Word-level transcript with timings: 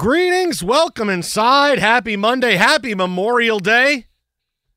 Greetings, 0.00 0.64
welcome 0.64 1.10
inside. 1.10 1.78
Happy 1.78 2.16
Monday, 2.16 2.54
happy 2.54 2.94
Memorial 2.94 3.58
Day. 3.58 4.06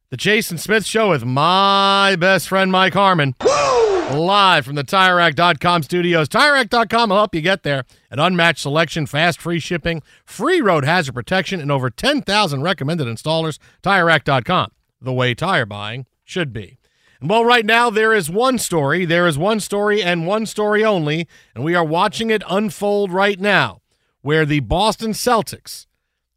The 0.10 0.18
Jason 0.18 0.58
Smith 0.58 0.86
Show 0.86 1.12
with 1.12 1.24
my 1.24 2.18
best 2.20 2.50
friend 2.50 2.70
Mike 2.70 2.94
Harmon. 2.94 3.34
Woo! 3.42 4.20
Live 4.20 4.66
from 4.66 4.76
the 4.76 4.84
TireRack.com 4.84 5.84
studios. 5.84 6.28
TireRack.com 6.28 7.10
will 7.10 7.16
help 7.16 7.34
you 7.34 7.40
get 7.40 7.64
there. 7.64 7.86
An 8.12 8.20
unmatched 8.20 8.60
selection, 8.60 9.06
fast 9.06 9.40
free 9.40 9.62
shipping, 9.62 10.04
free 10.26 10.60
road 10.60 10.84
hazard 10.84 11.16
protection, 11.16 11.62
and 11.62 11.72
over 11.72 11.90
10,000 11.90 12.62
recommended 12.62 13.08
installers. 13.08 13.60
TireRack.com, 13.82 14.72
the 15.00 15.14
way 15.14 15.34
tire 15.34 15.66
buying 15.66 16.06
should 16.26 16.52
be. 16.52 16.80
And 17.22 17.30
well, 17.30 17.46
right 17.46 17.66
now 17.66 17.90
there 17.90 18.14
is 18.14 18.30
one 18.30 18.58
story. 18.58 19.06
There 19.06 19.26
is 19.26 19.38
one 19.38 19.62
story 19.62 20.04
and 20.04 20.28
one 20.28 20.46
story 20.46 20.84
only, 20.84 21.30
and 21.56 21.64
we 21.64 21.76
are 21.76 21.86
watching 21.86 22.30
it 22.30 22.44
unfold 22.50 23.14
right 23.14 23.40
now 23.40 23.83
where 24.24 24.46
the 24.46 24.62
Boston 24.62 25.12
Celtics 25.12 25.86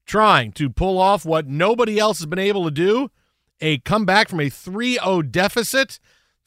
trying 0.04 0.52
to 0.52 0.68
pull 0.68 0.98
off 0.98 1.24
what 1.24 1.46
nobody 1.46 1.98
else 1.98 2.18
has 2.18 2.26
been 2.26 2.38
able 2.38 2.64
to 2.66 2.70
do 2.70 3.10
a 3.60 3.78
comeback 3.78 4.28
from 4.28 4.40
a 4.40 4.50
3 4.50 4.94
0 4.94 5.22
deficit. 5.22 5.98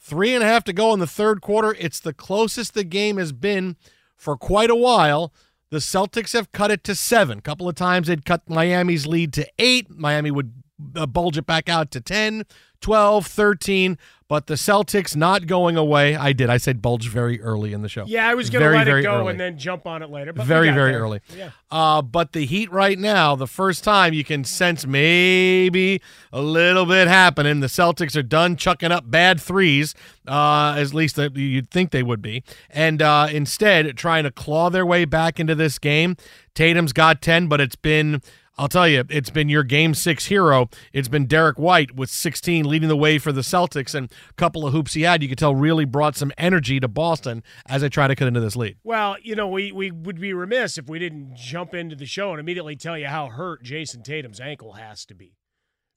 Three 0.01 0.33
and 0.33 0.43
a 0.43 0.47
half 0.47 0.63
to 0.65 0.73
go 0.73 0.93
in 0.93 0.99
the 0.99 1.07
third 1.07 1.41
quarter. 1.41 1.75
It's 1.77 1.99
the 1.99 2.13
closest 2.13 2.73
the 2.73 2.85
game 2.85 3.17
has 3.17 3.33
been 3.33 3.75
for 4.15 4.37
quite 4.37 4.69
a 4.69 4.75
while. 4.75 5.33
The 5.71 5.77
Celtics 5.77 6.33
have 6.33 6.51
cut 6.51 6.71
it 6.71 6.83
to 6.85 6.95
seven. 6.95 7.39
A 7.39 7.41
couple 7.41 7.67
of 7.67 7.75
times 7.75 8.07
they'd 8.07 8.25
cut 8.25 8.49
Miami's 8.49 9.05
lead 9.05 9.33
to 9.33 9.47
eight. 9.59 9.89
Miami 9.89 10.31
would 10.31 10.53
uh, 10.95 11.05
bulge 11.05 11.37
it 11.37 11.45
back 11.45 11.67
out 11.67 11.91
to 11.91 12.01
10, 12.01 12.45
12, 12.81 13.27
13. 13.27 13.97
But 14.27 14.45
the 14.45 14.53
Celtics 14.53 15.15
not 15.15 15.47
going 15.47 15.75
away. 15.75 16.15
I 16.15 16.33
did. 16.33 16.51
I 16.51 16.57
said 16.57 16.83
bulge 16.83 17.09
very 17.09 17.41
early 17.41 17.73
in 17.73 17.81
the 17.81 17.89
show. 17.89 18.05
Yeah, 18.05 18.29
I 18.29 18.35
was 18.35 18.51
going 18.51 18.63
to 18.63 18.77
let 18.77 18.87
it 18.87 19.01
go 19.01 19.21
early. 19.21 19.31
and 19.31 19.39
then 19.39 19.57
jump 19.57 19.87
on 19.87 20.03
it 20.03 20.11
later. 20.11 20.33
But 20.33 20.45
very, 20.45 20.69
very 20.69 20.91
there. 20.91 21.01
early. 21.01 21.21
Yeah. 21.35 21.49
Uh, 21.71 22.03
but 22.03 22.33
the 22.33 22.45
Heat 22.45 22.71
right 22.71 22.99
now, 22.99 23.35
the 23.35 23.47
first 23.47 23.83
time 23.83 24.13
you 24.13 24.23
can 24.23 24.43
sense 24.43 24.85
maybe 24.85 25.99
a 26.31 26.43
little 26.43 26.85
bit 26.85 27.07
happening. 27.07 27.59
The 27.59 27.65
Celtics 27.67 28.15
are 28.15 28.21
done 28.21 28.55
chucking 28.55 28.91
up 28.91 29.09
bad 29.09 29.41
threes, 29.41 29.95
uh, 30.27 30.75
at 30.77 30.93
least 30.93 31.15
that 31.15 31.35
you'd 31.35 31.71
think 31.71 31.89
they 31.89 32.03
would 32.03 32.21
be, 32.21 32.43
and 32.69 33.01
uh, 33.01 33.29
instead 33.31 33.97
trying 33.97 34.25
to 34.25 34.31
claw 34.31 34.69
their 34.69 34.85
way 34.85 35.05
back 35.05 35.39
into 35.39 35.55
this 35.55 35.79
game. 35.79 36.15
Tatum's 36.53 36.93
got 36.93 37.23
10, 37.23 37.47
but 37.47 37.59
it's 37.59 37.75
been. 37.75 38.21
I'll 38.59 38.67
tell 38.67 38.89
you, 38.89 39.05
it's 39.09 39.29
been 39.29 39.47
your 39.47 39.63
game 39.63 39.93
six 39.93 40.25
hero. 40.25 40.69
It's 40.91 41.07
been 41.07 41.27
Derrick 41.27 41.57
White 41.57 41.95
with 41.95 42.09
16 42.09 42.67
leading 42.67 42.89
the 42.89 42.97
way 42.97 43.17
for 43.17 43.31
the 43.31 43.39
Celtics, 43.39 43.95
and 43.95 44.11
a 44.29 44.33
couple 44.33 44.67
of 44.67 44.73
hoops 44.73 44.95
he 44.95 45.03
had, 45.03 45.23
you 45.23 45.29
could 45.29 45.37
tell 45.37 45.55
really 45.55 45.85
brought 45.85 46.17
some 46.17 46.33
energy 46.37 46.77
to 46.81 46.89
Boston 46.89 47.41
as 47.67 47.81
they 47.81 47.87
try 47.87 48.09
to 48.09 48.17
cut 48.17 48.27
into 48.27 48.41
this 48.41 48.57
lead. 48.57 48.75
Well, 48.83 49.15
you 49.23 49.33
know, 49.33 49.47
we, 49.47 49.71
we 49.71 49.91
would 49.91 50.19
be 50.19 50.33
remiss 50.33 50.77
if 50.77 50.89
we 50.89 50.99
didn't 50.99 51.37
jump 51.37 51.73
into 51.73 51.95
the 51.95 52.05
show 52.05 52.31
and 52.31 52.39
immediately 52.41 52.75
tell 52.75 52.97
you 52.97 53.07
how 53.07 53.27
hurt 53.27 53.63
Jayson 53.63 54.03
Tatum's 54.03 54.41
ankle 54.41 54.73
has 54.73 55.05
to 55.05 55.15
be, 55.15 55.37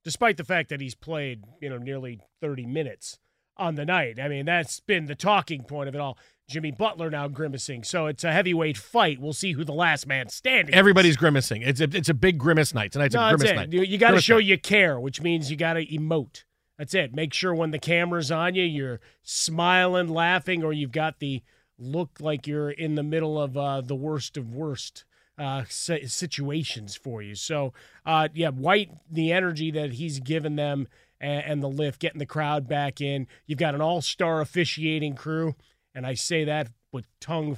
despite 0.05 0.37
the 0.37 0.45
fact 0.45 0.69
that 0.69 0.81
he's 0.81 0.95
played, 0.95 1.43
you 1.61 1.69
know, 1.69 1.79
nearly 1.79 2.21
30 2.41 2.67
minutes 2.67 3.19
on 3.57 3.75
the 3.75 3.85
night. 3.85 4.21
I 4.21 4.29
mean, 4.29 4.47
that's 4.47 4.79
been 4.79 5.07
the 5.07 5.17
talking 5.17 5.65
point 5.65 5.89
of 5.89 5.97
it 5.97 6.01
all. 6.01 6.17
Jimmy 6.49 6.71
Butler 6.71 7.11
now 7.11 7.29
grimacing. 7.29 7.85
So 7.85 8.07
it's 8.07 8.25
a 8.25 8.33
heavyweight 8.33 8.77
fight. 8.77 9.21
We'll 9.21 9.33
see 9.33 9.53
who 9.53 9.65
the 9.65 9.73
last 9.73 10.07
man 10.07 10.29
standing 10.29 10.75
is. 10.75 10.79
Everybody's 10.79 11.17
grimacing. 11.17 11.63
It's 11.63 11.81
a, 11.81 11.85
it's 11.85 12.09
a 12.09 12.15
big 12.15 12.39
grimace 12.39 12.75
night. 12.75 12.93
Tonight's 12.93 13.15
No, 13.15 13.27
a 13.27 13.37
grimace 13.37 13.57
night. 13.57 13.73
You, 13.73 13.83
you 13.83 13.99
got 13.99 14.11
to 14.13 14.21
show 14.21 14.37
night. 14.37 14.45
you 14.45 14.59
care, 14.59 15.01
which 15.01 15.21
means 15.23 15.51
you 15.51 15.57
got 15.57 15.75
to 15.75 15.87
emote. 15.87 16.45
That's 16.79 16.95
it. 16.95 17.15
Make 17.15 17.33
sure 17.33 17.55
when 17.55 17.71
the 17.71 17.79
camera's 17.79 18.31
on 18.31 18.55
you, 18.55 18.65
you're 18.65 19.01
smiling, 19.23 20.09
laughing, 20.09 20.65
or 20.65 20.73
you've 20.73 20.93
got 20.93 21.21
the 21.21 21.43
look 21.79 22.19
like 22.21 22.47
you're 22.47 22.71
in 22.71 22.97
the 22.97 23.03
middle 23.03 23.41
of 23.41 23.57
uh, 23.57 23.81
the 23.81 23.95
worst 23.95 24.37
of 24.37 24.55
worst 24.55 25.05
uh, 25.39 25.65
situations 25.69 26.97
for 26.97 27.23
you. 27.23 27.35
So, 27.35 27.73
uh, 28.05 28.29
yeah, 28.35 28.51
White, 28.51 28.91
the 29.11 29.33
energy 29.33 29.71
that 29.71 29.95
he's 29.95 30.19
given 30.21 30.57
them 30.57 30.89
and, 31.21 31.45
and 31.45 31.63
the 31.63 31.69
lift, 31.69 32.01
getting 32.01 32.19
the 32.19 32.27
crowd 32.27 32.69
back 32.69 33.01
in. 33.01 33.27
You've 33.47 33.59
got 33.59 33.75
an 33.75 33.81
all-star 33.81 34.41
officiating 34.41 35.15
crew, 35.15 35.55
and 35.95 36.07
I 36.07 36.15
say 36.15 36.45
that 36.45 36.69
with 36.91 37.07
tongue 37.21 37.57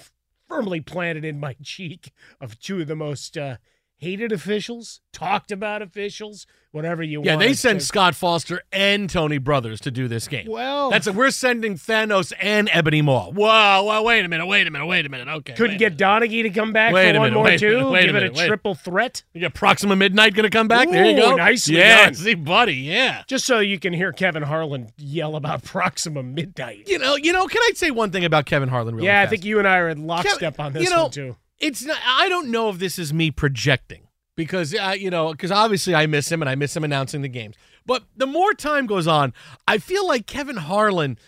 firmly 0.48 0.80
planted 0.80 1.24
in 1.24 1.40
my 1.40 1.56
cheek 1.62 2.12
of 2.40 2.58
two 2.58 2.80
of 2.80 2.86
the 2.86 2.96
most 2.96 3.36
uh, 3.36 3.56
hated 4.04 4.32
officials, 4.32 5.00
talked 5.12 5.50
about 5.50 5.80
officials, 5.82 6.46
whatever 6.72 7.02
you 7.02 7.22
Yeah, 7.22 7.32
want. 7.36 7.42
Yeah, 7.42 7.48
they 7.48 7.54
sent 7.54 7.82
Scott 7.82 8.14
Foster 8.14 8.60
and 8.72 9.08
Tony 9.08 9.38
Brothers 9.38 9.80
to 9.80 9.90
do 9.90 10.08
this 10.08 10.28
game. 10.28 10.46
Well, 10.50 10.90
That's 10.90 11.06
a, 11.06 11.12
we're 11.12 11.30
sending 11.30 11.76
Thanos 11.76 12.32
and 12.40 12.68
Ebony 12.72 13.00
Maw. 13.00 13.30
Whoa, 13.30 13.82
whoa, 13.84 14.02
wait 14.02 14.24
a 14.24 14.28
minute, 14.28 14.46
wait 14.46 14.66
a 14.66 14.70
minute, 14.70 14.86
wait 14.86 15.06
a 15.06 15.08
minute. 15.08 15.28
Okay. 15.28 15.54
couldn't 15.54 15.78
get 15.78 15.96
Donaghy 15.96 16.42
to 16.42 16.50
come 16.50 16.72
back 16.72 16.92
Wait 16.92 17.12
for 17.14 17.20
one 17.20 17.32
minute, 17.32 17.36
more 17.48 17.58
too. 17.58 17.76
minute, 17.78 17.90
wait 17.90 18.00
a 18.02 18.06
Give 18.06 18.14
minute, 18.14 18.36
it 18.36 18.40
a 18.42 18.46
triple 18.46 18.74
threat. 18.74 19.22
You 19.32 19.40
got 19.40 19.54
Proxima 19.54 19.96
Midnight 19.96 20.34
going 20.34 20.44
to 20.44 20.50
come 20.50 20.68
back? 20.68 20.90
there 20.90 21.06
you 21.06 21.16
go. 21.16 21.34
nicely 21.36 21.76
yeah, 21.78 22.04
done. 22.04 22.14
see, 22.14 22.34
buddy, 22.34 22.74
yeah. 22.74 23.22
Just 23.26 23.46
so 23.46 23.60
you 23.60 23.78
can 23.78 23.92
hear 23.92 24.12
Kevin 24.12 24.42
Harlan 24.42 24.92
yell 24.98 25.36
about 25.36 25.62
Proxima 25.64 26.22
Midnight. 26.22 26.88
You 26.88 26.98
know, 26.98 27.16
you 27.16 27.32
know. 27.32 27.46
Can 27.46 27.62
I 27.62 27.70
say 27.74 27.90
one 27.90 28.10
thing 28.10 28.24
about 28.24 28.46
Kevin 28.46 28.68
Harlan? 28.68 28.94
Really 28.96 29.06
yeah, 29.06 29.22
I 29.22 29.26
think 29.26 29.44
you 29.44 29.58
and 29.58 29.66
I 29.66 29.78
are 29.78 29.88
in 29.88 30.06
lockstep 30.06 30.56
Kev- 30.56 30.64
on 30.64 30.72
this 30.72 30.84
you 30.84 30.90
know, 30.90 31.02
one 31.04 31.10
too. 31.10 31.36
It's 31.58 31.84
not 31.84 31.98
i 32.06 32.28
don't 32.28 32.50
know 32.50 32.68
if 32.68 32.78
this 32.78 32.98
is 32.98 33.12
me 33.12 33.30
projecting 33.30 34.08
because 34.36 34.74
uh, 34.74 34.94
you 34.98 35.10
know 35.10 35.32
because 35.32 35.50
obviously 35.52 35.94
i 35.94 36.06
miss 36.06 36.30
him 36.30 36.42
and 36.42 36.48
i 36.48 36.54
miss 36.54 36.76
him 36.76 36.84
announcing 36.84 37.22
the 37.22 37.28
games 37.28 37.54
but 37.86 38.04
the 38.16 38.26
more 38.26 38.52
time 38.54 38.86
goes 38.86 39.06
on 39.06 39.32
i 39.68 39.78
feel 39.78 40.06
like 40.06 40.26
kevin 40.26 40.56
harlan 40.56 41.18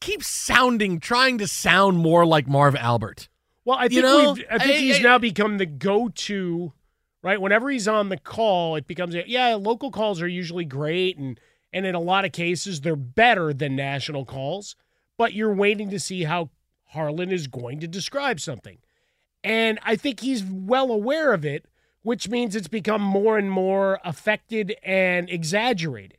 keeps 0.00 0.26
sounding 0.26 1.00
trying 1.00 1.38
to 1.38 1.46
sound 1.48 1.96
more 1.98 2.26
like 2.26 2.46
marv 2.46 2.76
albert 2.76 3.28
Well, 3.64 3.78
I 3.78 3.84
You 3.84 3.88
think 3.88 4.02
know, 4.04 4.32
we've, 4.34 4.44
I 4.50 4.58
think 4.58 4.70
I- 4.76 4.78
he's 4.78 4.98
I- 4.98 5.02
now 5.02 5.18
become 5.18 5.58
the 5.58 5.66
go-to, 5.66 6.72
right? 7.22 7.40
Whenever 7.40 7.68
he's 7.70 7.88
on 7.88 8.10
the 8.10 8.16
call, 8.18 8.76
it 8.76 8.86
becomes 8.86 9.16
yeah. 9.26 9.54
Local 9.56 9.90
calls 9.90 10.22
are 10.22 10.28
usually 10.28 10.64
great, 10.64 11.18
and 11.18 11.40
and 11.72 11.84
in 11.84 11.94
a 11.96 12.00
lot 12.00 12.24
of 12.24 12.30
cases 12.32 12.82
they're 12.82 12.94
better 12.94 13.52
than 13.52 13.74
national 13.74 14.24
calls. 14.24 14.76
But 15.18 15.32
you're 15.32 15.52
waiting 15.54 15.90
to 15.90 15.98
see 15.98 16.22
how 16.24 16.50
Harlan 16.90 17.32
is 17.32 17.48
going 17.48 17.80
to 17.80 17.88
describe 17.88 18.38
something, 18.38 18.78
and 19.46 19.78
I 19.84 19.94
think 19.94 20.18
he's 20.20 20.42
well 20.44 20.90
aware 20.90 21.32
of 21.32 21.44
it, 21.44 21.66
which 22.02 22.28
means 22.28 22.56
it's 22.56 22.66
become 22.66 23.00
more 23.00 23.38
and 23.38 23.48
more 23.48 24.00
affected 24.04 24.74
and 24.82 25.30
exaggerated, 25.30 26.18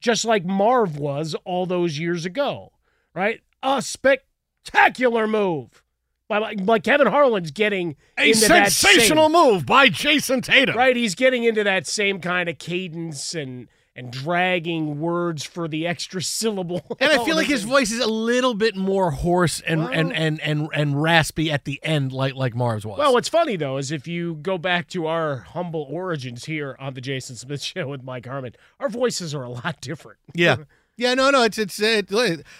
just 0.00 0.24
like 0.24 0.44
Marv 0.44 0.96
was 0.96 1.36
all 1.44 1.66
those 1.66 2.00
years 2.00 2.26
ago, 2.26 2.72
right? 3.14 3.42
A 3.62 3.80
spectacular 3.80 5.28
move. 5.28 5.84
By, 6.26 6.38
like, 6.38 6.82
Kevin 6.82 7.06
Harlan's 7.06 7.52
getting 7.52 7.94
a 8.18 8.30
into 8.30 8.48
that 8.48 8.72
sensational 8.72 9.28
same, 9.28 9.32
move 9.32 9.66
by 9.66 9.88
jayson 9.88 10.40
tatum 10.40 10.74
right? 10.74 10.96
He's 10.96 11.14
getting 11.14 11.44
into 11.44 11.62
that 11.62 11.86
same 11.86 12.18
kind 12.18 12.48
of 12.48 12.58
cadence 12.58 13.34
and 13.34 13.68
and 13.96 14.10
dragging 14.10 14.98
words 15.00 15.44
for 15.44 15.68
the 15.68 15.86
extra 15.86 16.20
syllable. 16.22 16.82
and 17.00 17.12
i 17.12 17.24
feel 17.24 17.36
like 17.36 17.46
his 17.46 17.62
voice 17.62 17.90
is 17.92 18.00
a 18.00 18.06
little 18.08 18.54
bit 18.54 18.74
more 18.76 19.10
hoarse 19.12 19.60
and 19.60 19.80
Well- 19.84 19.92
and, 19.92 20.12
and 20.12 20.40
and 20.40 20.68
and 20.74 21.00
raspy 21.00 21.50
at 21.52 21.64
the 21.64 21.78
end 21.82 22.12
like 22.12 22.34
like 22.34 22.54
marv's 22.54 22.84
was. 22.84 22.98
Well, 22.98 23.12
what's 23.12 23.28
funny 23.28 23.56
though 23.56 23.76
is 23.76 23.92
if 23.92 24.06
you 24.08 24.34
go 24.34 24.58
back 24.58 24.88
to 24.88 25.06
our 25.06 25.38
humble 25.38 25.86
origins 25.88 26.44
here 26.46 26.76
on 26.80 26.94
the 26.94 27.00
Jason 27.00 27.36
Smith 27.36 27.62
Show 27.74 27.88
with 27.88 28.02
Mike 28.02 28.26
Harmon, 28.26 28.54
our 28.80 28.88
voices 28.88 29.34
are 29.34 29.42
a 29.44 29.50
lot 29.50 29.80
different. 29.80 30.18
yeah. 30.34 30.56
Yeah 30.96 31.14
no 31.14 31.30
no 31.30 31.42
it's 31.42 31.58
it's 31.58 31.80
it, 31.80 32.12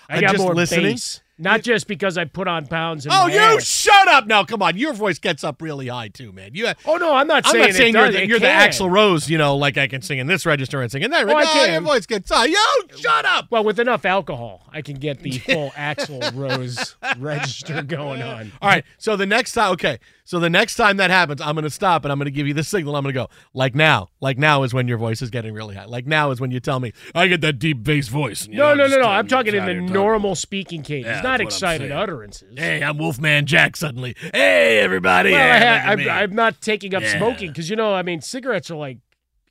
I 0.08 0.20
got 0.20 0.32
just 0.32 0.38
more 0.42 0.56
listening. 0.56 0.94
bass, 0.94 1.20
not 1.38 1.62
just 1.62 1.86
because 1.88 2.16
I 2.16 2.24
put 2.26 2.46
on 2.46 2.66
pounds. 2.66 3.06
In 3.06 3.12
Oh, 3.12 3.26
you 3.26 3.38
ass. 3.38 3.64
shut 3.64 4.08
up! 4.08 4.26
now. 4.26 4.44
come 4.44 4.62
on, 4.62 4.76
your 4.76 4.92
voice 4.92 5.18
gets 5.18 5.42
up 5.42 5.60
really 5.60 5.88
high 5.88 6.08
too, 6.08 6.32
man. 6.32 6.50
You, 6.54 6.68
Oh 6.84 6.96
no, 6.96 7.14
I'm 7.14 7.26
not 7.26 7.44
I'm 7.46 7.52
saying 7.52 7.64
not 7.66 7.72
saying 7.74 7.94
you're 7.94 8.06
does- 8.06 8.14
the, 8.14 8.26
you're 8.28 8.38
the. 8.38 8.46
Axl 8.46 8.90
Rose, 8.90 9.28
you 9.28 9.38
know, 9.38 9.56
like 9.56 9.76
I 9.76 9.88
can 9.88 10.00
sing 10.02 10.18
in 10.18 10.26
this 10.26 10.46
register 10.46 10.80
and 10.80 10.90
sing 10.92 11.02
in 11.02 11.10
that. 11.10 11.28
Oh, 11.28 11.34
I 11.36 11.42
no, 11.44 11.50
oh, 11.50 11.52
can. 11.52 11.72
your 11.72 11.80
voice 11.82 12.06
gets 12.06 12.30
high. 12.30 12.46
Yo, 12.46 12.56
shut 12.96 13.24
up! 13.24 13.48
Well, 13.50 13.64
with 13.64 13.78
enough 13.80 14.04
alcohol, 14.04 14.62
I 14.72 14.80
can 14.82 14.96
get 14.96 15.20
the 15.20 15.32
full 15.38 15.70
Axl 15.70 16.34
Rose 16.36 16.94
register 17.18 17.82
going 17.82 18.22
on. 18.22 18.52
All 18.62 18.68
right, 18.68 18.84
so 18.98 19.16
the 19.16 19.26
next 19.26 19.52
time, 19.52 19.72
okay, 19.72 19.98
so 20.24 20.40
the 20.40 20.50
next 20.50 20.76
time 20.76 20.96
that 20.96 21.10
happens, 21.10 21.40
I'm 21.40 21.54
going 21.54 21.64
to 21.64 21.70
stop 21.70 22.04
and 22.04 22.10
I'm 22.12 22.18
going 22.18 22.26
to 22.26 22.30
give 22.30 22.46
you 22.46 22.54
the 22.54 22.64
signal. 22.64 22.96
I'm 22.96 23.02
going 23.02 23.14
to 23.14 23.20
go 23.20 23.28
like 23.52 23.74
now, 23.74 24.08
like 24.20 24.38
now 24.38 24.62
is 24.62 24.72
when 24.72 24.88
your 24.88 24.98
voice 24.98 25.20
is 25.22 25.30
getting 25.30 25.54
really 25.54 25.74
high. 25.74 25.84
Like 25.84 26.06
now 26.06 26.30
is 26.30 26.40
when 26.40 26.50
you 26.50 26.60
tell 26.60 26.80
me 26.80 26.92
I 27.14 27.26
get 27.26 27.40
that 27.42 27.58
deep 27.58 27.82
bass 27.82 28.08
voice. 28.08 28.48
No, 28.48 28.74
know, 28.74 28.86
no, 28.86 28.96
no, 28.96 29.02
no. 29.02 29.08
I'm 29.08 29.26
talking 29.28 29.54
in 29.54 29.64
the 29.64 29.72
you're 29.72 29.80
talking. 29.82 29.92
normal 29.92 30.34
speaking 30.34 30.82
cadence, 30.82 31.06
Yeah, 31.06 31.20
not 31.20 31.22
that's 31.22 31.24
what 31.24 31.40
I'm 31.40 31.46
excited 31.46 31.92
utterances. 31.92 32.58
Hey, 32.58 32.82
I'm 32.82 32.98
Wolfman 32.98 33.46
Jack. 33.46 33.76
Suddenly, 33.76 34.16
hey 34.32 34.78
everybody. 34.80 35.32
Well, 35.32 35.46
yeah, 35.46 35.84
I 35.86 35.92
at 35.92 35.98
I'm. 36.00 36.08
I'm 36.08 36.34
not 36.34 36.60
taking 36.60 36.94
up 36.94 37.02
Yeah. 37.02 37.16
smoking 37.18 37.48
because 37.48 37.68
you 37.68 37.76
know, 37.76 37.94
I 37.94 38.02
mean, 38.02 38.20
cigarettes 38.20 38.70
are 38.70 38.76
like 38.76 38.98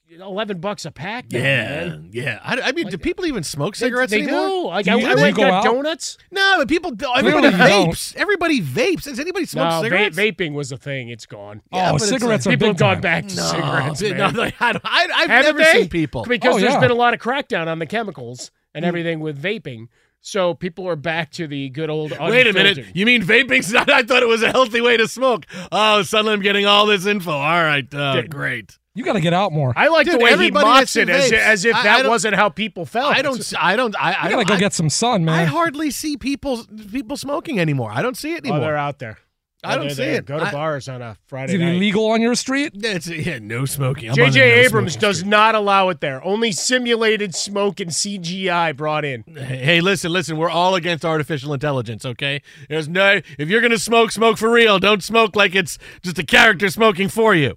eleven 0.10 0.60
bucks 0.60 0.86
a 0.86 0.92
pack. 0.92 1.32
Now, 1.32 1.40
yeah, 1.40 1.64
man. 1.88 2.10
yeah. 2.12 2.40
I, 2.44 2.60
I 2.62 2.72
mean, 2.72 2.88
do 2.88 2.98
people 2.98 3.26
even 3.26 3.44
smoke 3.44 3.76
cigarettes 3.76 4.12
they, 4.12 4.22
anymore? 4.22 4.48
do. 4.48 4.68
Like 4.68 4.86
Do 4.86 4.92
I, 4.92 4.96
you- 4.96 5.08
I 5.08 5.14
do 5.14 5.18
you 5.20 5.22
went 5.24 5.36
go 5.38 5.42
got 5.44 5.54
out? 5.54 5.64
donuts. 5.64 6.18
No, 6.32 6.56
but 6.60 6.68
people. 6.68 6.92
do- 6.92 7.08
Everybody 7.16 7.50
Clearly 7.50 7.64
you 7.74 7.86
don't. 7.86 7.94
vapes. 7.94 8.16
Everybody 8.16 8.62
vapes. 8.62 9.04
Does 9.04 9.20
anybody 9.20 9.46
smoke 9.46 9.84
no, 9.84 9.90
va- 9.90 10.10
vaping 10.12 10.54
was 10.54 10.72
a 10.72 10.78
thing. 10.78 11.10
It's 11.10 11.26
gone. 11.26 11.62
Yeah, 11.72 11.92
oh, 11.94 11.98
cigarettes 11.98 12.46
are 12.46 12.52
People 12.52 12.68
have 12.68 12.78
gone 12.78 13.02
back 13.02 13.28
to 13.28 13.36
No, 13.36 13.42
cigarettes. 13.44 14.02
man. 14.02 14.34
no, 14.36 14.44
I, 14.44 14.54
I, 14.60 15.08
I've 15.16 15.30
Haven't 15.30 15.30
never 15.30 15.58
they? 15.60 15.80
seen 15.82 15.90
people. 15.90 16.24
because 16.26 16.56
Oh, 16.56 16.60
there's 16.60 16.74
yeah. 16.74 16.80
been 16.80 16.92
a 16.92 16.96
lot 16.96 17.14
of 17.14 17.20
crackdown 17.20 17.68
on 17.68 17.80
the 17.80 17.86
chemicals 17.88 18.52
and 18.76 18.86
everything 18.86 19.20
with 19.20 19.42
vaping. 19.42 19.88
So 20.26 20.54
people 20.54 20.88
are 20.88 20.96
back 20.96 21.32
to 21.32 21.48
the 21.48 21.68
good 21.70 21.90
old. 21.90 22.12
Wait 22.18 22.48
a 22.48 22.54
minute. 22.54 22.96
You 22.96 23.06
mean 23.06 23.24
vaping's 23.24 23.74
not? 23.74 23.90
I 23.90 24.04
thought 24.04 24.24
it 24.24 24.30
was 24.30 24.42
a 24.42 24.52
healthy 24.52 24.80
way 24.80 24.96
to 24.96 25.08
smoke. 25.08 25.46
Oh, 25.72 26.02
suddenly 26.04 26.34
I'm 26.34 26.42
getting 26.42 26.66
all 26.66 26.86
this 26.86 27.06
info. 27.06 27.32
All 27.32 27.40
right. 27.64 27.94
Uh, 27.94 28.22
great. 28.30 28.78
You 28.96 29.04
got 29.04 29.14
to 29.14 29.22
get 29.22 29.34
out 29.34 29.52
more. 29.52 29.74
I 29.76 29.88
like 29.88 30.06
Dude, 30.06 30.16
the 30.16 30.24
way 30.24 30.30
he 30.30 30.34
everybody 30.34 30.66
mocks 30.66 30.96
it 30.96 31.10
as, 31.10 31.32
as 31.32 31.66
if 31.66 31.76
I- 31.76 31.80
I 31.80 31.84
that 31.84 32.02
don't- 32.04 32.12
wasn't 32.12 32.36
how 32.36 32.50
people 32.50 32.86
felt. 32.86 33.16
I 33.16 33.22
don't. 33.24 33.54
I 33.60 33.76
don't. 33.76 33.96
I, 34.00 34.16
I 34.26 34.30
got 34.30 34.40
to 34.40 34.46
go 34.46 34.54
I- 34.54 34.60
get 34.60 34.74
some 34.74 34.90
sun, 34.90 35.26
man. 35.26 35.34
I 35.40 35.46
hardly 35.46 35.90
see 35.90 36.16
people 36.16 36.64
people 36.92 37.18
smoking 37.18 37.60
anymore. 37.60 37.92
I 37.92 38.02
don't 38.04 38.16
see 38.18 38.34
it 38.34 38.42
Oh, 38.46 38.50
they're 38.50 38.54
anymore. 38.54 38.76
out 38.76 39.00
there. 39.00 39.18
I 39.66 39.76
Oh, 39.76 39.80
don't 39.80 39.90
see 39.92 39.96
there. 39.96 40.16
it. 40.16 40.26
Go 40.26 40.38
to 40.40 40.46
I- 40.46 40.52
bars 40.52 40.88
on 40.90 41.02
a 41.02 41.16
Friday 41.26 41.54
Is 41.56 41.62
it 41.62 41.64
night. 41.64 41.76
illegal 41.76 42.06
on 42.12 42.22
your 42.22 42.36
street? 42.36 42.74
It's 42.76 43.08
yeah, 43.08 43.40
no 43.42 43.64
smoking. 43.66 44.10
I'm 44.10 44.16
J.J. 44.16 44.38
no 44.40 44.46
Abrams 44.46 44.92
smoking 44.94 45.08
does 45.10 45.18
streak. 45.20 45.30
not 45.30 45.56
allow 45.56 45.88
it 45.90 46.00
there. 46.02 46.22
Only 46.24 46.52
simulated 46.52 47.34
smoke 47.34 47.80
and 47.80 47.90
CGI 47.90 48.76
brought 48.76 49.06
in. 49.06 49.24
Hey, 49.36 49.80
listen, 49.82 50.12
listen. 50.12 50.38
We're 50.38 50.50
all 50.50 50.76
against 50.76 51.04
artificial 51.06 51.54
intelligence. 51.54 52.06
Okay. 52.06 52.42
There's 52.70 52.88
no. 52.90 53.22
If 53.40 53.50
you're 53.50 53.62
gonna 53.62 53.80
smoke, 53.80 54.12
smoke 54.12 54.38
for 54.38 54.52
real. 54.52 54.78
Don't 54.80 55.02
smoke 55.04 55.36
like 55.36 55.56
it's 55.56 55.80
just 56.04 56.20
a 56.20 56.24
character 56.26 56.70
smoking 56.70 57.08
for 57.08 57.34
you. 57.34 57.56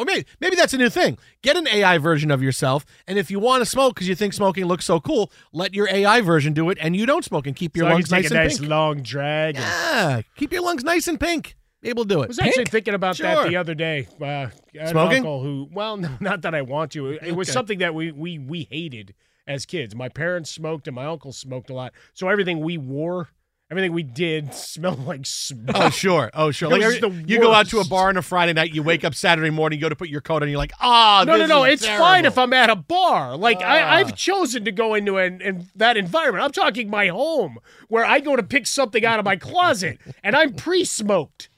Or 0.00 0.06
maybe 0.06 0.24
maybe 0.40 0.56
that's 0.56 0.72
a 0.72 0.78
new 0.78 0.88
thing. 0.88 1.18
Get 1.42 1.58
an 1.58 1.68
AI 1.68 1.98
version 1.98 2.30
of 2.30 2.42
yourself, 2.42 2.86
and 3.06 3.18
if 3.18 3.30
you 3.30 3.38
want 3.38 3.60
to 3.60 3.66
smoke 3.66 3.94
because 3.94 4.08
you 4.08 4.14
think 4.14 4.32
smoking 4.32 4.64
looks 4.64 4.86
so 4.86 4.98
cool, 4.98 5.30
let 5.52 5.74
your 5.74 5.90
AI 5.90 6.22
version 6.22 6.54
do 6.54 6.70
it, 6.70 6.78
and 6.80 6.96
you 6.96 7.04
don't 7.04 7.22
smoke 7.22 7.46
and 7.46 7.54
keep 7.54 7.76
your 7.76 7.84
so 7.86 7.92
lungs 7.92 8.08
take 8.08 8.22
nice 8.22 8.30
a 8.30 8.34
and 8.34 8.44
nice 8.44 8.58
pink. 8.58 8.70
long 8.70 9.02
drag. 9.02 9.56
Yeah, 9.56 10.22
keep 10.36 10.54
your 10.54 10.62
lungs 10.62 10.84
nice 10.84 11.06
and 11.06 11.20
pink. 11.20 11.54
Able 11.82 12.04
to 12.04 12.08
do 12.14 12.20
it. 12.22 12.24
I 12.24 12.28
was 12.28 12.38
actually 12.38 12.64
thinking 12.64 12.94
about 12.94 13.18
that 13.18 13.46
the 13.46 13.56
other 13.56 13.74
day. 13.74 14.08
Uh, 14.18 14.48
Smoking? 14.88 15.18
uncle 15.18 15.42
who, 15.42 15.68
well, 15.70 15.96
no, 15.98 16.08
not 16.18 16.40
that 16.42 16.54
I 16.54 16.62
want 16.62 16.92
to. 16.92 17.08
It, 17.10 17.22
it 17.22 17.36
was 17.36 17.48
Okay. 17.48 17.52
something 17.54 17.78
that 17.80 17.94
we 17.94 18.10
we 18.10 18.38
we 18.38 18.68
hated 18.70 19.12
as 19.46 19.66
kids. 19.66 19.94
My 19.94 20.08
parents 20.08 20.50
smoked 20.50 20.88
and 20.88 20.94
my 20.94 21.04
uncle 21.04 21.32
smoked 21.32 21.68
a 21.68 21.74
lot, 21.74 21.92
so 22.14 22.26
everything 22.28 22.60
we 22.60 22.78
wore, 22.78 23.28
everything 23.70 23.92
we 23.92 24.02
did, 24.02 24.52
smelled 24.54 25.04
like 25.06 25.24
smoke. 25.26 25.70
Oh 25.74 25.90
sure, 25.90 26.30
oh 26.34 26.50
sure. 26.50 26.68
Like 26.70 26.82
every- 26.82 26.98
the 27.00 27.10
you 27.26 27.40
go 27.40 27.52
out 27.52 27.68
to 27.68 27.80
a 27.80 27.84
bar 27.84 28.08
on 28.08 28.16
a 28.16 28.22
Friday 28.22 28.52
night, 28.52 28.74
you 28.74 28.82
wake 28.82 29.04
up 29.04 29.14
Saturday 29.14 29.50
morning, 29.50 29.78
you 29.78 29.82
go 29.82 29.88
to 29.88 29.96
put 29.96 30.08
your 30.08 30.20
coat 30.20 30.42
on, 30.42 30.48
you're 30.48 30.58
like, 30.58 30.72
ah, 30.80 31.24
no, 31.26 31.32
no, 31.34 31.38
this 31.38 31.48
no. 31.48 31.64
is 31.64 31.72
It's 31.82 31.86
fine 31.86 32.24
if 32.24 32.36
I'm 32.38 32.52
at 32.52 32.70
a 32.70 32.76
bar. 32.76 33.36
Like 33.36 33.62
I, 33.62 33.80
Ah. 33.82 33.90
I've 33.96 34.16
chosen 34.16 34.64
to 34.64 34.72
go 34.72 34.94
into 34.94 35.18
an, 35.18 35.40
in 35.40 35.66
that 35.76 35.96
environment. 35.96 36.44
I'm 36.44 36.52
talking 36.52 36.90
my 36.90 37.08
home, 37.08 37.58
where 37.88 38.04
I 38.04 38.20
go 38.20 38.36
to 38.36 38.42
pick 38.42 38.66
something 38.66 39.04
out 39.04 39.18
of 39.18 39.24
my 39.24 39.36
closet, 39.36 39.98
and 40.24 40.34
I'm 40.36 40.54
pre-smoked. 40.54 41.48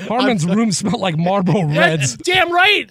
Harmon's 0.00 0.44
room 0.46 0.72
smelled 0.72 1.00
like 1.00 1.16
Marlboro 1.16 1.62
Reds. 1.66 2.16
That's 2.16 2.28
damn 2.28 2.52
right. 2.52 2.90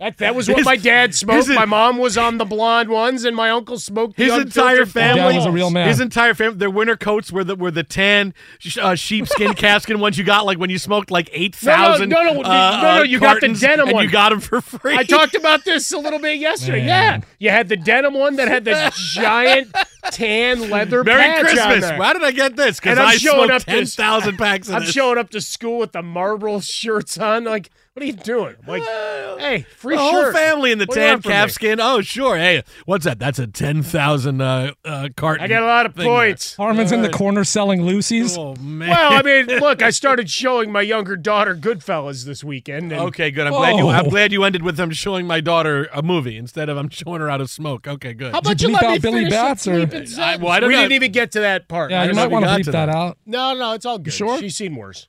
That, 0.00 0.16
that 0.16 0.34
was 0.34 0.48
what 0.48 0.56
His- 0.56 0.64
my 0.64 0.76
dad 0.76 1.14
smoked. 1.14 1.46
his- 1.48 1.54
my 1.54 1.66
mom 1.66 1.98
was 1.98 2.16
on 2.16 2.38
the 2.38 2.46
blonde 2.46 2.88
ones, 2.88 3.22
and 3.24 3.36
my 3.36 3.50
uncle 3.50 3.78
smoked 3.78 4.16
the 4.16 4.24
His 4.24 4.32
entire 4.32 4.80
unfiltered 4.82 4.88
family 4.90 5.36
was 5.36 5.44
a 5.44 5.50
real 5.52 5.68
man. 5.70 5.88
His 5.88 6.00
entire 6.00 6.32
family, 6.32 6.56
their 6.56 6.70
winter 6.70 6.96
coats 6.96 7.30
were 7.30 7.44
the 7.44 7.54
were 7.54 7.70
the 7.70 7.82
tan 7.84 8.32
sh- 8.58 8.78
uh, 8.80 8.94
sheepskin 8.94 9.52
calfskin 9.56 10.00
ones 10.00 10.16
you 10.16 10.24
got 10.24 10.46
like 10.46 10.58
when 10.58 10.70
you 10.70 10.78
smoked 10.78 11.10
like 11.10 11.28
eight 11.34 11.54
thousand. 11.54 12.08
No, 12.08 12.22
no, 12.22 12.32
no, 12.32 12.40
no, 12.40 12.48
no, 12.48 12.82
no, 12.96 13.02
you 13.02 13.20
got 13.20 13.42
the 13.42 13.48
denim 13.48 13.88
and 13.88 13.94
one. 13.94 14.04
you 14.06 14.10
got 14.10 14.30
them 14.30 14.40
for 14.40 14.62
free. 14.62 14.96
I 14.96 15.02
talked 15.04 15.34
about 15.34 15.66
this 15.66 15.92
a 15.92 15.98
little 15.98 16.18
bit 16.18 16.38
yesterday. 16.38 16.86
Yeah, 16.86 17.20
you 17.38 17.50
had 17.50 17.68
the 17.68 17.76
denim 17.76 18.14
one 18.14 18.36
that 18.36 18.48
had 18.48 18.64
the 18.64 18.90
giant 18.96 19.74
tan 20.12 20.70
leather 20.70 21.04
Merry 21.04 21.20
patch 21.20 21.38
on 21.40 21.44
Christmas! 21.44 21.84
there. 21.90 21.98
Why 21.98 22.12
did 22.14 22.24
I 22.24 22.30
get 22.30 22.56
this? 22.56 22.80
Because 22.80 22.92
And 22.92 23.00
I'm 23.00 23.08
I 23.08 23.16
showing 23.16 23.48
smoked 23.48 23.52
up 23.52 23.62
ten 23.64 23.80
this- 23.80 23.94
thousand 23.96 24.38
packs 24.38 24.68
of 24.68 24.76
I'm 24.76 24.80
this. 24.82 24.92
showing 24.92 25.18
up 25.18 25.28
to 25.30 25.40
school 25.42 25.78
with 25.78 25.92
the 25.92 26.02
Marlboro 26.02 26.60
shirts 26.60 27.18
on. 27.18 27.44
Like, 27.44 27.70
What 27.94 28.04
are 28.04 28.06
you 28.06 28.12
doing? 28.12 28.54
I'm 28.62 28.68
like, 28.68 28.82
hey, 28.84 29.66
free 29.76 29.96
the 29.96 30.00
whole 30.00 30.32
family 30.32 30.70
in 30.70 30.78
the 30.78 30.84
What 30.86 30.94
do 30.94 31.00
you 31.00 31.06
tan 31.06 31.14
want 31.16 31.22
from 31.24 31.32
calf 31.32 31.48
me? 31.48 31.52
skin. 31.52 31.80
Oh, 31.80 32.00
sure. 32.02 32.36
Hey, 32.38 32.62
what's 32.86 33.04
that? 33.04 33.18
That's 33.18 33.40
a 33.40 33.48
ten 33.48 33.82
thousand 33.82 34.40
uh, 34.40 34.72
uh, 34.84 35.08
carton. 35.16 35.44
I 35.44 35.48
got 35.48 35.64
a 35.64 35.66
lot 35.66 35.86
of 35.86 35.94
thing 35.96 36.04
there. 36.04 36.12
points. 36.14 36.54
Harmon's 36.54 36.92
in 36.92 37.02
the 37.02 37.08
corner 37.10 37.42
selling 37.42 37.82
Lucy's. 37.82 38.38
Oh 38.38 38.54
man. 38.54 38.90
Well, 38.90 39.12
I 39.12 39.22
mean, 39.22 39.46
look, 39.60 39.82
I 39.82 39.90
started 39.90 40.30
showing 40.30 40.70
my 40.70 40.82
younger 40.82 41.16
daughter 41.16 41.56
Goodfellas 41.56 42.24
this 42.24 42.44
weekend. 42.44 42.92
And 42.92 43.00
Okay, 43.08 43.32
good. 43.32 43.48
I'm 43.48 43.54
glad 43.54 43.74
you. 43.76 43.88
I'm 43.88 44.06
Oh. 44.06 44.10
glad 44.10 44.30
you 44.30 44.44
ended 44.44 44.62
with 44.62 44.76
them 44.76 44.92
showing 44.92 45.26
my 45.26 45.40
daughter 45.40 45.88
a 45.92 46.00
movie 46.00 46.36
instead 46.36 46.68
of 46.68 46.76
I'm 46.76 46.90
showing 46.90 47.20
her 47.20 47.28
how 47.28 47.38
to 47.38 47.48
smoke. 47.48 47.88
Okay, 47.88 48.14
good. 48.14 48.30
How 48.32 48.38
about 48.38 48.50
Did 48.56 48.62
you 48.62 48.68
you 48.70 48.76
bleep 48.76 48.82
let 48.82 48.88
me 48.90 48.94
out 48.96 49.02
Billy 49.02 49.14
finish 49.24 49.30
the 49.32 49.36
Bats, 49.36 49.66
or- 49.66 49.72
bleeping 49.86 50.18
I- 50.18 50.36
well, 50.36 50.52
I 50.52 50.60
don't 50.60 50.68
we 50.68 50.76
know. 50.76 50.82
didn't 50.82 50.92
even 50.92 51.10
get 51.10 51.32
to 51.32 51.40
that 51.40 51.66
part. 51.66 51.90
Yeah, 51.90 52.02
I 52.02 52.04
you 52.04 52.08
don't 52.10 52.16
might 52.16 52.22
know. 52.26 52.28
want 52.30 52.44
to 52.44 52.50
got 52.50 52.60
bleep 52.60 52.64
to 52.66 52.70
that 52.70 52.86
that. 52.86 52.94
out. 52.94 53.18
No, 53.26 53.52
no, 53.54 53.72
it's 53.72 53.84
all 53.84 53.98
good. 53.98 54.12
sure? 54.14 54.38
She's 54.38 54.56
seen 54.56 54.76
worse. 54.76 55.08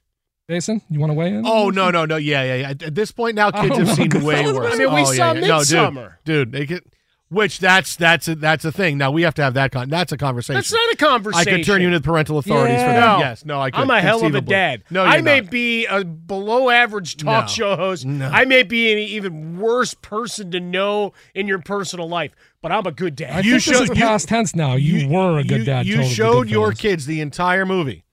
Jason, 0.52 0.82
you 0.90 1.00
want 1.00 1.12
to 1.12 1.14
weigh 1.14 1.30
in? 1.34 1.46
Oh 1.46 1.70
no 1.70 1.92
no 1.92 2.04
no 2.04 2.18
yeah 2.18 2.44
yeah 2.44 2.56
yeah. 2.56 2.70
At- 2.72 2.94
this 2.94 3.12
point 3.12 3.36
now, 3.36 3.52
kids 3.52 3.70
don't 3.70 3.86
have 3.86 3.96
seen 3.96 4.10
way 4.24 4.52
worse. 4.52 4.74
I 4.74 4.78
mean, 4.78 4.94
we 4.94 5.02
oh, 5.02 5.06
saw 5.06 5.32
yeah, 5.32 5.40
yeah. 5.40 5.48
No, 5.48 5.64
dude, 5.64 6.12
dude, 6.26 6.52
they 6.52 6.66
could. 6.66 6.84
Which 7.30 7.60
that's 7.60 7.96
that's 7.96 8.28
a, 8.28 8.36
that's 8.36 8.66
a 8.66 8.74
thing. 8.74 8.98
Now 8.98 9.12
we 9.12 9.22
have 9.22 9.34
to 9.36 9.42
have 9.42 9.54
that 9.54 9.72
con. 9.72 9.88
That's 9.90 10.12
a 10.12 10.18
conversation. 10.18 10.56
That's 10.56 10.74
not 10.74 10.92
a 10.92 10.98
conversation. 10.98 11.54
I 11.54 11.58
could 11.58 11.66
turn 11.66 11.80
you 11.80 11.88
into 11.88 12.00
the 12.00 12.04
parental 12.04 12.38
authorities 12.38 12.82
for 12.82 12.88
that. 12.88 13.00
No. 13.00 13.20
Yes, 13.20 13.46
no, 13.46 13.62
I 13.62 13.72
could. 13.72 13.80
I'm 13.80 13.90
a 13.90 14.02
hell 14.02 14.26
of 14.26 14.36
a 14.36 14.42
dad. 14.42 14.84
No, 14.90 15.06
I 15.06 15.22
may 15.22 15.40
not. 15.40 15.50
be 15.50 15.86
a 15.86 16.04
below 16.04 16.70
average 16.70 17.16
talk 17.16 17.46
No. 17.46 17.48
show 17.48 17.76
host. 17.78 18.06
No. 18.06 18.28
I 18.28 18.44
may 18.44 18.64
be 18.64 18.92
an 18.92 19.00
even 19.00 19.58
worse 19.58 19.94
person 19.94 20.52
to 20.52 20.60
know 20.60 21.14
in 21.34 21.48
your 21.48 21.60
personal 21.60 22.10
life, 22.10 22.36
but 22.62 22.74
I'm 22.74 22.86
a 22.86 22.92
good 22.92 23.16
dad. 23.16 23.32
I 23.32 23.38
You 23.38 23.52
think 23.52 23.64
this 23.64 23.78
showed- 23.78 23.84
is 23.84 23.90
you- 23.92 23.96
past 23.96 24.28
tense 24.28 24.54
now. 24.54 24.76
You, 24.76 25.08
were 25.08 25.40
a 25.40 25.46
good 25.46 25.60
you, 25.60 25.64
dad. 25.64 25.86
You 25.86 25.96
totally 25.96 26.14
showed 26.14 26.50
your 26.50 26.74
kids 26.74 27.06
the 27.06 27.22
entire 27.22 27.66
movie. 27.66 28.04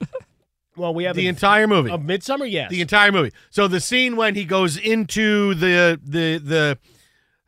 well, 0.76 0.94
we 0.94 1.04
have 1.04 1.16
The 1.16 1.26
a, 1.26 1.28
entire 1.28 1.66
movie. 1.66 1.90
of 1.90 2.00
Midsommar, 2.00 2.50
yes. 2.50 2.70
The 2.70 2.80
entire 2.80 3.12
movie. 3.12 3.32
So 3.50 3.68
the 3.68 3.80
scene 3.80 4.16
when 4.16 4.34
he 4.34 4.44
goes 4.44 4.76
into 4.76 5.54
the 5.54 6.00
the 6.02 6.38
the 6.38 6.78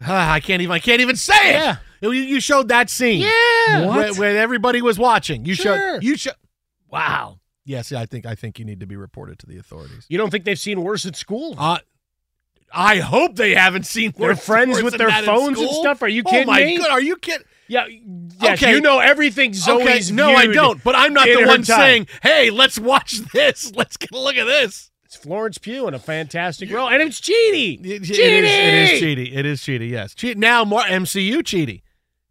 ah, 0.03 0.33
I 0.33 0.41
can't 0.41 0.61
even 0.63 0.73
I 0.73 0.79
can't 0.79 1.01
even 1.01 1.17
say 1.17 1.51
it. 1.51 1.55
Yeah. 1.55 1.77
You, 2.03 2.11
you 2.13 2.41
showed 2.41 2.69
that 2.69 2.91
scene. 2.91 3.21
yeah. 3.23 3.87
What? 3.87 4.11
When, 4.11 4.17
when 4.19 4.37
everybody 4.37 4.83
was 4.83 4.99
watching. 4.99 5.47
You 5.47 5.55
Sure. 5.55 5.75
showed 5.95 6.05
you 6.05 6.17
showed 6.17 6.35
Wow. 6.91 7.41
Yes, 7.65 7.93
I 7.93 8.05
think 8.07 8.27
I 8.27 8.35
think 8.35 8.59
you 8.59 8.65
need 8.67 8.81
to 8.81 8.87
be 8.87 8.97
reported 8.97 9.39
to 9.39 9.47
the 9.47 9.57
authorities. 9.59 10.05
You 10.11 10.19
don't 10.19 10.31
think 10.31 10.45
they've 10.45 10.59
seen 10.59 10.83
worse 10.83 11.07
at 11.07 11.17
school? 11.17 11.55
Uh 11.59 11.79
I 12.77 12.97
hope 12.97 13.37
they 13.37 13.55
haven't 13.55 13.87
seen 13.87 14.13
They're 14.17 14.35
friends 14.37 14.83
with 14.83 14.99
their 14.99 15.11
phones 15.23 15.59
and 15.61 15.71
stuff? 15.71 16.03
Are 16.03 16.09
you 16.09 16.23
Oh 16.27 16.31
kidding 16.31 16.47
my 16.47 16.65
me? 16.65 16.79
god, 16.79 16.91
are 16.91 17.01
you 17.01 17.17
kidding? 17.17 17.47
Yeah. 17.69 17.87
Yes, 18.41 18.63
Okay. 18.63 18.75
you 18.75 18.81
know 18.81 18.99
everything 18.99 19.55
okay, 19.69 20.01
no, 20.13 20.31
I 20.35 20.47
don't. 20.47 20.83
But 20.83 20.95
I'm 20.97 21.13
not 21.13 21.27
the 21.27 21.45
one 21.47 21.63
time. 21.63 21.65
saying, 21.65 22.07
"Hey, 22.23 22.51
let's 22.51 22.79
watch 22.79 23.19
this. 23.33 23.73
Let's 23.77 23.97
get 23.97 24.11
a 24.13 24.19
look 24.19 24.37
at 24.37 24.45
this." 24.45 24.91
It's 25.05 25.17
Florence 25.17 25.59
Pugh 25.59 25.87
in 25.87 25.95
a 25.95 25.99
fantastic 25.99 26.71
role, 26.73 26.89
and 26.89 27.01
it's 27.03 27.21
Cheaty. 27.21 27.79
It, 27.85 27.87
it 27.87 28.03
Cheaty! 28.03 28.43
is, 28.43 28.45
it 28.45 28.75
is 28.75 29.01
cheaty. 29.03 29.37
It 29.37 29.47
is 29.47 29.61
cheaty. 29.61 29.91
Yes, 29.91 30.15
cheat 30.15 30.37
now 30.39 30.65
more 30.65 30.83
MCU 30.83 31.39
cheaty, 31.39 31.83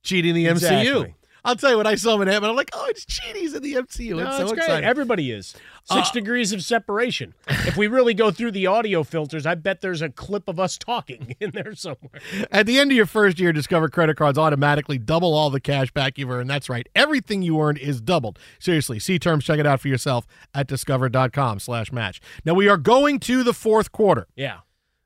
cheating 0.03 0.33
the 0.33 0.45
MCU. 0.47 1.13
I'll 1.45 1.55
tell 1.57 1.71
you 1.71 1.77
when 1.77 1.87
I 1.87 1.95
saw 1.95 2.15
him 2.15 2.21
in 2.21 2.29
Ant-Man, 2.29 2.51
I'm 2.51 2.55
like, 2.55 2.69
oh, 2.71 2.85
it's 2.89 3.03
cheaties 3.05 3.53
in 3.53 3.61
the 3.63 3.73
MCU. 3.73 4.15
No, 4.15 4.27
it's 4.27 4.37
so 4.37 4.47
great. 4.47 4.59
exciting. 4.59 4.85
Everybody 4.85 5.29
is. 5.31 5.53
Six 5.85 6.09
Uh, 6.09 6.13
degrees 6.13 6.53
of 6.53 6.63
separation. 6.63 7.33
if 7.47 7.75
we 7.75 7.87
really 7.87 8.13
go 8.13 8.31
through 8.31 8.51
the 8.51 8.67
audio 8.67 9.03
filters, 9.03 9.45
I 9.45 9.55
bet 9.55 9.81
there's 9.81 10.01
a 10.01 10.09
clip 10.09 10.47
of 10.47 10.57
us 10.59 10.77
talking 10.77 11.35
in 11.41 11.51
there 11.51 11.75
somewhere. 11.75 12.21
At 12.51 12.65
the 12.67 12.79
end 12.79 12.91
of 12.91 12.95
your 12.95 13.05
first 13.05 13.37
year, 13.37 13.51
Discover 13.51 13.89
credit 13.89 14.15
cards 14.15 14.37
automatically 14.37 14.97
double 14.97 15.33
all 15.33 15.49
the 15.49 15.59
cash 15.59 15.91
back 15.91 16.17
you've 16.17 16.31
earned. 16.31 16.49
That's 16.49 16.69
right. 16.69 16.87
Everything 16.95 17.41
you 17.41 17.59
earned 17.59 17.79
is 17.79 17.99
doubled. 17.99 18.39
Seriously, 18.59 18.97
see 18.97 19.19
terms. 19.19 19.43
Check 19.43 19.59
it 19.59 19.65
out 19.67 19.81
for 19.81 19.89
yourself 19.89 20.25
at 20.53 20.67
discover.com 20.67 21.59
slash 21.59 21.91
match. 21.91 22.21
Now, 22.45 22.53
we 22.53 22.69
are 22.69 22.77
going 22.77 23.19
to 23.21 23.43
the 23.43 23.53
fourth 23.53 23.91
quarter. 23.91 24.27
Yeah. 24.35 24.59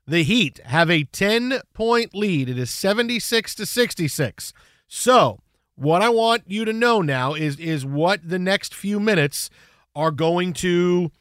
The 0.05 0.23
Heat 0.23 0.59
have 0.65 0.89
a 0.91 1.03
10 1.05 1.59
point 1.73 2.13
lead. 2.13 2.49
It 2.49 2.57
is 2.59 2.69
76 2.69 3.55
to 3.55 3.65
66. 3.65 4.53
So, 4.87 5.39
what 5.75 6.01
I 6.01 6.09
want 6.09 6.43
you 6.47 6.65
to 6.65 6.71
know 6.73 7.01
now 7.01 7.33
is 7.33 7.57
is 7.59 7.85
what 7.85 8.21
the 8.27 8.39
next 8.39 8.73
few 8.73 8.99
minutes 8.99 9.49
are 9.97 10.11
going 10.11 10.53
to 10.53 11.11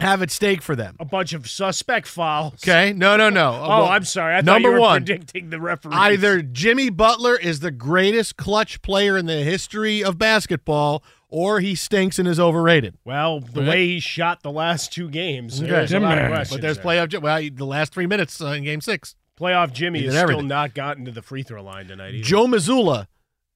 have 0.00 0.20
at 0.22 0.30
stake 0.30 0.60
for 0.62 0.74
them. 0.76 0.96
A 1.00 1.04
bunch 1.04 1.32
of 1.32 1.48
suspect 1.48 2.06
fouls. 2.06 2.54
Okay? 2.54 2.92
No, 2.92 3.16
no, 3.16 3.30
no. 3.30 3.52
Oh, 3.62 3.84
I'm 3.86 4.04
sorry. 4.04 4.34
I 4.34 4.38
thought 4.38 4.44
number 4.46 4.68
you 4.70 4.74
were 4.74 4.80
one, 4.80 5.04
predicting 5.04 5.50
the 5.50 5.60
referee. 5.60 5.94
Either 5.94 6.42
Jimmy 6.42 6.90
Butler 6.90 7.36
is 7.36 7.60
the 7.60 7.70
greatest 7.70 8.36
clutch 8.36 8.82
player 8.82 9.16
in 9.16 9.26
the 9.26 9.42
history 9.42 10.02
of 10.04 10.18
basketball 10.18 11.02
or 11.28 11.60
he 11.60 11.74
stinks 11.74 12.18
and 12.18 12.28
is 12.28 12.38
overrated. 12.38 12.94
Well, 13.04 13.40
the 13.40 13.60
Okay. 13.60 13.68
way 13.68 13.86
he 13.86 14.00
shot 14.00 14.42
the 14.42 14.50
last 14.52 14.92
two 14.92 15.08
games, 15.08 15.60
Okay. 15.60 15.70
there's 15.70 15.92
a 15.92 15.98
lot 15.98 16.12
of 16.12 16.18
Jimmy. 16.18 16.28
questions 16.28 16.56
But 16.56 16.60
there's 16.62 16.76
there. 16.76 16.84
playoff 17.06 17.20
well, 17.22 17.42
the 17.52 17.66
last 17.66 17.92
3 17.92 18.06
minutes 18.06 18.40
uh, 18.40 18.46
in 18.48 18.64
game 18.64 18.80
6. 18.80 19.16
Playoff 19.40 19.72
Jimmy 19.72 20.00
He 20.00 20.04
has 20.06 20.14
did 20.14 20.26
still 20.28 20.42
not 20.42 20.74
gotten 20.74 21.04
to 21.06 21.10
the 21.10 21.22
free 21.22 21.42
throw 21.42 21.62
line 21.62 21.88
tonight 21.88 22.14
either. 22.14 22.24
Joe 22.24 22.46
Mazzulla 22.46 23.06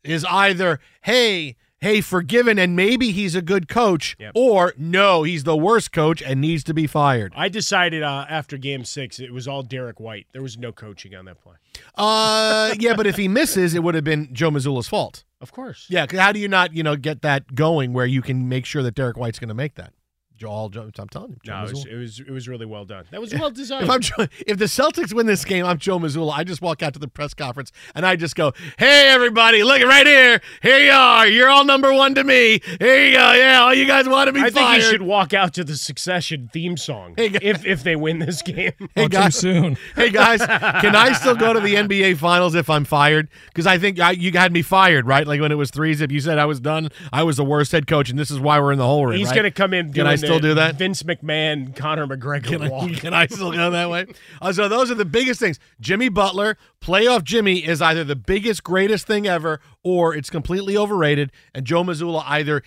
is 0.05 0.25
either, 0.25 0.81
hey, 1.03 1.57
hey, 1.81 2.01
forgiven, 2.01 2.59
and 2.59 2.77
maybe 2.77 3.11
he's 3.11 3.35
a 3.35 3.43
good 3.43 3.69
coach, 3.69 4.17
Yep. 4.19 4.33
or 4.35 4.75
no, 4.77 5.23
he's 5.23 5.45
the 5.45 5.57
worst 5.57 5.93
coach 5.93 6.23
and 6.23 6.41
needs 6.41 6.63
to 6.65 6.75
be 6.75 6.87
fired. 6.87 7.33
I 7.37 7.49
decided 7.49 8.03
uh, 8.03 8.27
after 8.29 8.57
game 8.59 8.85
six, 8.85 9.19
it 9.19 9.33
was 9.33 9.49
all 9.49 9.63
Derrick 9.63 9.99
White. 9.99 10.27
There 10.33 10.43
was 10.43 10.59
no 10.59 10.73
coaching 10.73 11.15
on 11.15 11.25
that 11.25 11.41
play. 11.41 11.55
Uh, 11.95 12.75
yeah, 12.79 12.95
but 12.95 13.07
if 13.07 13.17
he 13.17 13.29
misses, 13.29 13.75
it 13.75 13.83
would 13.83 13.95
have 13.95 14.05
been 14.05 14.29
Joe 14.33 14.51
Mazzulla's 14.51 14.89
fault. 14.89 15.25
Of 15.41 15.53
course. 15.53 15.87
Yeah, 15.89 16.07
how 16.13 16.33
do 16.33 16.39
you 16.39 16.49
not, 16.49 16.75
you 16.75 16.83
know, 16.83 16.97
get 16.97 17.23
that 17.23 17.55
going 17.55 17.93
where 17.95 18.05
you 18.07 18.21
can 18.21 18.49
make 18.49 18.67
sure 18.67 18.83
that 18.83 18.95
Derrick 18.95 19.17
White's 19.17 19.39
going 19.39 19.49
to 19.49 19.55
make 19.55 19.77
that? 19.77 19.93
Joel, 20.41 20.71
Joe, 20.71 20.91
I'm 20.99 21.09
telling 21.09 21.33
you, 21.33 21.37
Joe 21.43 21.53
No, 21.53 21.67
it 21.67 21.71
was, 21.71 21.85
it 21.85 21.95
was 21.97 22.21
it 22.21 22.31
was 22.31 22.49
really 22.49 22.65
well 22.65 22.87
done. 22.87 23.05
That 23.11 23.21
was 23.21 23.35
well 23.39 23.51
designed. 23.51 23.85
If 23.85 23.91
I'm 23.91 24.01
Joe- 24.01 24.27
if 24.47 24.57
the 24.57 24.65
Celtics 24.65 25.13
win 25.13 25.27
this 25.27 25.45
game, 25.45 25.67
I'm 25.67 25.77
Joe 25.77 25.99
Mazzulla. 25.99 26.33
I 26.33 26.45
just 26.45 26.63
walk 26.63 26.83
out 26.83 26.95
to 26.95 26.99
the 26.99 27.09
press 27.09 27.35
conference 27.35 27.73
and 27.95 28.07
I 28.07 28.17
just 28.17 28.37
go, 28.37 28.55
"Hey, 28.79 29.11
everybody, 29.11 29.63
look 29.63 29.83
right 29.83 30.07
here. 30.07 30.41
Here 30.63 30.79
you 30.79 30.93
are. 30.93 31.27
You're 31.27 31.51
all 31.51 31.67
number 31.67 31.93
one 31.93 32.15
to 32.15 32.25
me. 32.25 32.63
Here 32.79 33.05
you 33.07 33.17
go. 33.19 33.33
Yeah, 33.35 33.61
all 33.61 33.75
you 33.75 33.87
guys 33.87 34.09
want 34.09 34.29
to 34.29 34.33
be 34.33 34.41
I 34.41 34.49
think 34.49 34.77
you 34.77 34.81
should 34.81 35.03
walk 35.03 35.35
out 35.35 35.53
to 35.55 35.65
the 35.65 35.77
Succession 35.77 36.49
theme 36.51 36.79
song 36.79 37.13
Hey, 37.19 37.29
guys. 37.29 37.41
if 37.43 37.67
if 37.67 37.83
they 37.83 37.95
win 37.95 38.19
this 38.19 38.41
game. 38.41 38.73
Hey 38.95 39.05
too 39.05 39.09
guys, 39.11 39.37
soon. 39.37 39.77
hey 39.95 40.11
guys, 40.11 40.41
can 40.41 40.97
I 40.97 41.13
still 41.13 41.37
go 41.37 41.53
to 41.53 41.61
the 41.61 41.75
NBA 41.75 42.17
Finals 42.17 42.55
if 42.55 42.69
I'm 42.69 42.85
fired? 42.85 43.29
Because 43.49 43.67
I 43.67 43.79
think 43.79 44.01
I, 44.01 44.13
you 44.13 44.33
had 44.33 44.53
me 44.53 44.63
fired, 44.63 45.07
right? 45.07 45.27
Like 45.27 45.41
when 45.41 45.53
it 45.53 45.57
was 45.57 45.71
three 45.71 45.95
zip, 45.95 46.11
you 46.11 46.21
said 46.21 46.39
I 46.39 46.47
was 46.47 46.61
done. 46.61 46.89
I 47.13 47.23
was 47.23 47.37
the 47.37 47.45
worst 47.45 47.73
head 47.73 47.87
coach, 47.87 48.11
and 48.11 48.19
this 48.19 48.31
is 48.31 48.41
why 48.41 48.59
we're 48.59 48.73
in 48.73 48.79
the 48.79 48.87
hole. 48.87 49.11
He's 49.11 49.29
right? 49.29 49.35
going 49.35 49.45
to 49.45 49.51
come 49.51 49.75
in. 49.75 49.87
Can 49.87 49.93
Doing 49.93 50.07
I 50.09 50.17
still 50.31 50.41
do 50.41 50.55
that? 50.55 50.77
Vince 50.77 51.03
McMahon, 51.03 51.75
Conor 51.75 52.07
McGregor 52.07 52.45
Can. 52.45 52.63
I, 52.63 52.95
can 53.01 53.15
I 53.15 53.27
still 53.27 53.53
go 53.53 53.71
that 53.71 53.91
way? 53.91 54.07
Uh, 54.41 54.53
so 54.53 54.69
those 54.69 54.91
are 54.91 54.95
the 54.95 55.05
biggest 55.05 55.41
things. 55.41 55.59
Jimmy 55.81 56.09
Butler, 56.09 56.57
playoff 56.81 57.25
Jimmy, 57.25 57.59
is 57.59 57.83
either 57.83 58.05
the 58.05 58.17
biggest, 58.17 58.63
greatest 58.63 59.07
thing 59.07 59.27
ever, 59.27 59.61
or 59.83 60.15
it's 60.15 60.31
completely 60.31 60.77
overrated. 60.77 61.33
And 61.55 61.65
Joe 61.65 61.85
Mazzulla 61.85 62.23
either 62.27 62.63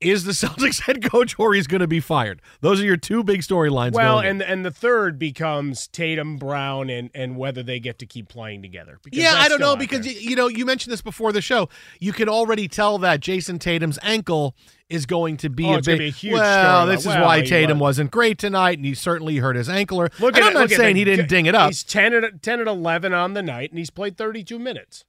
is 0.00 0.24
the 0.24 0.32
Celtics 0.32 0.82
head 0.82 1.02
coach 1.10 1.38
or 1.38 1.54
he's 1.54 1.66
going 1.66 1.80
to 1.80 1.86
be 1.86 2.00
fired. 2.00 2.40
Those 2.60 2.80
are 2.80 2.84
your 2.84 2.96
two 2.96 3.24
big 3.24 3.40
storylines. 3.40 3.92
Well, 3.92 4.20
and 4.20 4.42
and 4.42 4.64
the 4.64 4.70
third 4.70 5.18
becomes 5.18 5.86
Tatum, 5.88 6.36
Brown, 6.36 6.90
and 6.90 7.10
and 7.14 7.36
whether 7.36 7.62
they 7.62 7.80
get 7.80 7.98
to 8.00 8.06
keep 8.06 8.28
playing 8.28 8.62
together. 8.62 8.98
Yeah, 9.10 9.34
I 9.36 9.48
don't 9.48 9.60
know 9.60 9.76
because 9.76 10.06
you 10.06 10.36
know 10.36 10.48
you 10.48 10.64
mentioned 10.64 10.92
this 10.92 11.02
before 11.02 11.32
the 11.32 11.40
show. 11.40 11.68
You 12.00 12.12
can 12.12 12.28
already 12.28 12.68
tell 12.68 12.98
that 12.98 13.20
Jayson 13.20 13.58
Tatum's 13.58 13.98
ankle 14.02 14.54
is 14.90 15.06
going 15.06 15.36
to 15.38 15.50
be 15.50 15.66
Oh, 15.66 15.74
a 15.74 15.82
big. 15.82 15.98
be 15.98 16.06
a 16.06 16.10
huge 16.10 16.32
well, 16.34 16.86
this 16.86 17.00
is 17.00 17.06
Well, 17.08 17.24
why 17.24 17.42
Tatum 17.42 17.78
was. 17.78 17.88
wasn't 17.98 18.10
great 18.10 18.38
tonight, 18.38 18.78
and 18.78 18.86
he 18.86 18.94
certainly 18.94 19.36
hurt 19.36 19.56
his 19.56 19.68
ankle. 19.68 20.00
Or, 20.00 20.10
Look 20.18 20.34
and 20.36 20.44
at 20.44 20.44
I'm 20.44 20.50
it- 20.50 20.54
not 20.54 20.72
at 20.72 20.76
saying 20.76 20.96
he 20.96 21.04
didn't 21.04 21.28
ding 21.28 21.46
it 21.46 21.54
up. 21.54 21.68
He's 21.70 21.82
10 21.82 22.14
at, 22.14 22.42
10 22.42 22.60
and 22.60 22.68
eleven 22.68 23.12
on 23.12 23.34
the 23.34 23.42
night, 23.42 23.70
and 23.70 23.78
he's 23.78 23.90
played 23.90 24.16
thirty 24.16 24.42
two 24.42 24.58
minutes. 24.58 25.04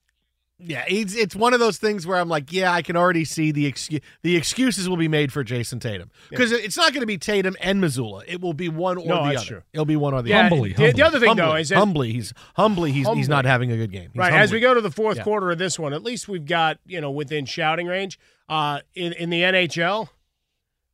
Yeah, 0.62 0.84
it's 0.90 1.16
it's 1.16 1.36
one 1.38 1.54
of 1.54 1.62
those 1.62 1.78
things 1.78 2.06
where 2.06 2.18
I'm 2.18 2.28
like, 2.28 2.52
yeah, 2.52 2.72
I 2.74 2.82
can 2.82 2.98
already 2.98 3.24
see 3.24 3.52
the 3.54 3.66
excuse. 3.66 4.02
The 4.24 4.36
excuses 4.36 4.90
will 4.90 4.98
be 4.98 5.08
made 5.08 5.32
for 5.32 5.42
Jayson 5.44 5.80
Tatum 5.80 6.12
because 6.30 6.52
it's 6.52 6.76
not 6.76 6.92
going 6.92 7.00
to 7.02 7.08
be 7.08 7.18
Tatum 7.18 7.56
and 7.62 7.82
Mazzulla. 7.82 8.24
It 8.28 8.42
will 8.42 8.54
be 8.54 8.68
one 8.68 8.98
or 8.98 9.06
No, 9.06 9.24
the 9.24 9.30
that's 9.30 9.38
other. 9.42 9.48
true. 9.48 9.62
It'll 9.72 9.86
be 9.86 9.96
one 9.96 10.14
or 10.14 10.22
the 10.22 10.32
Yeah, 10.32 10.40
other. 10.48 10.50
Humbly, 10.50 10.74
the, 10.74 10.92
the 10.92 11.04
other 11.06 11.20
thing 11.20 11.30
humbly, 11.30 11.46
though 11.46 11.56
is 11.56 11.70
that, 11.70 11.78
humbly, 11.78 12.12
he's 12.12 12.34
humbly, 12.56 12.92
he's 12.92 13.08
he's 13.10 13.30
not 13.30 13.46
having 13.46 13.72
a 13.72 13.78
good 13.78 13.92
game. 13.92 14.10
He's 14.14 14.20
right 14.20 14.34
as 14.34 14.52
we 14.52 14.60
go 14.60 14.74
to 14.74 14.82
the 14.82 14.92
fourth 14.92 15.18
Yeah. 15.18 15.24
quarter 15.24 15.50
of 15.52 15.58
this 15.60 15.80
one. 15.80 15.94
At 15.94 16.04
least 16.04 16.28
we've 16.28 16.46
got 16.46 16.78
you 16.86 17.00
know 17.00 17.12
within 17.12 17.46
shouting 17.46 17.88
range. 17.88 18.20
Uh, 18.50 18.82
in 18.96 19.14
in 19.14 19.30
the 19.30 19.42
NHL, 19.44 20.10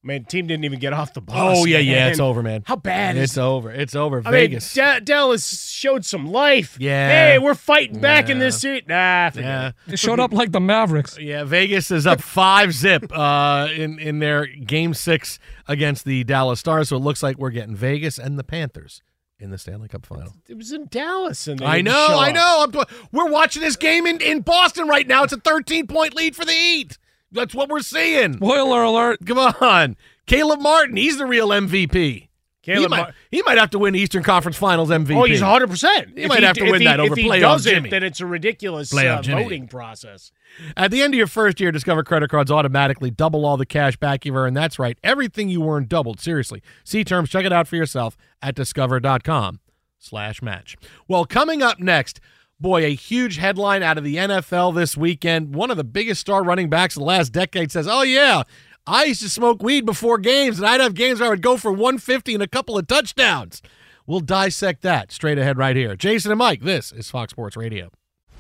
man, 0.06 0.24
team 0.26 0.48
didn't 0.48 0.64
even 0.64 0.80
get 0.80 0.94
off 0.94 1.14
the 1.14 1.22
bus. 1.22 1.36
Oh 1.38 1.66
yeah, 1.66 1.80
yeah, 1.80 2.08
it's 2.08 2.20
over, 2.20 2.44
man. 2.44 2.64
How 2.66 2.76
bad 2.76 3.18
It's 3.18 3.34
is 3.34 3.38
over. 3.38 3.72
It's 3.72 3.96
over. 3.96 4.22
I 4.26 4.32
Vegas. 4.32 4.76
mean, 4.76 4.86
Da- 4.86 5.00
Dallas 5.00 5.70
showed 5.70 6.06
some 6.06 6.28
life. 6.28 6.78
Yeah. 6.80 7.10
Hey, 7.10 7.40
we're 7.40 7.56
fighting 7.56 8.00
back 8.00 8.30
in 8.30 8.40
this 8.40 8.62
series. 8.62 8.84
Nah, 8.88 9.32
forget 9.32 9.44
yeah. 9.44 9.68
it. 9.70 9.76
They 9.88 9.96
showed 9.96 10.20
up 10.20 10.32
like 10.32 10.52
the 10.52 10.62
Mavericks. 10.62 11.18
Yeah, 11.26 11.44
Vegas 11.44 11.90
is 11.90 12.06
up 12.06 12.22
five 12.22 12.72
zip 12.72 13.12
uh, 13.12 13.68
in 13.76 13.98
in 13.98 14.20
their 14.20 14.46
game 14.46 14.94
six 14.94 15.40
against 15.68 16.06
the 16.06 16.24
Dallas 16.24 16.60
Stars. 16.60 16.90
So 16.90 16.98
it 16.98 17.00
looks 17.00 17.24
like 17.24 17.40
we're 17.40 17.50
getting 17.50 17.76
Vegas 17.76 18.20
and 18.20 18.38
the 18.38 18.44
Panthers 18.44 19.02
in 19.40 19.50
the 19.50 19.58
Stanley 19.58 19.88
Cup 19.88 20.06
final. 20.06 20.34
It 20.48 20.56
was 20.56 20.72
in 20.72 20.88
Dallas, 20.92 21.48
and 21.48 21.64
I 21.64 21.82
know, 21.82 22.20
I 22.20 22.32
know. 22.32 22.68
I'm, 22.68 22.86
we're 23.12 23.30
watching 23.30 23.64
this 23.64 23.76
game 23.76 24.06
in, 24.06 24.22
in 24.22 24.42
Boston 24.42 24.88
right 24.88 25.08
now. 25.08 25.24
It's 25.24 25.34
a 25.34 25.40
13 25.40 25.88
point 25.88 26.16
lead 26.16 26.36
for 26.36 26.46
the 26.46 26.52
Heat. 26.52 27.00
That's 27.36 27.54
what 27.54 27.70
we're 27.70 27.82
seeing. 27.82 28.34
Spoiler 28.34 28.84
alert. 28.84 29.25
Come 29.25 29.39
on, 29.39 29.98
Caleb 30.25 30.62
Martin. 30.62 30.96
He's 30.98 31.18
the 31.18 31.25
real 31.25 31.50
MVP. 31.50 32.30
He 32.74 32.88
might, 32.88 32.89
Mar- 32.89 33.13
he 33.30 33.44
might 33.44 33.60
have 33.60 33.70
to 33.72 33.80
win 33.80 33.94
Eastern 33.94 34.24
Conference 34.24 34.58
Finals 34.58 34.89
MVP. 34.89 35.15
Oh, 35.15 35.25
he's 35.25 35.42
100. 35.42 35.68
percent 35.70 36.18
He 36.18 36.25
might 36.25 36.42
have 36.42 36.56
to 36.56 36.63
win 36.72 36.84
that 36.86 37.00
over 37.00 37.13
if 37.13 37.20
he 37.20 37.25
playoff 37.30 37.42
does 37.42 37.63
Jimmy. 37.65 37.89
It, 37.89 37.92
then 37.92 38.01
it's 38.04 38.20
a 38.22 38.25
ridiculous 38.25 38.92
Playoff 38.92 39.32
uh, 39.32 39.38
voting 39.39 39.68
process. 39.68 40.32
At 40.75 40.89
the 40.89 41.04
end 41.04 41.13
of 41.13 41.18
your 41.20 41.27
first 41.27 41.60
year, 41.60 41.72
Discover 41.72 42.04
credit 42.06 42.32
cards 42.32 42.50
automatically 42.50 43.12
double 43.12 43.46
all 43.46 43.56
the 43.58 43.68
cash 43.68 43.98
back 43.98 44.25
you've 44.25 44.36
earned. 44.36 44.58
That's 44.58 44.80
right. 44.80 44.98
Everything 45.04 45.48
you 45.48 45.63
earned 45.70 45.89
doubled. 45.89 46.20
Seriously. 46.20 46.63
See 46.84 47.04
terms. 47.04 47.30
Check 47.30 47.46
it 47.46 47.54
out 47.54 47.68
for 47.68 47.75
yourself 47.75 48.18
at 48.42 48.56
discover.com 48.56 49.60
slash 50.00 50.42
match. 50.42 50.75
Well, 51.08 51.25
coming 51.25 51.62
up 51.62 51.80
next, 51.80 52.20
boy, 52.60 52.86
a 52.86 52.96
huge 52.96 53.38
headline 53.38 53.84
out 53.84 53.98
of 53.98 54.04
the 54.04 54.16
NFL 54.16 54.76
this 54.76 54.96
weekend. 54.96 55.56
One 55.56 55.72
of 55.72 55.78
the 55.78 55.84
biggest 55.84 56.22
star 56.22 56.44
running 56.44 56.70
backs 56.70 56.96
of 56.96 57.02
the 57.02 57.06
last 57.06 57.32
decade 57.32 57.72
says, 57.72 57.88
oh, 57.88 58.04
yeah, 58.04 58.44
I 58.88 59.06
used 59.06 59.22
to 59.22 59.30
smoke 59.30 59.64
weed 59.64 59.86
before 59.86 60.18
games, 60.18 60.58
and 60.58 60.68
I'd 60.68 60.82
have 60.82 60.94
games 60.94 61.20
where 61.20 61.28
I 61.28 61.30
would 61.32 61.42
go 61.42 61.58
for 61.58 61.72
150 61.72 62.34
and 62.36 62.44
a 62.44 62.48
couple 62.48 62.78
of 62.78 62.88
touchdowns. 62.88 63.62
We'll 64.08 64.20
dissect 64.20 64.84
that 64.84 65.12
straight 65.12 65.40
ahead 65.40 65.58
right 65.58 65.76
here. 65.76 65.96
Jason 65.96 66.32
and 66.32 66.38
Mike, 66.38 66.62
this 66.62 66.92
is 66.92 67.10
Fox 67.10 67.32
Sports 67.32 67.58
Radio. 67.58 67.90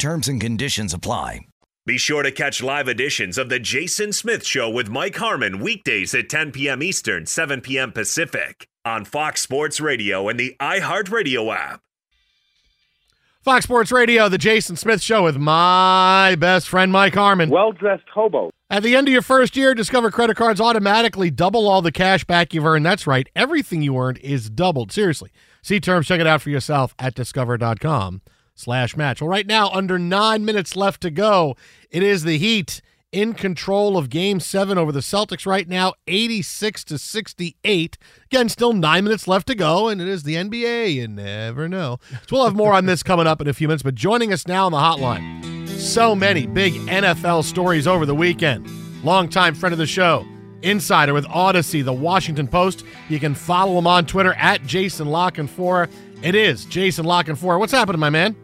Terms 0.00 0.28
and 0.28 0.40
conditions 0.40 0.94
apply. 0.94 1.40
Be 1.84 1.98
sure 1.98 2.22
to 2.22 2.32
catch 2.32 2.62
live 2.62 2.88
editions 2.88 3.36
of 3.36 3.50
The 3.50 3.58
Jason 3.58 4.14
Smith 4.14 4.46
Show 4.46 4.70
with 4.70 4.88
Mike 4.88 5.16
Harmon 5.16 5.60
weekdays 5.60 6.14
at 6.14 6.30
10 6.30 6.52
p.m. 6.52 6.82
Eastern, 6.82 7.26
7 7.26 7.60
p.m. 7.60 7.92
Pacific 7.92 8.66
on 8.82 9.04
Fox 9.04 9.42
Sports 9.42 9.78
Radio 9.78 10.26
and 10.30 10.40
the 10.40 10.56
iHeartRadio 10.58 11.54
app. 11.54 11.82
Fox 13.42 13.64
Sports 13.64 13.92
Radio, 13.92 14.30
the 14.30 14.38
Jason 14.38 14.74
Smith 14.74 15.02
Show 15.02 15.24
with 15.24 15.36
my 15.36 16.34
best 16.40 16.70
friend 16.70 16.90
Mike 16.90 17.14
Harmon. 17.14 17.50
Well 17.50 17.72
dressed 17.72 18.08
hobo. 18.10 18.48
At 18.70 18.82
the 18.82 18.96
end 18.96 19.06
of 19.06 19.12
your 19.12 19.20
first 19.20 19.54
year, 19.54 19.74
Discover 19.74 20.12
credit 20.12 20.38
cards 20.38 20.62
automatically 20.62 21.30
double 21.30 21.68
all 21.68 21.82
the 21.82 21.92
cash 21.92 22.24
back 22.24 22.54
you've 22.54 22.64
earned. 22.64 22.86
That's 22.86 23.06
right. 23.06 23.28
Everything 23.36 23.82
you 23.82 23.98
earned 23.98 24.16
is 24.20 24.48
doubled. 24.48 24.92
Seriously. 24.92 25.30
See 25.60 25.78
terms, 25.78 26.06
check 26.06 26.22
it 26.22 26.26
out 26.26 26.40
for 26.40 26.48
yourself 26.48 26.94
at 26.98 27.14
discover.com 27.14 28.22
slash 28.60 28.96
match. 28.96 29.20
Well, 29.20 29.28
right 29.28 29.46
now, 29.46 29.68
under 29.70 29.98
nine 29.98 30.44
minutes 30.44 30.76
left 30.76 31.00
to 31.02 31.10
go, 31.10 31.56
it 31.90 32.02
is 32.02 32.24
the 32.24 32.38
Heat 32.38 32.80
in 33.12 33.34
control 33.34 33.96
of 33.96 34.08
game 34.08 34.38
seven 34.38 34.78
over 34.78 34.92
the 34.92 35.00
Celtics 35.00 35.46
right 35.46 35.68
now, 35.68 35.94
86 36.06 36.84
to 36.84 36.98
68. 36.98 37.98
Again, 38.26 38.48
still 38.48 38.72
nine 38.72 39.04
minutes 39.04 39.26
left 39.26 39.46
to 39.48 39.54
go, 39.54 39.88
and 39.88 40.00
it 40.00 40.08
is 40.08 40.22
the 40.22 40.36
NBA. 40.36 40.94
You 40.94 41.08
never 41.08 41.68
know. 41.68 41.98
So 42.10 42.36
we'll 42.36 42.44
have 42.44 42.54
more 42.54 42.72
on 42.72 42.86
this 42.86 43.02
coming 43.02 43.26
up 43.26 43.40
in 43.40 43.48
a 43.48 43.52
few 43.52 43.68
minutes, 43.68 43.82
but 43.82 43.94
joining 43.94 44.32
us 44.32 44.46
now 44.46 44.66
on 44.66 44.72
the 44.72 44.78
hotline, 44.78 45.68
so 45.68 46.14
many 46.14 46.46
big 46.46 46.74
NFL 46.74 47.44
stories 47.44 47.86
over 47.86 48.06
the 48.06 48.14
weekend. 48.14 48.70
Longtime 49.02 49.54
friend 49.54 49.72
of 49.72 49.78
the 49.78 49.86
show, 49.86 50.26
insider 50.62 51.14
with 51.14 51.24
Audacy, 51.26 51.84
the 51.84 51.92
Washington 51.92 52.46
Post. 52.46 52.84
You 53.08 53.18
can 53.18 53.34
follow 53.34 53.76
him 53.78 53.86
on 53.86 54.06
Twitter 54.06 54.34
at 54.34 54.64
Jason 54.64 55.08
La 55.08 55.30
Canfora. 55.30 55.90
It 56.22 56.34
is 56.34 56.64
Jason 56.66 57.06
La 57.06 57.22
Canfora. 57.22 57.58
What's 57.58 57.72
happening, 57.72 57.98
my 57.98 58.10
man? 58.10 58.36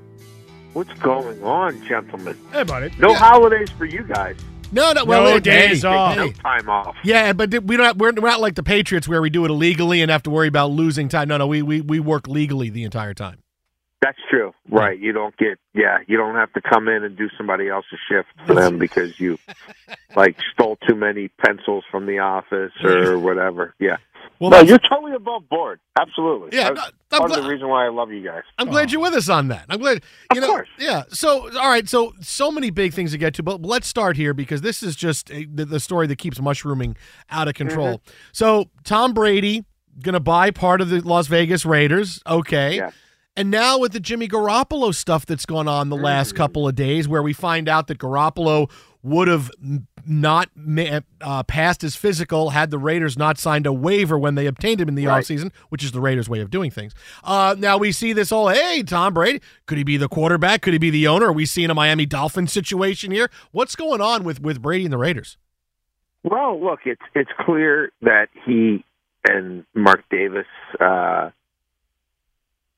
What's 0.77 0.93
going 1.01 1.43
on, 1.43 1.83
gentlemen? 1.87 2.37
Hey, 2.53 2.63
buddy. 2.63 2.93
No 2.99 3.13
Yeah. 3.13 3.17
holidays 3.17 3.71
for 3.79 3.87
you 3.87 4.03
guys. 4.03 4.37
No, 4.71 4.93
no, 4.93 5.07
well, 5.07 5.25
No 5.25 5.39
days 5.39 5.81
hey, 5.81 5.89
off. 5.89 6.17
No 6.19 6.31
time 6.33 6.69
off. 6.69 6.95
Yeah, 7.03 7.33
but 7.33 7.65
we 7.65 7.79
don't. 7.79 7.97
We're 7.97 8.11
not 8.13 8.41
like 8.41 8.57
the 8.57 8.63
Patriots 8.63 9.09
where 9.09 9.23
we 9.23 9.31
do 9.31 9.47
it 9.47 9.51
illegally 9.51 10.03
and 10.03 10.11
have 10.11 10.25
to 10.25 10.31
worry 10.31 10.49
about 10.49 10.73
losing 10.73 11.09
time. 11.09 11.29
No, 11.29 11.39
no, 11.39 11.47
we 11.47 11.63
we 11.63 11.81
we 11.81 11.99
work 11.99 12.29
legally 12.29 12.69
the 12.69 12.85
entire 12.85 13.15
time. 13.15 13.39
That's 14.03 14.19
true. 14.29 14.53
Right. 14.69 14.99
You 14.99 15.13
don't 15.13 15.35
get 15.39 15.59
yeah, 15.73 16.01
you 16.07 16.19
don't 16.19 16.35
have 16.35 16.53
to 16.53 16.61
come 16.61 16.89
in 16.89 17.05
and 17.05 17.17
do 17.17 17.31
somebody 17.39 17.71
else's 17.71 17.99
shift 18.07 18.29
for 18.47 18.53
them 18.53 18.79
because 18.79 19.19
you 19.19 19.39
like 20.15 20.37
stole 20.53 20.77
too 20.87 20.95
many 20.95 21.29
pencils 21.29 21.85
from 21.91 22.05
the 22.05 22.19
office 22.19 22.73
or 22.85 23.19
whatever. 23.29 23.75
Yeah. 23.79 23.97
Well, 24.39 24.51
no, 24.51 24.61
you're 24.61 24.79
totally 24.79 25.15
above 25.15 25.49
board. 25.49 25.81
Absolutely. 25.99 26.57
Yeah, 26.57 26.71
That's 26.75 26.93
no, 27.13 27.19
part 27.19 27.31
of 27.33 27.43
the 27.43 27.49
reason 27.49 27.69
why 27.69 27.87
I 27.87 27.89
love 27.89 28.11
you 28.11 28.23
guys. 28.23 28.43
I'm 28.59 28.69
glad 28.69 28.93
you're 28.93 29.01
with 29.01 29.15
us 29.15 29.29
on 29.29 29.49
that. 29.49 29.65
I'm 29.69 29.81
glad. 29.81 30.03
You 30.35 30.41
know, 30.41 30.63
Yeah. 30.79 31.05
So, 31.09 31.51
all 31.59 31.69
right. 31.69 31.89
So, 31.89 32.13
so 32.21 32.51
many 32.51 32.71
big 32.71 32.93
things 32.93 33.13
to 33.13 33.19
get 33.19 33.35
to, 33.35 33.43
but 33.43 33.63
let's 33.63 33.87
start 33.87 34.17
here 34.17 34.35
because 34.35 34.61
this 34.61 34.83
is 34.83 34.95
just 34.95 35.31
a, 35.31 35.47
the, 35.47 35.65
the 35.65 35.81
story 35.81 36.07
that 36.09 36.19
keeps 36.19 36.41
mushrooming 36.41 36.97
out 37.31 37.49
of 37.49 37.55
control. 37.55 37.99
Mm-hmm. 37.99 38.11
So, 38.33 38.71
Tom 38.85 39.15
Brady 39.15 39.65
going 40.03 40.13
to 40.13 40.21
buy 40.21 40.51
part 40.51 40.81
of 40.81 40.91
the 40.91 41.01
Las 41.01 41.27
Vegas 41.27 41.65
Raiders. 41.65 42.23
Okay. 42.27 42.77
Yeah. 42.77 42.91
And 43.39 43.51
now 43.51 43.79
with 43.79 43.93
the 43.93 44.01
Jimmy 44.01 44.29
Garoppolo 44.29 44.95
stuff 44.95 45.27
that's 45.27 45.45
gone 45.45 45.69
on 45.69 45.91
the 45.91 45.97
last 45.97 46.29
mm-hmm. 46.29 46.39
couple 46.39 46.67
of 46.67 46.75
days, 46.75 47.07
where 47.07 47.23
we 47.23 47.35
find 47.35 47.69
out 47.69 47.87
that 47.89 47.99
Garoppolo 47.99 48.71
would 49.07 49.29
have 49.29 49.51
not 50.05 50.51
uh, 51.21 51.43
passed 51.45 51.83
his 51.83 51.95
physical 51.95 52.51
had 52.51 52.71
the 52.71 52.79
Raiders 52.79 53.17
not 53.17 53.39
signed 53.39 53.65
a 53.65 53.73
waiver 53.73 54.19
when 54.19 54.35
they 54.35 54.47
obtained 54.47 54.81
him 54.81 54.89
in 54.89 54.97
the 54.97 55.05
offseason, 55.05 55.53
which 55.69 55.85
is 55.85 55.93
the 55.93 56.01
Raiders' 56.01 56.29
way 56.29 56.41
of 56.41 56.51
doing 56.51 56.73
things. 56.73 56.93
Uh, 57.23 57.55
now 57.57 57.79
we 57.79 57.93
see 57.93 58.13
this 58.13 58.31
whole, 58.31 58.49
hey, 58.49 58.83
Tom 58.83 59.15
Brady, 59.15 59.41
could 59.67 59.79
he 59.79 59.85
be 59.85 59.97
the 59.97 60.09
quarterback? 60.09 60.63
Could 60.63 60.75
he 60.75 60.79
be 60.79 60.91
the 60.91 61.07
owner? 61.07 61.27
Are 61.27 61.33
we 61.33 61.47
seeing 61.47 61.71
a 61.71 61.75
Miami 61.75 62.05
Dolphins 62.05 62.53
situation 62.53 63.13
here? 63.13 63.31
What's 63.53 63.77
going 63.77 64.01
on 64.01 64.25
with, 64.25 64.41
with 64.41 64.61
Brady 64.61 64.85
and 64.85 64.93
the 64.93 64.99
Raiders? 64.99 65.39
Well, 66.25 66.61
look, 66.61 66.81
it's 66.85 67.03
it's 67.15 67.31
clear 67.39 67.93
that 68.03 68.29
he 68.45 68.85
and 69.29 69.65
Mark 69.75 70.03
Davis, 70.11 70.47
uh, 70.81 71.31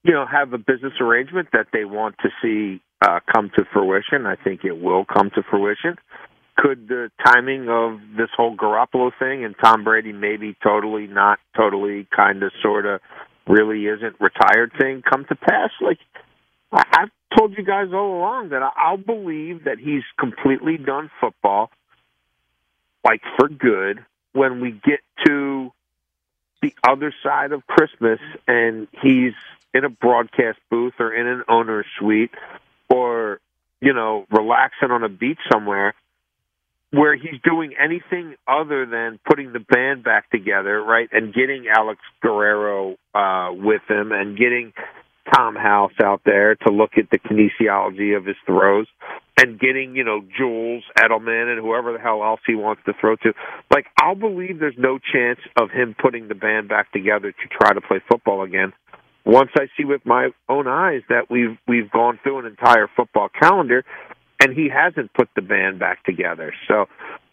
you 0.03 0.13
know, 0.13 0.27
have 0.27 0.53
a 0.53 0.59
business 0.59 0.93
arrangement 1.01 1.49
that 1.55 1.69
they 1.73 1.87
want 1.87 2.17
to 2.19 2.29
see 2.43 2.83
uh, 3.01 3.21
come 3.33 3.51
to 3.57 3.65
fruition. 3.73 4.27
I 4.27 4.37
think 4.37 4.65
it 4.65 4.81
will 4.81 5.05
come 5.05 5.31
to 5.35 5.43
fruition. 5.43 5.97
Could 6.57 6.89
the 6.89 7.11
timing 7.25 7.69
of 7.69 8.01
this 8.17 8.31
whole 8.37 8.57
Garoppolo 8.57 9.13
thing 9.19 9.45
and 9.45 9.55
Tom 9.63 9.85
Brady 9.85 10.13
maybe 10.13 10.57
totally, 10.63 11.07
not 11.07 11.39
totally, 11.57 12.09
kind 12.15 12.43
of, 12.43 12.51
sort 12.63 12.85
of, 12.85 13.01
really 13.47 13.87
isn't 13.87 14.17
retired 14.21 14.73
thing 14.79 15.03
come 15.09 15.25
to 15.27 15.37
pass? 15.37 15.71
Like 15.81 15.99
I've 16.73 17.11
told 17.37 17.57
you 17.57 17.65
guys 17.65 17.89
all 17.93 18.19
along 18.19 18.51
that 18.51 18.63
I'll 18.77 18.97
believe 18.97 19.65
that 19.65 19.79
he's 19.79 20.03
completely 20.19 20.77
done 20.77 21.11
football 21.21 21.71
like 23.05 23.23
for 23.39 23.49
good 23.49 24.05
when 24.33 24.61
we 24.61 24.73
get 24.73 25.01
to 25.27 25.73
the 26.61 26.75
other 26.87 27.15
side 27.23 27.53
of 27.53 27.67
Christmas 27.67 28.19
and 28.47 28.89
he's 29.03 29.35
in 29.73 29.85
a 29.85 29.89
broadcast 29.89 30.59
booth 30.71 30.95
or 30.99 31.13
in 31.13 31.27
an 31.27 31.45
owner's 31.49 31.87
suite 31.99 32.33
or 32.91 33.41
you 33.81 33.93
know 33.93 34.27
relaxing 34.31 34.91
on 34.91 35.03
a 35.03 35.09
beach 35.09 35.39
somewhere 35.53 35.95
where 36.91 37.15
he's 37.15 37.41
doing 37.45 37.75
anything 37.79 38.35
other 38.47 38.87
than 38.87 39.19
putting 39.29 39.53
the 39.53 39.61
band 39.61 40.03
back 40.03 40.31
together 40.31 40.83
right 40.83 41.09
and 41.13 41.35
getting 41.35 41.67
Alex 41.69 42.01
Guerrero 42.23 42.97
uh 43.15 43.51
with 43.53 43.83
him 43.89 44.13
and 44.13 44.39
getting 44.39 44.73
Tom 45.35 45.55
House 45.55 45.93
out 46.03 46.23
there 46.25 46.55
to 46.55 46.73
look 46.73 46.93
at 46.97 47.11
the 47.11 47.19
kinesiology 47.19 48.17
of 48.17 48.25
his 48.25 48.37
throws 48.47 48.87
and 49.39 49.59
getting, 49.59 49.95
you 49.95 50.05
know, 50.05 50.21
Jules 50.37 50.85
Edelman 50.99 51.53
and 51.53 51.61
whoever 51.61 51.93
the 51.93 51.99
hell 51.99 52.23
else 52.23 52.41
he 52.47 52.55
wants 52.55 52.83
to 52.87 52.93
throw 53.01 53.17
to. 53.17 53.33
Like, 53.71 53.87
I'll 54.01 54.15
believe 54.15 54.59
there's 54.59 54.79
no 54.79 54.99
chance 54.99 55.39
of 55.61 55.71
him 55.71 55.95
putting 56.01 56.29
the 56.29 56.35
band 56.35 56.69
back 56.69 56.93
together 56.93 57.33
to 57.33 57.49
try 57.61 57.73
to 57.73 57.81
play 57.81 58.01
football 58.11 58.43
again. 58.43 58.73
Once 59.29 59.51
I 59.57 59.67
see 59.77 59.85
with 59.85 60.05
my 60.07 60.31
own 60.49 60.67
eyes 60.67 61.03
that 61.11 61.31
we've 61.31 61.59
we've 61.69 61.91
gone 61.91 62.19
through 62.23 62.39
an 62.39 62.47
entire 62.47 62.89
football 62.97 63.29
calendar 63.29 63.85
and 64.41 64.57
he 64.57 64.71
hasn't 64.75 65.13
put 65.13 65.29
the 65.37 65.43
band 65.43 65.79
back 65.79 66.03
together. 66.05 66.55
So, 66.67 66.87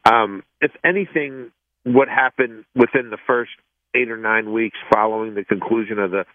um, 0.04 0.44
if 0.60 0.72
anything, 0.84 1.54
what 1.86 2.10
happened 2.10 2.66
within 2.76 3.12
the 3.12 3.18
first 3.26 3.52
eight 3.96 4.12
or 4.12 4.18
nine 4.18 4.52
weeks 4.52 4.78
following 4.94 5.36
the 5.36 5.46
conclusion 5.46 6.00
of 6.00 6.12
the 6.12 6.26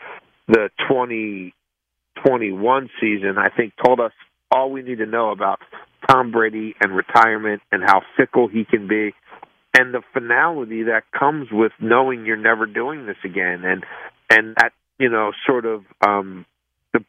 the 0.49 0.71
2021 0.89 2.91
season, 2.99 3.37
I 3.37 3.51
think 3.55 3.75
told 3.85 4.01
us 4.01 4.13
all 4.51 4.73
we 4.73 4.81
need 4.81 4.97
to 4.99 5.07
know 5.07 5.31
about 5.31 5.59
Tom 6.09 6.33
Brady 6.33 6.75
and 6.81 6.97
retirement 6.97 7.61
and 7.71 7.83
how 7.85 8.01
fickle 8.17 8.49
he 8.49 8.65
can 8.65 8.89
be 8.89 9.13
and 9.79 9.95
the 9.95 10.03
finality 10.15 10.85
that 10.85 11.03
comes 11.17 11.49
with 11.53 11.73
knowing 11.81 12.25
you're 12.25 12.37
never 12.37 12.65
doing 12.67 13.07
this 13.07 13.19
again 13.25 13.65
and 13.65 13.85
and 14.31 14.57
that 14.57 14.73
you 15.01 15.09
know 15.09 15.33
sort 15.47 15.67
of 15.67 15.85
um 16.07 16.47
the 16.93 17.05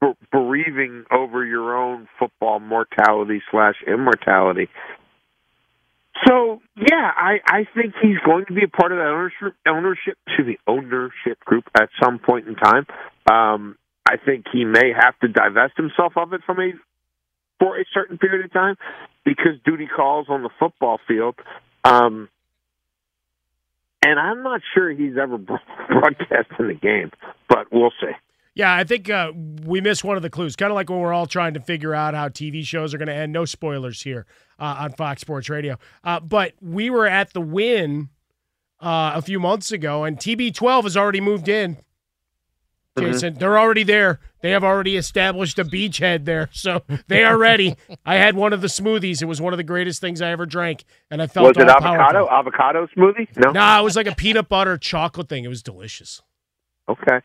ber- 0.00 0.16
bereaving 0.30 1.04
over 1.10 1.44
your 1.44 1.74
own 1.74 2.08
football 2.18 2.60
mortality 2.60 3.40
slash 3.50 3.76
immortality 3.86 4.68
so 6.26 6.60
yeah, 6.76 7.10
I 7.16 7.38
I 7.46 7.66
think 7.74 7.94
he's 8.02 8.18
going 8.24 8.46
to 8.46 8.54
be 8.54 8.64
a 8.64 8.68
part 8.68 8.92
of 8.92 8.98
that 8.98 9.06
ownership 9.06 9.54
ownership 9.66 10.18
to 10.36 10.44
the 10.44 10.58
ownership 10.66 11.38
group 11.44 11.64
at 11.74 11.90
some 12.02 12.18
point 12.18 12.48
in 12.48 12.54
time. 12.56 12.86
Um, 13.30 13.76
I 14.06 14.16
think 14.16 14.46
he 14.52 14.64
may 14.64 14.92
have 14.98 15.18
to 15.20 15.28
divest 15.28 15.76
himself 15.76 16.14
of 16.16 16.32
it 16.32 16.40
from 16.44 16.60
a 16.60 16.72
for 17.60 17.78
a 17.78 17.84
certain 17.92 18.18
period 18.18 18.44
of 18.44 18.52
time 18.52 18.76
because 19.24 19.52
duty 19.64 19.86
calls 19.86 20.26
on 20.28 20.42
the 20.42 20.50
football 20.58 20.98
field. 21.06 21.36
Um, 21.84 22.28
and 24.04 24.18
I'm 24.18 24.42
not 24.42 24.60
sure 24.74 24.90
he's 24.90 25.16
ever 25.20 25.38
broadcasting 25.88 26.68
the 26.68 26.78
game, 26.80 27.10
but 27.48 27.66
we'll 27.72 27.92
see. 28.00 28.12
Yeah, 28.54 28.74
I 28.74 28.82
think 28.82 29.08
uh, 29.08 29.32
we 29.64 29.80
missed 29.80 30.02
one 30.02 30.16
of 30.16 30.22
the 30.22 30.30
clues. 30.30 30.56
Kind 30.56 30.72
of 30.72 30.74
like 30.74 30.90
when 30.90 30.98
we're 30.98 31.12
all 31.12 31.26
trying 31.26 31.54
to 31.54 31.60
figure 31.60 31.94
out 31.94 32.14
how 32.14 32.28
TV 32.28 32.64
shows 32.64 32.92
are 32.92 32.98
going 32.98 33.06
to 33.06 33.14
end. 33.14 33.32
No 33.32 33.44
spoilers 33.44 34.02
here 34.02 34.26
uh, 34.58 34.78
on 34.80 34.92
Fox 34.92 35.20
Sports 35.20 35.48
Radio. 35.48 35.78
Uh, 36.02 36.18
but 36.18 36.54
we 36.60 36.90
were 36.90 37.06
at 37.06 37.32
the 37.34 37.40
win 37.40 38.08
uh, 38.80 39.12
a 39.14 39.22
few 39.22 39.38
months 39.38 39.70
ago, 39.70 40.02
and 40.02 40.18
TB12 40.18 40.82
has 40.82 40.96
already 40.96 41.20
moved 41.20 41.48
in. 41.48 41.76
Mm-hmm. 43.00 43.12
Jason, 43.12 43.34
they're 43.34 43.58
already 43.58 43.82
there. 43.82 44.20
They 44.40 44.50
have 44.50 44.62
already 44.62 44.96
established 44.96 45.58
a 45.58 45.64
beachhead 45.64 46.24
there, 46.24 46.48
so 46.52 46.82
they 47.08 47.24
are 47.24 47.36
ready. 47.36 47.76
I 48.06 48.16
had 48.16 48.36
one 48.36 48.52
of 48.52 48.60
the 48.60 48.68
smoothies. 48.68 49.20
It 49.22 49.26
was 49.26 49.40
one 49.40 49.52
of 49.52 49.56
the 49.56 49.64
greatest 49.64 50.00
things 50.00 50.22
I 50.22 50.30
ever 50.30 50.46
drank, 50.46 50.84
and 51.10 51.20
I 51.20 51.26
felt 51.26 51.56
Was 51.56 51.56
it 51.56 51.68
avocado 51.68 52.26
powerful. 52.26 52.30
avocado 52.30 52.86
smoothie? 52.96 53.28
No. 53.36 53.50
Nah, 53.50 53.80
it 53.80 53.84
was 53.84 53.96
like 53.96 54.06
a 54.06 54.14
peanut 54.14 54.48
butter 54.48 54.78
chocolate 54.78 55.28
thing. 55.28 55.44
It 55.44 55.48
was 55.48 55.62
delicious. 55.62 56.22
Okay. 56.88 57.20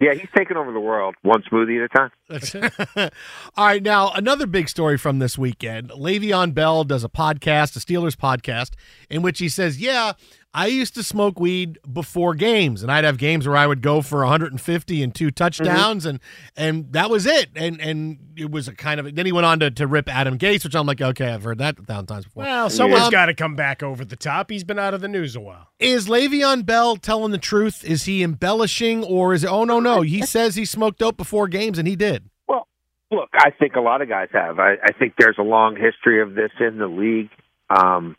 Yeah, 0.00 0.12
he's 0.12 0.28
taking 0.36 0.56
over 0.56 0.72
the 0.72 0.80
world 0.80 1.14
one 1.22 1.42
smoothie 1.50 1.78
at 1.82 1.84
a 1.84 1.88
time. 1.88 2.10
That's 2.28 2.54
it. 2.54 3.12
All 3.56 3.64
right, 3.66 3.82
now 3.82 4.10
another 4.10 4.46
big 4.46 4.68
story 4.68 4.98
from 4.98 5.18
this 5.20 5.38
weekend. 5.38 5.90
Le'Veon 5.90 6.52
Bell 6.52 6.82
does 6.84 7.04
a 7.04 7.08
podcast, 7.08 7.76
a 7.76 7.80
Steelers 7.80 8.16
podcast, 8.16 8.70
in 9.08 9.22
which 9.22 9.38
he 9.38 9.48
says, 9.48 9.80
"Yeah, 9.80 10.12
I 10.56 10.66
used 10.68 10.94
to 10.94 11.02
smoke 11.02 11.40
weed 11.40 11.80
before 11.92 12.34
games, 12.36 12.84
and 12.84 12.92
I'd 12.92 13.02
have 13.02 13.18
games 13.18 13.44
where 13.48 13.56
I 13.56 13.66
would 13.66 13.82
go 13.82 14.00
for 14.02 14.20
150 14.20 15.02
and 15.02 15.12
two 15.12 15.32
touchdowns, 15.32 16.06
and 16.06 16.20
and 16.56 16.92
that 16.92 17.10
was 17.10 17.26
it. 17.26 17.48
And 17.56 17.80
and 17.80 18.18
it 18.36 18.52
was 18.52 18.68
a 18.68 18.74
kind 18.74 19.00
of. 19.00 19.12
Then 19.16 19.26
he 19.26 19.32
went 19.32 19.46
on 19.46 19.58
to, 19.58 19.70
to 19.72 19.86
rip 19.88 20.08
Adam 20.08 20.38
Gase, 20.38 20.62
which 20.62 20.76
I'm 20.76 20.86
like, 20.86 21.02
okay, 21.02 21.32
I've 21.32 21.42
heard 21.42 21.58
that 21.58 21.78
a 21.80 21.82
thousand 21.82 22.06
times 22.06 22.24
before. 22.26 22.44
Well, 22.44 22.70
someone's 22.70 23.04
Um, 23.06 23.10
got 23.10 23.26
to 23.26 23.34
come 23.34 23.56
back 23.56 23.82
over 23.82 24.04
the 24.04 24.14
top. 24.14 24.48
He's 24.48 24.62
been 24.62 24.78
out 24.78 24.94
of 24.94 25.00
the 25.00 25.08
news 25.08 25.34
a 25.34 25.40
while. 25.40 25.68
Is 25.80 26.06
Le'Veon 26.06 26.64
Bell 26.64 26.96
telling 26.96 27.32
the 27.32 27.38
truth? 27.38 27.84
Is 27.84 28.04
he 28.04 28.22
embellishing, 28.22 29.02
or 29.02 29.34
is 29.34 29.42
it? 29.42 29.48
Oh 29.50 29.64
no, 29.64 29.80
no, 29.80 30.02
he 30.02 30.22
says 30.22 30.54
he 30.54 30.64
smoked 30.64 31.00
dope 31.00 31.16
before 31.16 31.48
games, 31.48 31.78
and 31.80 31.88
he 31.88 31.96
did. 31.96 32.30
Well, 32.46 32.68
look, 33.10 33.30
I 33.34 33.50
think 33.50 33.74
a 33.74 33.80
lot 33.80 34.02
of 34.02 34.08
guys 34.08 34.28
have. 34.32 34.60
I, 34.60 34.74
I 34.80 34.92
think 34.96 35.14
there's 35.18 35.38
a 35.38 35.42
long 35.42 35.74
history 35.74 36.22
of 36.22 36.34
this 36.36 36.52
in 36.60 36.78
the 36.78 36.86
league, 36.86 37.30
um, 37.70 38.16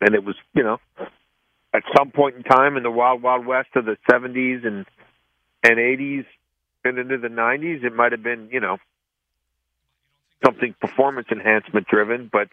and 0.00 0.14
it 0.14 0.24
was, 0.24 0.36
you 0.54 0.62
know, 0.62 0.78
at 1.74 1.82
some 1.96 2.10
point 2.10 2.36
in 2.36 2.42
time 2.42 2.76
in 2.76 2.82
the 2.82 2.90
wild, 2.90 3.22
wild 3.22 3.46
west 3.46 3.70
of 3.76 3.84
the 3.84 3.96
'70s 4.10 4.66
and 4.66 4.86
and 5.62 5.76
'80s 5.78 6.26
and 6.84 6.98
into 6.98 7.18
the 7.18 7.28
'90s, 7.28 7.84
it 7.84 7.94
might 7.94 8.12
have 8.12 8.22
been, 8.22 8.48
you 8.52 8.60
know, 8.60 8.78
something 10.44 10.74
performance 10.80 11.28
enhancement 11.30 11.86
driven, 11.86 12.28
but. 12.32 12.48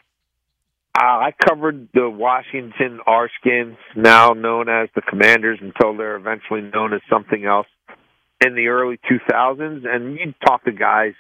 Uh, 0.98 1.06
I 1.06 1.34
covered 1.48 1.88
the 1.94 2.10
Washington 2.10 3.00
Redskins, 3.08 3.78
now 3.96 4.32
known 4.32 4.68
as 4.68 4.90
the 4.96 5.02
Commanders, 5.02 5.60
until 5.62 5.96
they're 5.96 6.18
eventually 6.18 6.62
known 6.62 6.94
as 6.94 7.00
something 7.10 7.46
else 7.46 7.68
in 8.46 8.56
the 8.56 8.68
early 8.68 9.00
2000s, 9.10 9.86
and 9.88 10.18
you'd 10.18 10.36
talk 10.46 10.64
to 10.66 10.72
guys, 10.72 11.14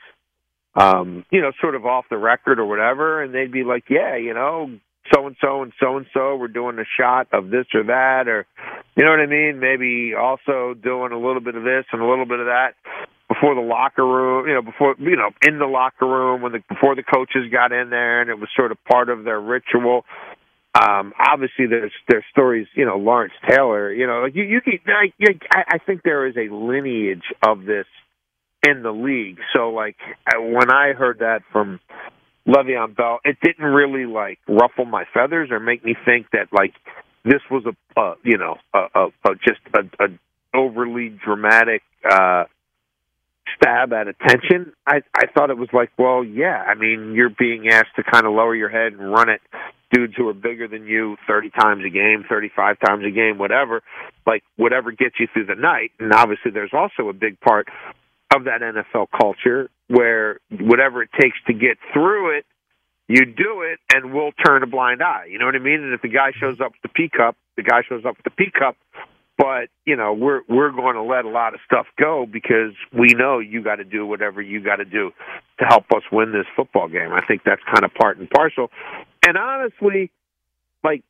um, 0.75 1.25
you 1.31 1.41
know, 1.41 1.51
sort 1.61 1.75
of 1.75 1.85
off 1.85 2.05
the 2.09 2.17
record 2.17 2.59
or 2.59 2.65
whatever, 2.65 3.21
and 3.21 3.33
they'd 3.33 3.51
be 3.51 3.63
like, 3.63 3.89
"Yeah, 3.89 4.15
you 4.15 4.33
know, 4.33 4.71
so 5.13 5.27
and 5.27 5.35
so 5.41 5.61
and 5.63 5.73
so 5.79 5.97
and 5.97 6.05
so, 6.13 6.35
we're 6.35 6.47
doing 6.47 6.77
a 6.79 6.85
shot 6.99 7.27
of 7.31 7.49
this 7.49 7.65
or 7.73 7.83
that, 7.83 8.27
or 8.27 8.45
you 8.95 9.03
know 9.03 9.11
what 9.11 9.19
I 9.19 9.25
mean? 9.25 9.59
Maybe 9.59 10.13
also 10.13 10.73
doing 10.73 11.11
a 11.11 11.17
little 11.17 11.41
bit 11.41 11.55
of 11.55 11.63
this 11.63 11.85
and 11.91 12.01
a 12.01 12.07
little 12.07 12.25
bit 12.25 12.39
of 12.39 12.47
that." 12.47 12.73
Before 13.27 13.53
the 13.53 13.61
locker 13.61 14.03
room, 14.03 14.47
you 14.47 14.55
know, 14.55 14.63
before 14.63 14.95
you 14.97 15.15
know, 15.15 15.29
in 15.43 15.59
the 15.59 15.67
locker 15.67 16.07
room 16.07 16.41
when 16.41 16.51
the 16.51 16.63
before 16.67 16.95
the 16.95 17.03
coaches 17.03 17.51
got 17.51 17.71
in 17.71 17.91
there, 17.91 18.21
and 18.21 18.29
it 18.29 18.39
was 18.39 18.49
sort 18.55 18.71
of 18.71 18.77
part 18.85 19.09
of 19.09 19.23
their 19.23 19.39
ritual 19.39 20.03
um 20.79 21.13
obviously 21.17 21.65
there's 21.65 21.91
there's 22.07 22.23
stories 22.29 22.67
you 22.75 22.85
know 22.85 22.95
lawrence 22.95 23.33
taylor 23.49 23.91
you 23.91 24.05
know 24.05 24.21
like 24.21 24.35
you 24.35 24.43
you 24.43 24.61
can 24.61 24.77
I, 24.85 25.11
I 25.19 25.63
i 25.67 25.77
think 25.79 26.03
there 26.03 26.27
is 26.27 26.37
a 26.37 26.53
lineage 26.53 27.23
of 27.41 27.65
this 27.65 27.87
in 28.67 28.83
the 28.83 28.91
league. 28.91 29.37
So 29.53 29.69
like 29.69 29.95
when 30.37 30.71
I 30.71 30.93
heard 30.93 31.19
that 31.19 31.41
from 31.51 31.79
Le'Veon 32.47 32.95
Bell, 32.95 33.19
it 33.23 33.37
didn't 33.43 33.65
really 33.65 34.05
like 34.05 34.39
ruffle 34.47 34.85
my 34.85 35.05
feathers 35.13 35.49
or 35.51 35.59
make 35.59 35.83
me 35.83 35.95
think 36.05 36.27
that 36.31 36.47
like 36.51 36.73
this 37.23 37.41
was 37.51 37.65
a 37.65 37.99
uh, 37.99 38.15
you 38.23 38.37
know 38.37 38.57
a, 38.73 38.79
a, 38.95 39.05
a 39.25 39.35
just 39.35 39.59
a, 39.73 40.03
a 40.03 40.07
overly 40.53 41.09
dramatic 41.09 41.83
uh 42.09 42.45
stab 43.55 43.93
at 43.93 44.07
attention. 44.07 44.73
I 44.85 45.01
I 45.15 45.27
thought 45.33 45.49
it 45.49 45.57
was 45.57 45.69
like, 45.73 45.91
well, 45.97 46.23
yeah, 46.23 46.63
I 46.67 46.75
mean, 46.75 47.13
you're 47.13 47.29
being 47.29 47.67
asked 47.69 47.95
to 47.97 48.03
kind 48.03 48.25
of 48.25 48.33
lower 48.33 48.55
your 48.55 48.69
head 48.69 48.93
and 48.93 49.11
run 49.11 49.29
it 49.29 49.41
dudes 49.91 50.13
who 50.15 50.27
are 50.27 50.33
bigger 50.33 50.67
than 50.67 50.85
you 50.85 51.17
30 51.27 51.49
times 51.49 51.83
a 51.85 51.89
game, 51.89 52.23
35 52.29 52.77
times 52.79 53.03
a 53.05 53.11
game, 53.11 53.37
whatever, 53.37 53.81
like 54.25 54.43
whatever 54.55 54.91
gets 54.91 55.15
you 55.19 55.27
through 55.33 55.45
the 55.45 55.55
night. 55.55 55.91
And 55.99 56.13
obviously 56.13 56.51
there's 56.51 56.73
also 56.73 57.09
a 57.09 57.13
big 57.13 57.39
part 57.39 57.67
of 58.33 58.45
that 58.45 58.61
NFL 58.61 59.07
culture 59.19 59.69
where 59.87 60.39
whatever 60.51 61.01
it 61.03 61.09
takes 61.19 61.37
to 61.47 61.53
get 61.53 61.77
through 61.93 62.37
it, 62.37 62.45
you 63.07 63.25
do 63.25 63.63
it 63.63 63.79
and 63.91 64.13
we'll 64.13 64.31
turn 64.45 64.61
a 64.61 64.67
blind 64.67 65.01
eye. 65.01 65.25
You 65.29 65.39
know 65.39 65.45
what 65.45 65.55
I 65.55 65.59
mean? 65.59 65.83
And 65.83 65.93
if 65.93 66.01
the 66.01 66.09
guy 66.09 66.31
shows 66.39 66.61
up 66.61 66.73
with 66.73 66.81
the 66.83 66.89
P 66.89 67.09
cup, 67.09 67.35
the 67.57 67.63
guy 67.63 67.81
shows 67.89 68.05
up 68.05 68.17
with 68.17 68.23
the 68.23 68.31
P 68.31 68.51
cup. 68.51 68.77
But 69.37 69.69
you 69.85 69.95
know 69.95 70.13
we're 70.13 70.41
we're 70.49 70.71
going 70.71 70.95
to 70.95 71.01
let 71.01 71.23
a 71.23 71.29
lot 71.29 71.53
of 71.53 71.61
stuff 71.65 71.87
go 71.97 72.27
because 72.29 72.73
we 72.91 73.13
know 73.13 73.39
you 73.39 73.63
got 73.63 73.77
to 73.77 73.85
do 73.85 74.05
whatever 74.05 74.41
you 74.41 74.61
got 74.61 74.75
to 74.75 74.85
do 74.85 75.11
to 75.59 75.65
help 75.65 75.85
us 75.95 76.03
win 76.11 76.33
this 76.33 76.45
football 76.57 76.89
game. 76.89 77.13
I 77.13 77.25
think 77.25 77.43
that's 77.45 77.61
kind 77.63 77.85
of 77.85 77.93
part 77.93 78.17
and 78.17 78.29
parcel. 78.29 78.69
And 79.25 79.37
honestly, 79.37 80.11
like 80.83 81.03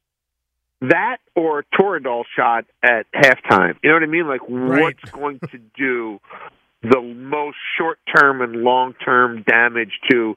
that 0.81 1.17
or 1.35 1.65
Toradol 1.73 2.23
shot 2.35 2.65
at 2.83 3.07
halftime. 3.11 3.75
You 3.83 3.89
know 3.89 3.95
what 3.95 4.03
I 4.03 4.05
mean? 4.05 4.27
Like 4.27 4.47
what's 4.47 5.11
going 5.11 5.39
to 5.51 5.57
do 5.75 6.19
the 6.81 7.01
most 7.01 7.57
short 7.77 7.99
term 8.15 8.41
and 8.41 8.63
long 8.63 8.93
term 8.93 9.43
damage 9.43 9.91
to 10.09 10.35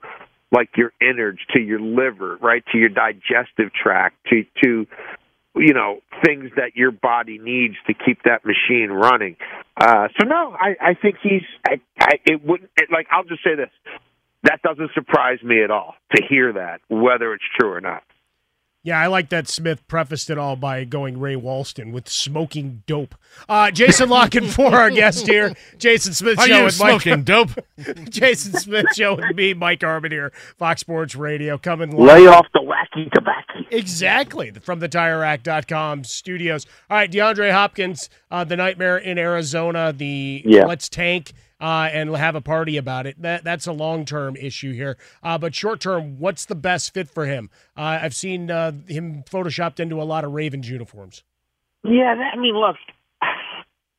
like 0.50 0.70
your 0.76 0.92
innards, 1.00 1.38
to 1.55 1.61
your 1.61 1.81
liver, 1.81 2.37
right, 2.40 2.62
to 2.72 2.78
your 2.78 2.90
digestive 2.90 3.72
tract, 3.72 4.16
to 4.31 4.44
to 4.62 4.87
you 5.55 5.74
know 5.74 6.00
things 6.24 6.50
that 6.57 6.74
your 6.74 6.90
body 6.90 7.38
needs 7.38 7.74
to 7.87 7.94
keep 7.94 8.22
that 8.24 8.44
machine 8.44 8.90
running. 8.90 9.37
Uh, 9.76 10.09
so 10.20 10.26
no, 10.26 10.52
I, 10.52 10.76
I 10.81 10.94
think 10.94 11.16
he's. 11.22 11.42
I, 11.66 11.81
I, 11.98 12.12
it 12.26 12.44
wouldn't 12.44 12.70
it, 12.76 12.88
like. 12.90 13.07
I'll 13.11 13.24
just 13.24 13.42
say 13.42 13.55
this: 13.55 13.70
that 14.42 14.61
doesn't 14.62 14.90
surprise 14.94 15.42
me 15.42 15.62
at 15.62 15.70
all 15.70 15.94
to 16.14 16.22
hear 16.28 16.52
that, 16.55 16.81
whether 16.88 17.33
it's 17.35 17.44
true 17.59 17.72
or 17.72 17.81
not. 17.81 18.02
Yeah, 18.85 18.99
I 19.01 19.07
like 19.07 19.29
that 19.29 19.47
Smith 19.47 19.87
prefaced 19.87 20.29
it 20.29 20.38
all 20.38 20.57
by 20.57 20.83
going 20.85 21.21
Ray 21.21 21.37
Walston 21.37 21.92
with 21.92 22.09
smoking 22.09 22.83
dope. 22.87 23.14
Uh, 23.49 23.71
Jason 23.71 24.09
La 24.09 24.27
Canfora 24.27 24.73
our 24.73 24.90
guest 24.90 25.27
here, 25.29 25.55
Jason 25.79 26.14
Smith 26.14 26.38
Are 26.40 26.49
show 26.49 26.59
you 26.59 26.64
with 26.64 26.75
smoking 26.75 27.12
Mike. 27.18 27.25
dope? 27.25 27.51
Jason 28.11 28.55
Smith 28.55 28.87
show 28.95 29.14
with 29.14 29.37
me, 29.37 29.55
Mike 29.55 29.83
Harmon 29.83 30.11
here, 30.11 30.33
Fox 30.59 30.81
Sports 30.81 31.14
Radio, 31.14 31.57
coming 31.59 31.97
Lay 31.97 32.27
live. 32.27 32.35
off 32.35 32.47
the 32.53 32.59
wacky 32.61 33.09
tobacco. 33.12 33.61
Exactly 33.71 34.51
from 34.51 34.81
the 34.81 34.88
TireRack.com 34.88 36.03
studios. 36.05 36.66
All 36.90 36.97
right, 36.97 37.11
DeAndre 37.11 37.53
Hopkins, 37.53 38.11
uh, 38.31 38.42
the 38.45 38.57
nightmare 38.57 38.99
in 38.99 39.16
Arizona, 39.16 39.92
the 39.97 40.42
Yeah. 40.45 40.64
let's 40.66 40.88
tank 40.88 41.33
uh, 41.62 41.88
and 41.92 42.14
have 42.16 42.35
a 42.35 42.40
party 42.40 42.77
about 42.77 43.07
it. 43.07 43.22
That 43.22 43.44
that's 43.44 43.68
a 43.68 43.72
long 43.72 44.05
term 44.05 44.35
issue 44.37 44.72
here. 44.72 44.98
Uh, 45.22 45.38
but 45.38 45.55
short 45.55 45.81
term, 45.81 46.18
what's 46.18 46.44
the 46.44 46.57
best 46.57 46.92
fit 46.92 47.09
for 47.09 47.25
him? 47.25 47.48
Uh, 47.77 48.01
I've 48.03 48.14
seen 48.14 48.51
uh, 48.51 48.72
him 48.88 49.22
photoshopped 49.22 49.79
into 49.79 50.03
a 50.03 50.05
lot 50.05 50.25
of 50.25 50.33
Ravens 50.33 50.68
uniforms. 50.68 51.22
Yeah, 51.85 52.16
that, 52.16 52.33
I 52.35 52.37
mean, 52.37 52.57
look, 52.57 52.77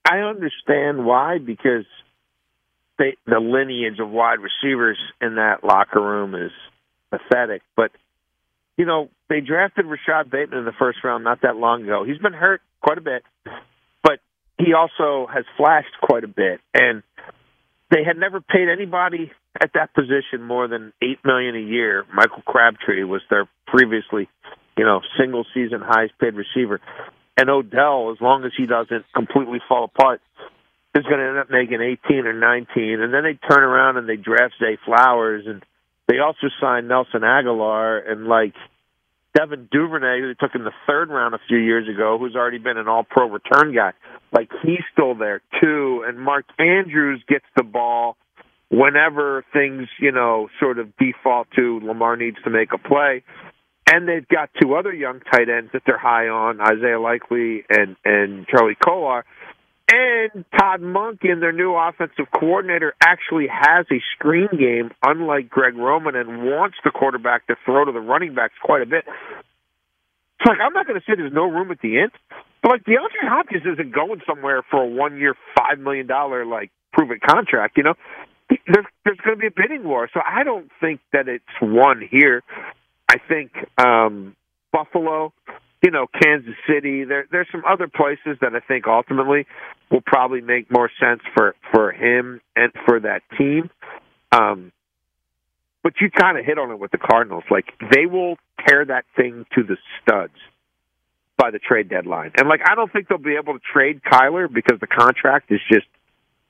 I 0.05 0.19
understand 0.19 1.05
why 1.05 1.37
because 1.37 1.85
they, 2.99 3.15
the 3.25 3.39
lineage 3.39 3.99
of 3.99 4.09
wide 4.09 4.39
receivers 4.39 4.97
in 5.21 5.35
that 5.35 5.63
locker 5.63 6.01
room 6.01 6.35
is 6.35 6.51
pathetic. 7.11 7.61
But 7.77 7.91
you 8.75 8.85
know, 8.85 9.09
they 9.29 9.39
drafted 9.39 9.85
Rashod 9.85 10.29
Bateman 10.29 10.59
in 10.59 10.65
the 10.65 10.73
first 10.77 10.99
round 11.01 11.23
not 11.23 11.41
that 11.43 11.55
long 11.55 11.83
ago. 11.83 12.03
He's 12.05 12.17
been 12.17 12.33
hurt 12.33 12.61
quite 12.81 12.97
a 12.97 13.01
bit, 13.01 13.23
but 14.01 14.19
he 14.57 14.73
also 14.73 15.27
has 15.33 15.45
flashed 15.55 15.95
quite 16.01 16.25
a 16.25 16.27
bit, 16.27 16.59
and 16.73 17.03
they 17.93 18.03
had 18.03 18.17
never 18.17 18.41
paid 18.41 18.69
anybody 18.69 19.31
at 19.61 19.71
that 19.75 19.93
position 19.93 20.41
more 20.41 20.67
than 20.67 20.93
eight 21.01 21.19
million 21.23 21.55
a 21.55 21.59
year. 21.59 22.05
Michael 22.11 22.41
Crabtree 22.41 23.03
was 23.03 23.21
their 23.29 23.47
previously, 23.67 24.27
you 24.75 24.83
know, 24.83 25.01
single 25.19 25.45
season 25.53 25.81
highest 25.81 26.17
paid 26.17 26.33
receiver. 26.33 26.81
And 27.37 27.49
Odell, 27.51 28.11
as 28.11 28.19
long 28.19 28.45
as 28.45 28.51
he 28.57 28.65
doesn't 28.65 29.05
completely 29.13 29.59
fall 29.69 29.83
apart, 29.85 30.21
is 30.95 31.03
going 31.03 31.19
to 31.19 31.27
end 31.27 31.37
up 31.37 31.51
making 31.51 31.81
18 31.81 32.25
or 32.25 32.33
19. 32.33 33.01
And 33.01 33.13
then 33.13 33.23
they 33.23 33.37
turn 33.47 33.63
around 33.63 33.97
and 33.97 34.09
they 34.09 34.15
draft 34.15 34.55
Zay 34.59 34.77
Flowers, 34.85 35.45
and 35.45 35.63
they 36.07 36.17
also 36.17 36.47
signed 36.59 36.87
Nelson 36.87 37.21
Agholor 37.21 38.09
and 38.09 38.25
like 38.25 38.53
Devin 39.35 39.67
Duvernay, 39.71 40.21
who 40.21 40.27
they 40.27 40.33
took 40.35 40.55
in 40.55 40.63
the 40.63 40.71
third 40.87 41.09
round 41.09 41.33
a 41.33 41.39
few 41.47 41.57
years 41.57 41.87
ago, 41.87 42.17
who's 42.19 42.35
already 42.35 42.59
been 42.59 42.77
an 42.77 42.87
All-Pro 42.87 43.29
return 43.29 43.73
guy. 43.73 43.91
Like 44.31 44.49
he's 44.63 44.83
still 44.91 45.15
there 45.15 45.41
too. 45.61 46.03
And 46.07 46.19
Mark 46.19 46.45
Andrews 46.59 47.23
gets 47.27 47.45
the 47.55 47.63
ball 47.63 48.15
whenever 48.69 49.43
things, 49.53 49.87
you 49.99 50.11
know, 50.11 50.49
sort 50.59 50.79
of 50.79 50.95
default 50.97 51.47
to 51.55 51.79
Lamar 51.83 52.15
needs 52.15 52.37
to 52.43 52.49
make 52.49 52.69
a 52.73 52.77
play. 52.77 53.23
And 53.91 54.07
they've 54.07 54.27
got 54.27 54.49
two 54.61 54.75
other 54.75 54.93
young 54.93 55.19
tight 55.19 55.49
ends 55.49 55.71
that 55.73 55.83
they're 55.85 55.97
high 55.97 56.27
on, 56.27 56.61
Isaiah 56.61 56.99
Likely 56.99 57.63
and 57.69 57.95
and 58.05 58.47
Charlie 58.47 58.77
Kolar. 58.83 59.25
And 59.93 60.43
Todd 60.57 60.81
Monken, 60.81 61.39
their 61.39 61.51
new 61.51 61.75
offensive 61.75 62.25
coordinator, 62.33 62.95
actually 62.99 63.45
has 63.47 63.85
a 63.91 64.01
screen 64.15 64.47
game, 64.57 64.89
unlike 65.05 65.49
Greg 65.49 65.75
Roman, 65.75 66.15
and 66.15 66.43
wants 66.43 66.77
the 66.83 66.89
quarterback 66.89 67.45
to 67.47 67.55
throw 67.63 67.85
to 67.85 67.91
the 67.91 67.99
running 67.99 68.33
backs 68.33 68.55
quite 68.63 68.81
a 68.81 68.87
bit. 68.87 69.03
It's 69.05 70.47
like 70.47 70.57
I'm 70.59 70.73
not 70.73 70.87
going 70.87 70.99
to 70.99 71.05
say 71.05 71.13
there's 71.15 71.33
no 71.33 71.45
room 71.45 71.69
at 71.69 71.79
the 71.81 71.99
end, 71.99 72.11
but 72.63 72.71
like 72.71 72.83
DeAndre 72.85 73.29
Hopkins 73.29 73.63
isn't 73.73 73.93
going 73.93 74.21
somewhere 74.27 74.63
for 74.71 74.83
a 74.83 74.87
one-year, 74.87 75.35
five 75.55 75.77
million 75.79 76.07
dollar 76.07 76.43
like 76.45 76.71
prove-it 76.91 77.21
contract. 77.21 77.77
You 77.77 77.83
know, 77.83 77.93
there's 78.49 78.85
there's 79.05 79.19
going 79.23 79.37
to 79.37 79.41
be 79.41 79.47
a 79.47 79.51
bidding 79.55 79.83
war. 79.83 80.09
So 80.11 80.21
I 80.25 80.43
don't 80.43 80.71
think 80.81 81.01
that 81.11 81.27
it's 81.27 81.45
won 81.61 82.01
here. 82.09 82.41
I 83.09 83.17
think 83.27 83.51
um, 83.77 84.35
Buffalo, 84.71 85.33
you 85.83 85.91
know, 85.91 86.07
Kansas 86.07 86.55
City. 86.67 87.03
There, 87.03 87.27
there's 87.29 87.47
some 87.51 87.63
other 87.69 87.87
places 87.87 88.37
that 88.41 88.55
I 88.55 88.61
think 88.61 88.87
ultimately 88.87 89.45
will 89.91 90.01
probably 90.01 90.41
make 90.41 90.71
more 90.71 90.89
sense 90.99 91.21
for 91.35 91.55
for 91.71 91.91
him 91.91 92.39
and 92.55 92.71
for 92.85 93.01
that 93.01 93.21
team. 93.37 93.69
Um, 94.31 94.71
but 95.83 95.93
you 95.99 96.09
kind 96.09 96.39
of 96.39 96.45
hit 96.45 96.57
on 96.57 96.71
it 96.71 96.79
with 96.79 96.91
the 96.91 96.97
Cardinals. 96.97 97.43
Like 97.51 97.65
they 97.91 98.05
will 98.05 98.37
tear 98.65 98.85
that 98.85 99.03
thing 99.17 99.45
to 99.55 99.63
the 99.63 99.75
studs 100.01 100.33
by 101.37 101.51
the 101.51 101.59
trade 101.59 101.89
deadline, 101.89 102.31
and 102.37 102.47
like 102.47 102.61
I 102.65 102.75
don't 102.75 102.91
think 102.91 103.09
they'll 103.09 103.17
be 103.17 103.35
able 103.35 103.53
to 103.53 103.65
trade 103.73 104.01
Kyler 104.01 104.51
because 104.51 104.79
the 104.79 104.87
contract 104.87 105.51
is 105.51 105.59
just 105.69 105.85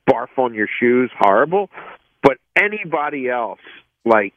barf 0.08 0.38
on 0.38 0.54
your 0.54 0.68
shoes, 0.80 1.10
horrible. 1.18 1.70
But 2.22 2.36
anybody 2.56 3.28
else, 3.28 3.60
like 4.04 4.34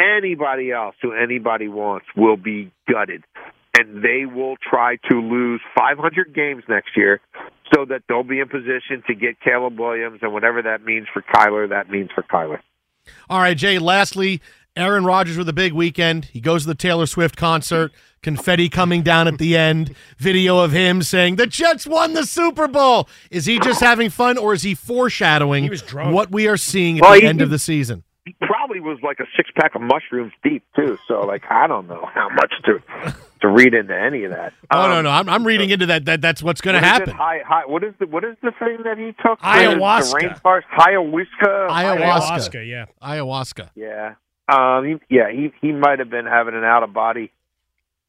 anybody 0.00 0.70
else 0.70 0.96
who 1.00 1.12
anybody 1.12 1.68
wants 1.68 2.06
will 2.14 2.36
be 2.36 2.70
gutted. 2.86 3.24
And 3.78 4.02
they 4.02 4.26
will 4.26 4.56
try 4.68 4.96
to 5.10 5.20
lose 5.20 5.60
500 5.76 6.34
games 6.34 6.62
next 6.68 6.96
year 6.96 7.20
so 7.74 7.84
that 7.86 8.02
they'll 8.08 8.22
be 8.22 8.40
in 8.40 8.48
position 8.48 9.02
to 9.08 9.14
get 9.14 9.40
Caleb 9.40 9.78
Williams 9.78 10.20
and 10.22 10.32
whatever 10.32 10.62
that 10.62 10.84
means 10.84 11.06
for 11.12 11.22
Kyler, 11.22 11.68
that 11.68 11.90
means 11.90 12.10
for 12.14 12.22
Kyler. 12.22 12.60
All 13.28 13.40
right, 13.40 13.56
Jay. 13.56 13.78
Lastly, 13.78 14.40
Aaron 14.76 15.04
Rodgers 15.04 15.36
with 15.36 15.48
a 15.48 15.52
big 15.52 15.72
weekend. 15.72 16.26
He 16.26 16.40
goes 16.40 16.62
to 16.62 16.68
the 16.68 16.74
Taylor 16.74 17.06
Swift 17.06 17.36
concert. 17.36 17.92
Confetti 18.22 18.68
coming 18.68 19.02
down 19.02 19.28
at 19.28 19.38
the 19.38 19.56
end. 19.56 19.94
Video 20.18 20.58
of 20.58 20.72
him 20.72 21.02
saying 21.02 21.36
the 21.36 21.46
Jets 21.46 21.86
won 21.86 22.14
the 22.14 22.24
Super 22.24 22.66
Bowl. 22.68 23.08
Is 23.30 23.46
he 23.46 23.58
just 23.60 23.80
having 23.80 24.10
fun, 24.10 24.36
or 24.38 24.52
is 24.52 24.62
he 24.62 24.74
foreshadowing 24.74 25.70
what 26.12 26.30
we 26.32 26.48
are 26.48 26.56
seeing 26.56 26.98
at 26.98 27.02
Well, 27.02 27.12
the 27.14 27.20
he- 27.20 27.26
end 27.26 27.40
of 27.42 27.50
the 27.50 27.58
season? 27.58 28.02
He 28.24 28.34
probably 28.40 28.80
was 28.80 28.98
like 29.04 29.20
a 29.20 29.26
six 29.36 29.48
pack 29.56 29.76
of 29.76 29.82
mushrooms 29.82 30.32
deep 30.42 30.64
too. 30.74 30.98
So 31.06 31.20
like 31.20 31.44
I 31.48 31.68
don't 31.68 31.86
know 31.86 32.04
how 32.12 32.28
much 32.30 32.52
to 32.64 33.14
to 33.48 33.52
read 33.64 33.74
into 33.74 33.94
any 33.98 34.24
of 34.24 34.30
that. 34.32 34.52
Oh 34.70 34.88
no, 34.88 34.98
Um, 34.98 35.04
no, 35.04 35.10
I'm, 35.10 35.28
I'm 35.28 35.46
reading 35.46 35.70
into 35.70 35.86
that. 35.86 36.04
That 36.04 36.20
that's 36.20 36.42
what's 36.42 36.60
going 36.60 36.74
to 36.74 36.80
what 36.80 37.02
is 37.02 37.08
it? 37.08 37.08
happen. 37.08 37.14
Hi, 37.16 37.40
hi, 37.46 37.62
what 37.66 37.84
is 37.84 37.94
the 37.98 38.06
what 38.06 38.24
is 38.24 38.36
the 38.42 38.52
thing 38.58 38.78
that 38.84 38.98
he 38.98 39.12
took? 39.22 39.40
Ayahuasca. 39.40 40.12
The 40.20 40.28
rainforest. 40.28 40.62
Ayahuasca. 40.78 41.68
Ayahuasca. 41.70 42.68
yeah. 42.68 42.84
Ayahuasca. 43.02 43.70
Yeah. 43.74 44.14
Um. 44.48 45.00
Yeah. 45.08 45.30
He 45.30 45.52
he 45.60 45.72
might 45.72 45.98
have 45.98 46.10
been 46.10 46.26
having 46.26 46.54
an 46.54 46.64
out 46.64 46.82
of 46.82 46.92
body, 46.92 47.30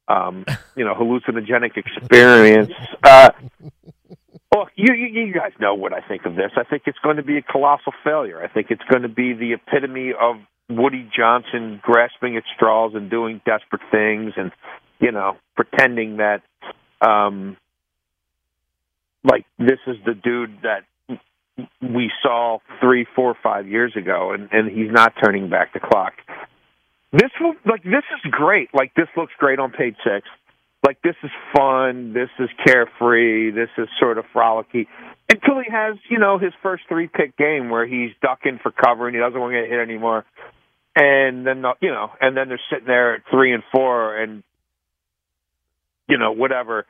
um, 0.08 0.44
you 0.76 0.84
know, 0.84 0.94
hallucinogenic 0.94 1.76
experience. 1.76 2.72
Uh, 3.02 3.30
well, 4.54 4.68
you, 4.76 4.94
you 4.94 5.26
you 5.26 5.34
guys 5.34 5.52
know 5.60 5.74
what 5.74 5.92
I 5.92 6.00
think 6.00 6.24
of 6.24 6.34
this. 6.34 6.52
I 6.56 6.64
think 6.64 6.82
it's 6.86 6.98
going 7.02 7.16
to 7.16 7.22
be 7.22 7.36
a 7.36 7.42
colossal 7.42 7.92
failure. 8.02 8.42
I 8.42 8.48
think 8.48 8.68
it's 8.70 8.82
going 8.90 9.02
to 9.02 9.08
be 9.08 9.34
the 9.34 9.52
epitome 9.52 10.12
of 10.18 10.36
Woody 10.70 11.08
Johnson 11.14 11.80
grasping 11.82 12.36
at 12.36 12.44
straws 12.54 12.92
and 12.94 13.10
doing 13.10 13.40
desperate 13.44 13.82
things, 13.90 14.32
and 14.36 14.52
you 15.00 15.12
know, 15.12 15.36
pretending 15.56 16.18
that, 16.18 16.42
um, 17.00 17.56
like 19.24 19.46
this 19.58 19.78
is 19.86 19.96
the 20.04 20.14
dude 20.14 20.58
that 20.62 20.84
we 21.80 22.10
saw 22.22 22.58
three, 22.80 23.06
four, 23.16 23.36
five 23.42 23.66
years 23.66 23.94
ago, 23.96 24.32
and 24.32 24.48
and 24.52 24.70
he's 24.70 24.90
not 24.90 25.12
turning 25.22 25.50
back 25.50 25.72
the 25.72 25.80
clock. 25.80 26.14
This 27.12 27.30
will 27.40 27.54
like 27.64 27.82
this 27.82 28.04
is 28.14 28.30
great. 28.30 28.68
Like 28.74 28.94
this 28.94 29.08
looks 29.16 29.32
great 29.38 29.58
on 29.58 29.72
page 29.72 29.96
six. 30.04 30.26
Like 30.86 31.02
this 31.02 31.16
is 31.24 31.30
fun. 31.56 32.12
This 32.12 32.28
is 32.38 32.48
carefree. 32.64 33.50
This 33.50 33.70
is 33.76 33.88
sort 33.98 34.18
of 34.18 34.24
frolicky. 34.34 34.86
Until 35.30 35.60
he 35.60 35.70
has, 35.70 35.96
you 36.08 36.18
know, 36.18 36.38
his 36.38 36.52
first 36.62 36.84
three 36.88 37.08
pick 37.08 37.36
game 37.36 37.68
where 37.68 37.86
he's 37.86 38.10
ducking 38.22 38.60
for 38.62 38.70
cover 38.70 39.06
and 39.06 39.14
he 39.14 39.20
doesn't 39.20 39.38
want 39.38 39.52
to 39.52 39.60
get 39.60 39.70
hit 39.70 39.80
anymore. 39.80 40.24
And 40.94 41.46
then 41.46 41.64
you 41.80 41.90
know, 41.90 42.10
and 42.20 42.36
then 42.36 42.48
they're 42.48 42.60
sitting 42.70 42.86
there 42.86 43.16
at 43.16 43.22
three 43.30 43.52
and 43.52 43.62
four, 43.72 44.16
and 44.16 44.42
you 46.08 46.18
know, 46.18 46.32
whatever. 46.32 46.86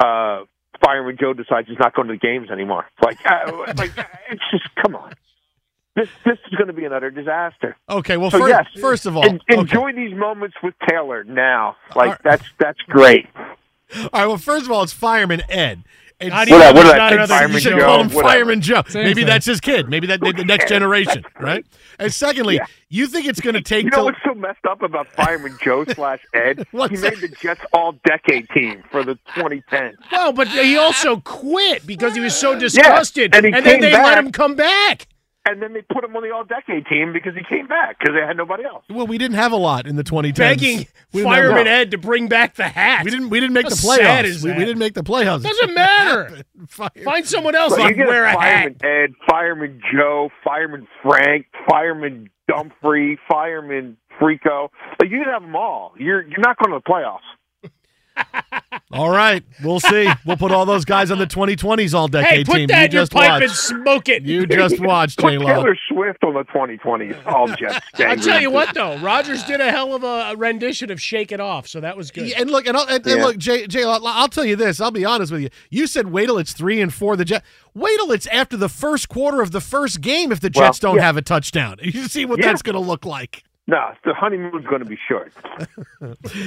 Uh, 0.00 0.44
Fireman 0.84 1.16
Joe 1.20 1.32
decides 1.32 1.68
he's 1.68 1.78
not 1.78 1.94
going 1.94 2.08
to 2.08 2.14
the 2.14 2.18
games 2.18 2.50
anymore. 2.50 2.86
Like, 3.02 3.18
uh, 3.24 3.52
like 3.76 3.92
it's 4.30 4.42
just 4.50 4.74
come 4.82 4.96
on. 4.96 5.12
This 5.94 6.08
this 6.24 6.38
is 6.50 6.54
going 6.56 6.68
to 6.68 6.72
be 6.72 6.84
another 6.86 7.10
disaster. 7.10 7.76
Okay, 7.88 8.16
well, 8.16 8.30
so 8.30 8.38
first, 8.38 8.48
yes, 8.48 8.80
first 8.80 9.06
of 9.06 9.16
all, 9.16 9.24
en- 9.24 9.40
enjoy 9.48 9.90
okay. 9.90 10.08
these 10.08 10.16
moments 10.16 10.56
with 10.62 10.74
Taylor 10.88 11.22
now. 11.22 11.76
Like 11.94 12.22
that's 12.22 12.44
that's 12.58 12.80
great. 12.88 13.28
All 13.36 14.08
right, 14.14 14.26
well, 14.26 14.38
first 14.38 14.64
of 14.64 14.72
all, 14.72 14.82
it's 14.82 14.92
Fireman 14.92 15.42
Ed. 15.50 15.84
And 16.22 16.32
How 16.32 16.44
do 16.44 16.50
you 16.52 16.56
What- 16.56 16.62
know 16.62 16.72
what 16.72 16.74
there's 16.74 16.92
did 16.92 16.94
I 16.94 16.98
not 16.98 17.08
say, 17.10 17.14
another 17.14 17.32
you 17.34 17.38
Fireman 17.38 17.60
should 17.60 17.72
Joe, 17.72 17.84
call 17.84 18.00
him. 18.00 18.08
Fireman 18.10 18.60
Joe. 18.60 18.82
Same 18.88 19.04
Maybe 19.04 19.14
thing. 19.22 19.26
that's 19.26 19.46
his 19.46 19.60
kid. 19.60 19.88
Maybe 19.88 20.06
that 20.06 20.20
the, 20.20 20.32
the 20.32 20.44
next 20.44 20.68
generation, 20.68 21.24
right? 21.40 21.66
And 21.98 22.12
secondly, 22.14 22.56
Yeah. 22.56 22.66
you 22.88 23.06
think 23.08 23.26
it's 23.26 23.40
going 23.40 23.54
to 23.54 23.60
take 23.60 23.84
You 23.84 23.90
know 23.90 23.96
till 23.96 24.04
what's 24.06 24.18
so 24.24 24.34
messed 24.34 24.64
up 24.68 24.82
about 24.82 25.08
Fireman 25.08 25.58
Joe 25.62 25.84
slash 25.94 26.20
Ed? 26.32 26.66
He 26.72 26.96
made 26.96 27.18
the 27.18 27.34
Jets 27.40 27.62
All 27.72 27.92
Decade 28.04 28.48
team 28.50 28.82
for 28.90 29.02
the 29.04 29.14
2010. 29.34 29.96
No, 30.12 30.32
but 30.32 30.46
he 30.48 30.76
also 30.76 31.16
quit 31.20 31.86
because 31.86 32.14
he 32.14 32.20
was 32.20 32.34
so 32.36 32.58
disgusted, 32.58 33.34
and 33.34 33.44
he 33.44 33.52
then 33.52 33.62
came 33.64 33.80
they 33.80 33.90
back. 33.92 34.04
let 34.04 34.18
him 34.18 34.30
come 34.32 34.54
back. 34.54 35.06
And 35.44 35.60
then 35.60 35.72
they 35.72 35.82
put 35.82 36.04
him 36.04 36.14
on 36.14 36.22
the 36.22 36.30
All 36.30 36.44
Decade 36.44 36.86
team 36.86 37.12
because 37.12 37.32
he 37.34 37.42
came 37.48 37.66
back 37.66 37.98
because 37.98 38.14
they 38.14 38.24
had 38.24 38.36
nobody 38.36 38.64
else. 38.64 38.84
well, 38.88 39.08
we 39.08 39.18
didn't 39.18 39.36
have 39.36 39.50
a 39.50 39.56
lot 39.56 39.88
in 39.88 39.96
the 39.96 40.04
2010s. 40.04 40.36
begging 40.36 40.86
We 41.12 41.22
didn't 41.22 41.32
have 41.32 41.44
a 41.44 41.48
Fireman. 41.48 41.66
Ed 41.66 41.90
to 41.90 41.98
bring 41.98 42.28
back 42.28 42.54
the 42.54 42.68
hat. 42.68 43.04
We 43.04 43.10
didn't. 43.10 43.28
We 43.30 43.40
didn't 43.40 43.54
make 43.54 43.64
How 43.64 43.70
the 43.70 43.76
sad 43.76 44.24
playoffs. 44.24 44.28
is 44.28 44.44
We, 44.44 44.52
we 44.52 44.58
didn't 44.64 44.78
make 44.78 44.94
the 44.94 45.02
playoffs. 45.02 45.42
Doesn't 45.42 45.74
matter. 45.74 46.42
Fire- 46.68 46.90
Find 47.04 47.26
someone 47.26 47.56
else 47.56 47.74
But 47.74 47.82
to 47.82 47.88
you 47.88 47.94
get 47.96 48.06
wear 48.06 48.24
a 48.26 48.34
Fireman 48.34 48.76
hat. 48.80 48.84
Ed, 48.84 49.14
Fireman 49.28 49.80
Joe, 49.92 50.28
Fireman 50.44 50.86
Frank, 51.02 51.46
Fireman 51.68 52.30
Dumfrey, 52.48 53.18
Fireman 53.28 53.96
Frico. 54.20 54.68
Like 55.00 55.10
you 55.10 55.18
can 55.24 55.32
have 55.32 55.42
them 55.42 55.56
all. 55.56 55.92
You're 55.98 56.22
you're 56.22 56.38
not 56.40 56.56
going 56.58 56.72
to 56.72 56.82
the 56.86 56.88
playoffs. 56.88 57.18
All 58.94 59.08
right, 59.08 59.42
we'll 59.64 59.80
see. 59.80 60.06
We'll 60.26 60.36
put 60.36 60.52
all 60.52 60.66
those 60.66 60.84
guys 60.84 61.10
on 61.10 61.18
the 61.18 61.26
2020s 61.26 61.94
all 61.94 62.08
decade 62.08 62.28
Hey, 62.30 62.44
put 62.44 62.56
team. 62.56 62.66
that 62.66 62.78
you 62.80 62.84
in 62.84 62.92
your 62.92 63.02
just 63.02 63.12
pipe 63.12 63.30
watch. 63.30 63.42
and 63.42 63.50
smoke 63.50 64.08
it. 64.10 64.22
You 64.22 64.46
just 64.46 64.78
watch, 64.80 65.16
Put 65.16 65.30
J 65.30 65.38
Lo. 65.38 65.46
Taylor 65.46 65.78
Swift 65.88 66.22
on 66.22 66.34
the 66.34 66.44
2020s. 66.44 67.26
All 67.26 67.48
Jets. 67.48 67.78
I'll 67.98 68.16
tell 68.16 68.38
you 68.40 68.50
what, 68.50 68.74
though, 68.74 68.98
Rodgers 68.98 69.44
did 69.44 69.62
a 69.62 69.70
hell 69.70 69.94
of 69.94 70.04
a 70.04 70.36
rendition 70.36 70.90
of 70.90 71.00
"Shake 71.00 71.32
It 71.32 71.40
Off," 71.40 71.66
so 71.66 71.80
that 71.80 71.96
was 71.96 72.10
good. 72.10 72.28
Yeah, 72.28 72.40
and 72.42 72.50
look, 72.50 72.66
and, 72.66 72.76
I'll, 72.76 72.86
and, 72.86 73.06
and 73.06 73.16
Yeah. 73.18 73.24
look, 73.24 73.38
Jay, 73.38 73.66
Jay, 73.66 73.82
I'll, 73.82 74.06
I'll 74.06 74.28
tell 74.28 74.44
you 74.44 74.56
this. 74.56 74.78
I'll 74.78 74.90
be 74.90 75.06
honest 75.06 75.32
with 75.32 75.40
you. 75.40 75.48
You 75.70 75.86
said 75.86 76.08
wait 76.12 76.26
till 76.26 76.36
it's 76.36 76.52
three 76.52 76.78
and 76.82 76.92
four. 76.92 77.16
The 77.16 77.24
Jets. 77.24 77.46
Wait 77.74 77.96
till 77.96 78.12
it's 78.12 78.26
after 78.26 78.58
the 78.58 78.68
first 78.68 79.08
quarter 79.08 79.40
of 79.40 79.52
the 79.52 79.62
first 79.62 80.02
game 80.02 80.30
if 80.32 80.40
the 80.40 80.50
Well, 80.54 80.66
Jets 80.66 80.78
don't 80.80 80.96
yeah. 80.96 81.02
have 81.02 81.16
a 81.16 81.22
touchdown. 81.22 81.76
You 81.82 82.08
see 82.08 82.26
what 82.26 82.38
Yeah. 82.40 82.46
that's 82.48 82.60
going 82.62 82.74
to 82.74 82.80
look 82.80 83.06
like. 83.06 83.42
No, 83.68 83.92
the 84.04 84.12
honeymoon's 84.12 84.66
going 84.66 84.80
to 84.80 84.84
be 84.84 84.98
short. 85.08 85.32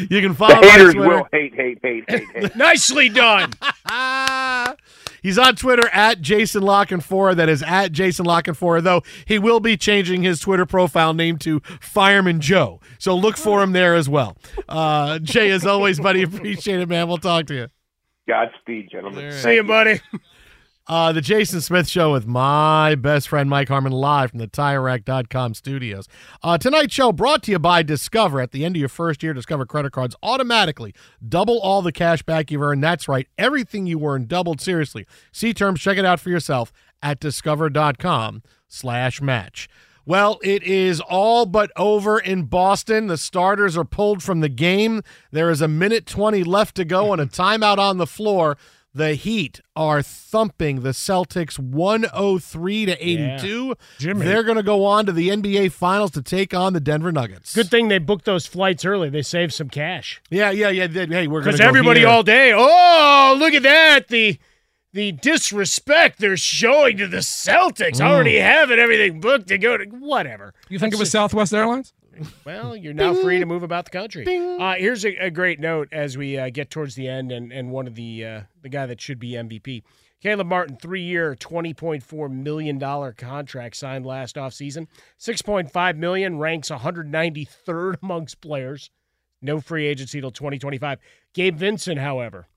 You 0.10 0.22
can 0.22 0.34
follow 0.34 0.60
The 0.62 0.70
haters 0.70 0.96
will 0.96 1.28
hate, 1.32 1.56
hate, 1.56 1.80
hate, 1.82 2.04
hate, 2.10 2.28
hate. 2.34 2.56
Nicely 2.56 3.08
done. 3.10 3.54
He's 5.22 5.38
on 5.38 5.56
Twitter 5.56 5.88
at 5.90 6.22
Jason 6.22 6.62
La 6.64 6.86
Canfora. 6.86 7.36
That 7.36 7.50
is 7.50 7.64
at 7.64 7.92
Jason 7.92 8.26
La 8.26 8.42
Canfora, 8.42 8.84
though 8.84 9.02
he 9.26 9.40
will 9.40 9.60
be 9.60 9.78
changing 9.78 10.24
his 10.24 10.40
Twitter 10.40 10.66
profile 10.66 11.14
name 11.14 11.38
to 11.40 11.62
Fireman 11.80 12.42
Joe. 12.42 12.80
So 13.00 13.16
look 13.16 13.38
for 13.38 13.64
him 13.64 13.72
there 13.72 13.96
as 13.96 14.10
well. 14.10 14.38
Uh, 14.68 15.20
Jay, 15.20 15.50
as 15.52 15.66
always, 15.66 16.00
buddy, 16.00 16.22
appreciate 16.24 16.80
it, 16.82 16.90
man. 16.90 17.08
We'll 17.08 17.18
talk 17.18 17.48
to 17.48 17.56
you. 17.56 17.68
Godspeed, 18.28 18.90
gentlemen. 18.92 19.32
See 19.32 19.56
you, 19.56 19.64
buddy. 19.64 20.00
Uh, 20.88 21.12
the 21.12 21.22
Jason 21.22 21.62
Smith 21.62 21.88
Show 21.88 22.12
with 22.12 22.28
my 22.28 22.94
best 22.94 23.30
friend 23.30 23.50
Mike 23.50 23.70
Harmon 23.70 23.92
live 23.92 24.30
from 24.30 24.38
the 24.38 24.48
TireRack.com 24.48 25.56
studios. 25.56 26.08
Uh, 26.44 26.60
tonight's 26.60 26.94
show 26.94 27.12
brought 27.12 27.42
to 27.44 27.52
you 27.52 27.58
by 27.58 27.82
Discover. 27.82 28.40
At 28.40 28.52
the 28.52 28.64
end 28.64 28.76
of 28.76 28.80
your 28.80 28.90
first 28.90 29.24
year, 29.24 29.34
Discover 29.34 29.66
credit 29.66 29.94
cards 29.94 30.16
automatically 30.22 30.94
double 31.28 31.60
all 31.60 31.82
the 31.82 31.92
cash 31.92 32.22
back 32.22 32.52
you've 32.52 32.62
earned. 32.62 32.84
That's 32.84 33.08
right, 33.08 33.28
everything 33.36 33.88
you 33.88 34.06
earned 34.06 34.28
doubled. 34.28 34.62
Seriously, 34.62 35.08
see 35.32 35.56
terms. 35.56 35.82
Check 35.82 35.98
it 35.98 36.06
out 36.06 36.20
for 36.20 36.30
yourself 36.30 36.72
at 37.02 37.20
Discover.com/slash/match. 37.20 39.70
Well, 40.08 40.38
it 40.44 40.62
is 40.62 41.02
all 41.02 41.48
but 41.48 41.72
over 41.76 42.20
in 42.20 42.44
Boston. 42.44 43.08
The 43.08 43.18
starters 43.18 43.76
are 43.76 43.84
pulled 43.84 44.22
from 44.22 44.42
the 44.42 44.50
game. 44.50 45.02
There 45.32 45.50
is 45.50 45.62
a 45.62 45.68
minute 45.68 46.06
20 46.06 46.44
left 46.44 46.76
to 46.76 46.86
go 46.86 47.12
and 47.12 47.20
a 47.20 47.26
timeout 47.42 47.80
on 47.80 47.98
the 47.98 48.06
floor. 48.06 48.56
The 48.96 49.16
Heat 49.16 49.60
are 49.76 50.02
thumping 50.02 50.82
the 50.82 50.92
Celtics 50.92 51.60
103 51.60 52.86
to 52.86 52.94
82. 53.10 53.76
Jimmy. 54.00 54.26
They're 54.26 54.44
going 54.44 54.56
to 54.56 54.64
go 54.64 54.86
on 54.86 55.06
to 55.06 55.12
the 55.12 55.28
NBA 55.30 55.74
Finals 55.74 56.12
to 56.12 56.22
take 56.22 56.54
on 56.54 56.72
the 56.72 56.80
Denver 56.80 57.12
Nuggets. 57.12 57.54
Good 57.54 57.70
thing 57.70 57.90
they 57.90 57.98
booked 57.98 58.24
those 58.24 58.46
flights 58.46 58.86
early. 58.86 59.10
They 59.10 59.22
saved 59.22 59.52
some 59.54 59.68
cash. 59.70 60.22
Yeah, 60.30 60.50
yeah, 60.52 60.70
yeah. 60.70 60.88
they- 60.88 61.08
Hey, 61.08 61.28
we're 61.28 61.42
Because 61.42 61.60
everybody 61.60 62.00
here. 62.02 62.10
all 62.10 62.24
day, 62.24 62.54
oh, 62.56 63.36
look 63.38 63.54
at 63.54 63.64
that. 63.64 64.08
The 64.08 64.40
the 64.94 65.12
disrespect 65.12 66.20
they're 66.20 66.38
showing 66.38 66.96
to 66.96 67.08
the 67.08 67.18
Celtics. 67.18 68.00
Mm. 68.00 68.06
Already 68.10 68.38
having 68.38 68.80
everything 68.80 69.20
booked 69.20 69.50
to 69.50 69.58
go 69.58 69.76
to 69.76 69.84
whatever. 69.90 70.54
You 70.70 70.80
think 70.80 70.94
it 70.94 71.00
was 71.00 71.12
Southwest 71.12 71.54
Airlines? 71.54 71.94
Well, 72.46 72.76
you're 72.76 72.94
now 72.94 73.14
free 73.14 73.40
to 73.40 73.46
move 73.46 73.64
about 73.64 73.86
the 73.86 73.92
country. 73.92 74.26
Uh, 74.60 74.76
here's 74.76 75.06
a, 75.06 75.16
a 75.18 75.30
great 75.30 75.60
note 75.60 75.90
as 75.92 76.18
we 76.18 76.38
uh, 76.38 76.50
get 76.50 76.70
towards 76.70 76.96
the 76.96 77.08
end, 77.08 77.32
and, 77.32 77.52
and 77.52 77.72
one 77.72 77.88
of 77.88 77.96
the 77.96 78.26
uh, 78.26 78.42
the 78.62 78.70
guy 78.70 78.86
that 78.86 79.02
should 79.02 79.20
be 79.20 79.32
MVP, 79.32 79.84
Caleb 80.22 80.48
Martin, 80.48 80.78
three 80.78 81.02
year, 81.04 81.36
twenty 81.36 81.74
point 81.74 82.04
four 82.04 82.30
million 82.30 82.78
dollar 82.78 83.12
contract 83.12 83.76
signed 83.76 84.06
last 84.06 84.36
offseason. 84.36 84.88
Six 85.18 85.42
point 85.42 85.72
five 85.72 85.98
million 85.98 86.40
ranks 86.40 86.70
193rd 86.70 87.96
amongst 88.04 88.42
players. 88.42 88.92
No 89.42 89.60
free 89.60 89.86
agency 89.86 90.22
till 90.22 90.32
2025. 90.32 90.98
Gabe 91.34 91.58
Vincent, 91.58 92.00
however, 92.00 92.48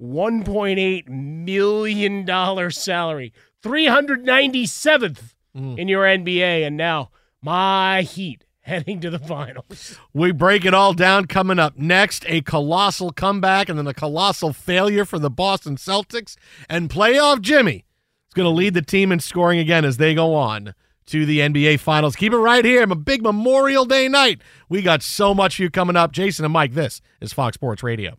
1.8 0.00 1.08
million 1.08 2.24
dollar 2.24 2.70
salary, 2.70 3.32
397th 3.62 5.34
in 5.54 5.88
your 5.88 6.04
NBA, 6.04 6.64
and 6.66 6.76
now 6.76 7.10
my 7.42 8.02
Heat 8.02 8.44
heading 8.68 9.00
to 9.00 9.10
the 9.10 9.18
finals. 9.18 9.98
We 10.12 10.30
break 10.30 10.64
it 10.64 10.74
all 10.74 10.92
down 10.92 11.26
coming 11.26 11.58
up 11.58 11.76
next. 11.76 12.24
A 12.28 12.42
colossal 12.42 13.10
comeback 13.10 13.68
and 13.68 13.78
then 13.78 13.86
a 13.86 13.94
colossal 13.94 14.52
failure 14.52 15.04
for 15.04 15.18
the 15.18 15.30
Boston 15.30 15.76
Celtics. 15.76 16.36
And 16.68 16.90
playoff 16.90 17.40
Jimmy 17.40 17.86
is 18.28 18.34
going 18.34 18.44
to 18.44 18.50
lead 18.50 18.74
the 18.74 18.82
team 18.82 19.10
in 19.10 19.20
scoring 19.20 19.58
again 19.58 19.84
as 19.84 19.96
they 19.96 20.14
go 20.14 20.34
on 20.34 20.74
to 21.06 21.24
the 21.24 21.40
NBA 21.40 21.80
Finals. 21.80 22.14
Keep 22.14 22.34
it 22.34 22.38
right 22.38 22.64
here. 22.64 22.82
I'm 22.82 22.92
a 22.92 22.96
big 22.96 23.22
Memorial 23.22 23.86
Day 23.86 24.06
night. 24.08 24.42
We 24.68 24.82
got 24.82 25.02
so 25.02 25.34
much 25.34 25.56
for 25.56 25.62
you 25.62 25.70
coming 25.70 25.96
up. 25.96 26.12
Jason 26.12 26.44
and 26.44 26.52
Mike, 26.52 26.74
this 26.74 27.00
is 27.20 27.32
Fox 27.32 27.54
Sports 27.54 27.82
Radio. 27.82 28.18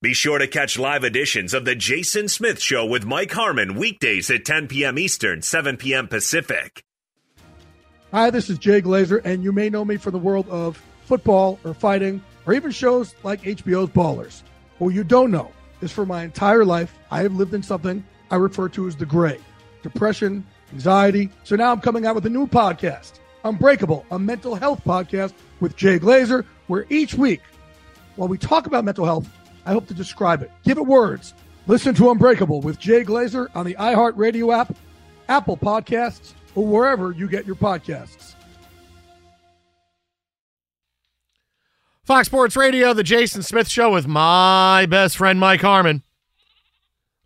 Be 0.00 0.14
sure 0.14 0.38
to 0.38 0.46
catch 0.46 0.78
live 0.78 1.02
editions 1.02 1.52
of 1.52 1.64
The 1.64 1.74
Jason 1.74 2.28
Smith 2.28 2.62
Show 2.62 2.86
with 2.86 3.04
Mike 3.04 3.32
Harmon 3.32 3.74
weekdays 3.74 4.30
at 4.30 4.44
10 4.44 4.68
p.m. 4.68 4.96
Eastern, 4.96 5.42
7 5.42 5.76
p.m. 5.76 6.06
Pacific. 6.06 6.84
Hi, 8.12 8.30
this 8.30 8.48
is 8.48 8.58
Jay 8.58 8.80
Glazer, 8.80 9.20
and 9.24 9.42
you 9.42 9.50
may 9.50 9.68
know 9.68 9.84
me 9.84 9.96
from 9.96 10.12
the 10.12 10.18
world 10.20 10.48
of 10.50 10.80
football 11.02 11.58
or 11.64 11.74
fighting 11.74 12.22
or 12.46 12.54
even 12.54 12.70
shows 12.70 13.12
like 13.24 13.42
HBO's 13.42 13.90
Ballers. 13.90 14.42
What 14.78 14.90
you 14.90 15.02
don't 15.02 15.32
know 15.32 15.50
is 15.80 15.90
for 15.90 16.06
my 16.06 16.22
entire 16.22 16.64
life, 16.64 16.96
I 17.10 17.22
have 17.22 17.34
lived 17.34 17.52
in 17.52 17.64
something 17.64 18.04
I 18.30 18.36
refer 18.36 18.68
to 18.68 18.86
as 18.86 18.94
the 18.94 19.04
gray 19.04 19.40
depression, 19.82 20.46
anxiety. 20.72 21.28
So 21.42 21.56
now 21.56 21.72
I'm 21.72 21.80
coming 21.80 22.06
out 22.06 22.14
with 22.14 22.24
a 22.24 22.30
new 22.30 22.46
podcast, 22.46 23.18
Unbreakable, 23.42 24.06
a 24.12 24.18
mental 24.20 24.54
health 24.54 24.80
podcast 24.84 25.32
with 25.58 25.74
Jay 25.74 25.98
Glazer, 25.98 26.44
where 26.68 26.86
each 26.88 27.14
week, 27.14 27.40
while 28.14 28.28
we 28.28 28.38
talk 28.38 28.66
about 28.66 28.84
mental 28.84 29.04
health, 29.04 29.28
I 29.68 29.72
hope 29.72 29.86
to 29.88 29.94
describe 29.94 30.40
it. 30.40 30.50
Give 30.64 30.78
it 30.78 30.86
words. 30.86 31.34
Listen 31.66 31.94
to 31.96 32.10
Unbreakable 32.10 32.62
with 32.62 32.78
Jay 32.78 33.04
Glazer 33.04 33.48
on 33.54 33.66
the 33.66 33.74
iHeartRadio 33.74 34.58
app, 34.58 34.74
Apple 35.28 35.58
Podcasts, 35.58 36.32
or 36.54 36.64
wherever 36.64 37.12
you 37.12 37.28
get 37.28 37.44
your 37.44 37.54
podcasts. 37.54 38.34
Fox 42.02 42.28
Sports 42.28 42.56
Radio, 42.56 42.94
the 42.94 43.02
Jason 43.02 43.42
Smith 43.42 43.68
Show 43.68 43.92
with 43.92 44.06
my 44.06 44.86
best 44.86 45.18
friend 45.18 45.38
Mike 45.38 45.60
Harmon. 45.60 46.02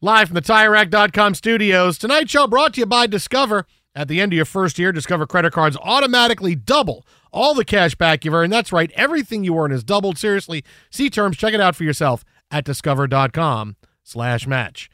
Live 0.01 0.27
from 0.27 0.35
the 0.35 0.43
TireRack.com 0.43 1.37
studios. 1.37 1.97
Tonight's 1.97 2.33
show 2.33 2.49
brought 2.49 2.75
to 2.75 2.81
you 2.81 2.87
by 2.87 3.07
Discover. 3.07 3.67
At 3.95 4.09
the 4.09 4.21
end 4.21 4.33
of 4.33 4.37
your 4.37 4.47
first 4.47 4.81
year, 4.81 4.91
Discover 4.91 5.29
credit 5.29 5.53
cards 5.53 5.77
automatically 5.81 6.57
double 6.57 7.07
all 7.31 7.55
the 7.55 7.65
cash 7.65 7.95
back 7.95 8.25
you've 8.25 8.35
earned. 8.35 8.53
That's 8.53 8.73
right, 8.73 8.91
everything 8.97 9.45
you 9.45 9.57
earn 9.57 9.71
is 9.71 9.85
doubled. 9.85 10.19
Seriously, 10.19 10.65
see 10.91 11.09
terms. 11.09 11.37
Check 11.37 11.55
it 11.55 11.61
out 11.61 11.77
for 11.77 11.85
yourself 11.85 12.25
at 12.53 12.65
discover.com 12.65 13.77
slash 14.05 14.47
match. 14.47 14.89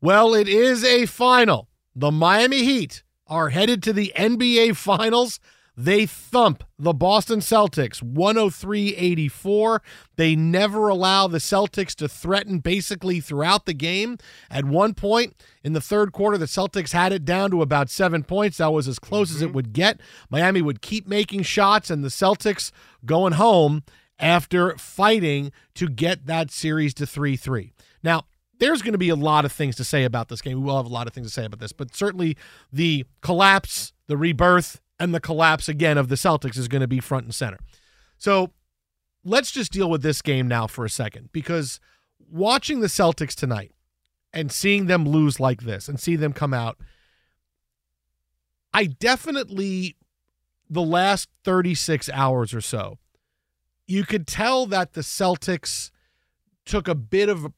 Well, 0.00 0.34
it 0.34 0.48
is 0.48 0.82
a 0.82 1.06
final. 1.06 1.68
The 1.94 2.10
Miami 2.10 2.64
Heat 2.64 3.04
are 3.28 3.50
headed 3.50 3.82
to 3.84 3.92
the 3.92 4.12
NBA 4.16 4.76
Finals. 4.76 5.38
They 5.76 6.04
thump 6.04 6.64
the 6.78 6.92
Boston 6.92 7.40
Celtics 7.40 8.02
103 8.02 8.94
84. 8.94 9.82
They 10.16 10.36
never 10.36 10.88
allow 10.88 11.28
the 11.28 11.38
Celtics 11.38 11.94
to 11.94 12.08
threaten 12.08 12.58
basically 12.58 13.20
throughout 13.20 13.64
the 13.64 13.72
game. 13.72 14.18
At 14.50 14.66
one 14.66 14.92
point 14.92 15.34
in 15.64 15.72
the 15.72 15.80
third 15.80 16.12
quarter, 16.12 16.36
the 16.36 16.44
Celtics 16.44 16.92
had 16.92 17.12
it 17.12 17.24
down 17.24 17.50
to 17.52 17.62
about 17.62 17.88
seven 17.88 18.22
points. 18.22 18.58
That 18.58 18.72
was 18.72 18.86
as 18.86 18.98
close 18.98 19.28
mm-hmm. 19.28 19.36
as 19.36 19.42
it 19.42 19.54
would 19.54 19.72
get. 19.72 20.00
Miami 20.28 20.60
would 20.60 20.82
keep 20.82 21.06
making 21.06 21.42
shots, 21.44 21.90
and 21.90 22.04
the 22.04 22.08
Celtics 22.08 22.70
going 23.06 23.34
home 23.34 23.82
after 24.22 24.76
fighting 24.78 25.52
to 25.74 25.88
get 25.88 26.26
that 26.26 26.50
series 26.50 26.94
to 26.94 27.06
3 27.06 27.36
3. 27.36 27.72
Now, 28.02 28.24
there's 28.58 28.80
going 28.80 28.92
to 28.92 28.98
be 28.98 29.08
a 29.08 29.16
lot 29.16 29.44
of 29.44 29.50
things 29.50 29.74
to 29.76 29.84
say 29.84 30.04
about 30.04 30.28
this 30.28 30.40
game. 30.40 30.58
We 30.58 30.64
will 30.64 30.76
have 30.76 30.86
a 30.86 30.88
lot 30.88 31.08
of 31.08 31.12
things 31.12 31.26
to 31.26 31.32
say 31.32 31.44
about 31.44 31.58
this, 31.58 31.72
but 31.72 31.94
certainly 31.94 32.36
the 32.72 33.04
collapse, 33.20 33.92
the 34.06 34.16
rebirth, 34.16 34.80
and 35.00 35.12
the 35.12 35.20
collapse 35.20 35.68
again 35.68 35.98
of 35.98 36.08
the 36.08 36.14
Celtics 36.14 36.56
is 36.56 36.68
going 36.68 36.80
to 36.80 36.86
be 36.86 37.00
front 37.00 37.24
and 37.24 37.34
center. 37.34 37.58
So 38.18 38.52
let's 39.24 39.50
just 39.50 39.72
deal 39.72 39.90
with 39.90 40.02
this 40.02 40.22
game 40.22 40.46
now 40.46 40.68
for 40.68 40.84
a 40.84 40.90
second 40.90 41.30
because 41.32 41.80
watching 42.30 42.80
the 42.80 42.86
Celtics 42.86 43.34
tonight 43.34 43.72
and 44.32 44.52
seeing 44.52 44.86
them 44.86 45.08
lose 45.08 45.40
like 45.40 45.62
this 45.62 45.88
and 45.88 45.98
see 45.98 46.14
them 46.14 46.32
come 46.32 46.54
out, 46.54 46.78
I 48.72 48.84
definitely, 48.84 49.96
the 50.70 50.82
last 50.82 51.28
36 51.42 52.08
hours 52.10 52.54
or 52.54 52.60
so, 52.60 52.98
you 53.86 54.04
could 54.04 54.26
tell 54.26 54.66
that 54.66 54.92
the 54.94 55.00
Celtics 55.02 55.90
took 56.64 56.88
a 56.88 56.94
bit 56.94 57.28
of 57.28 57.52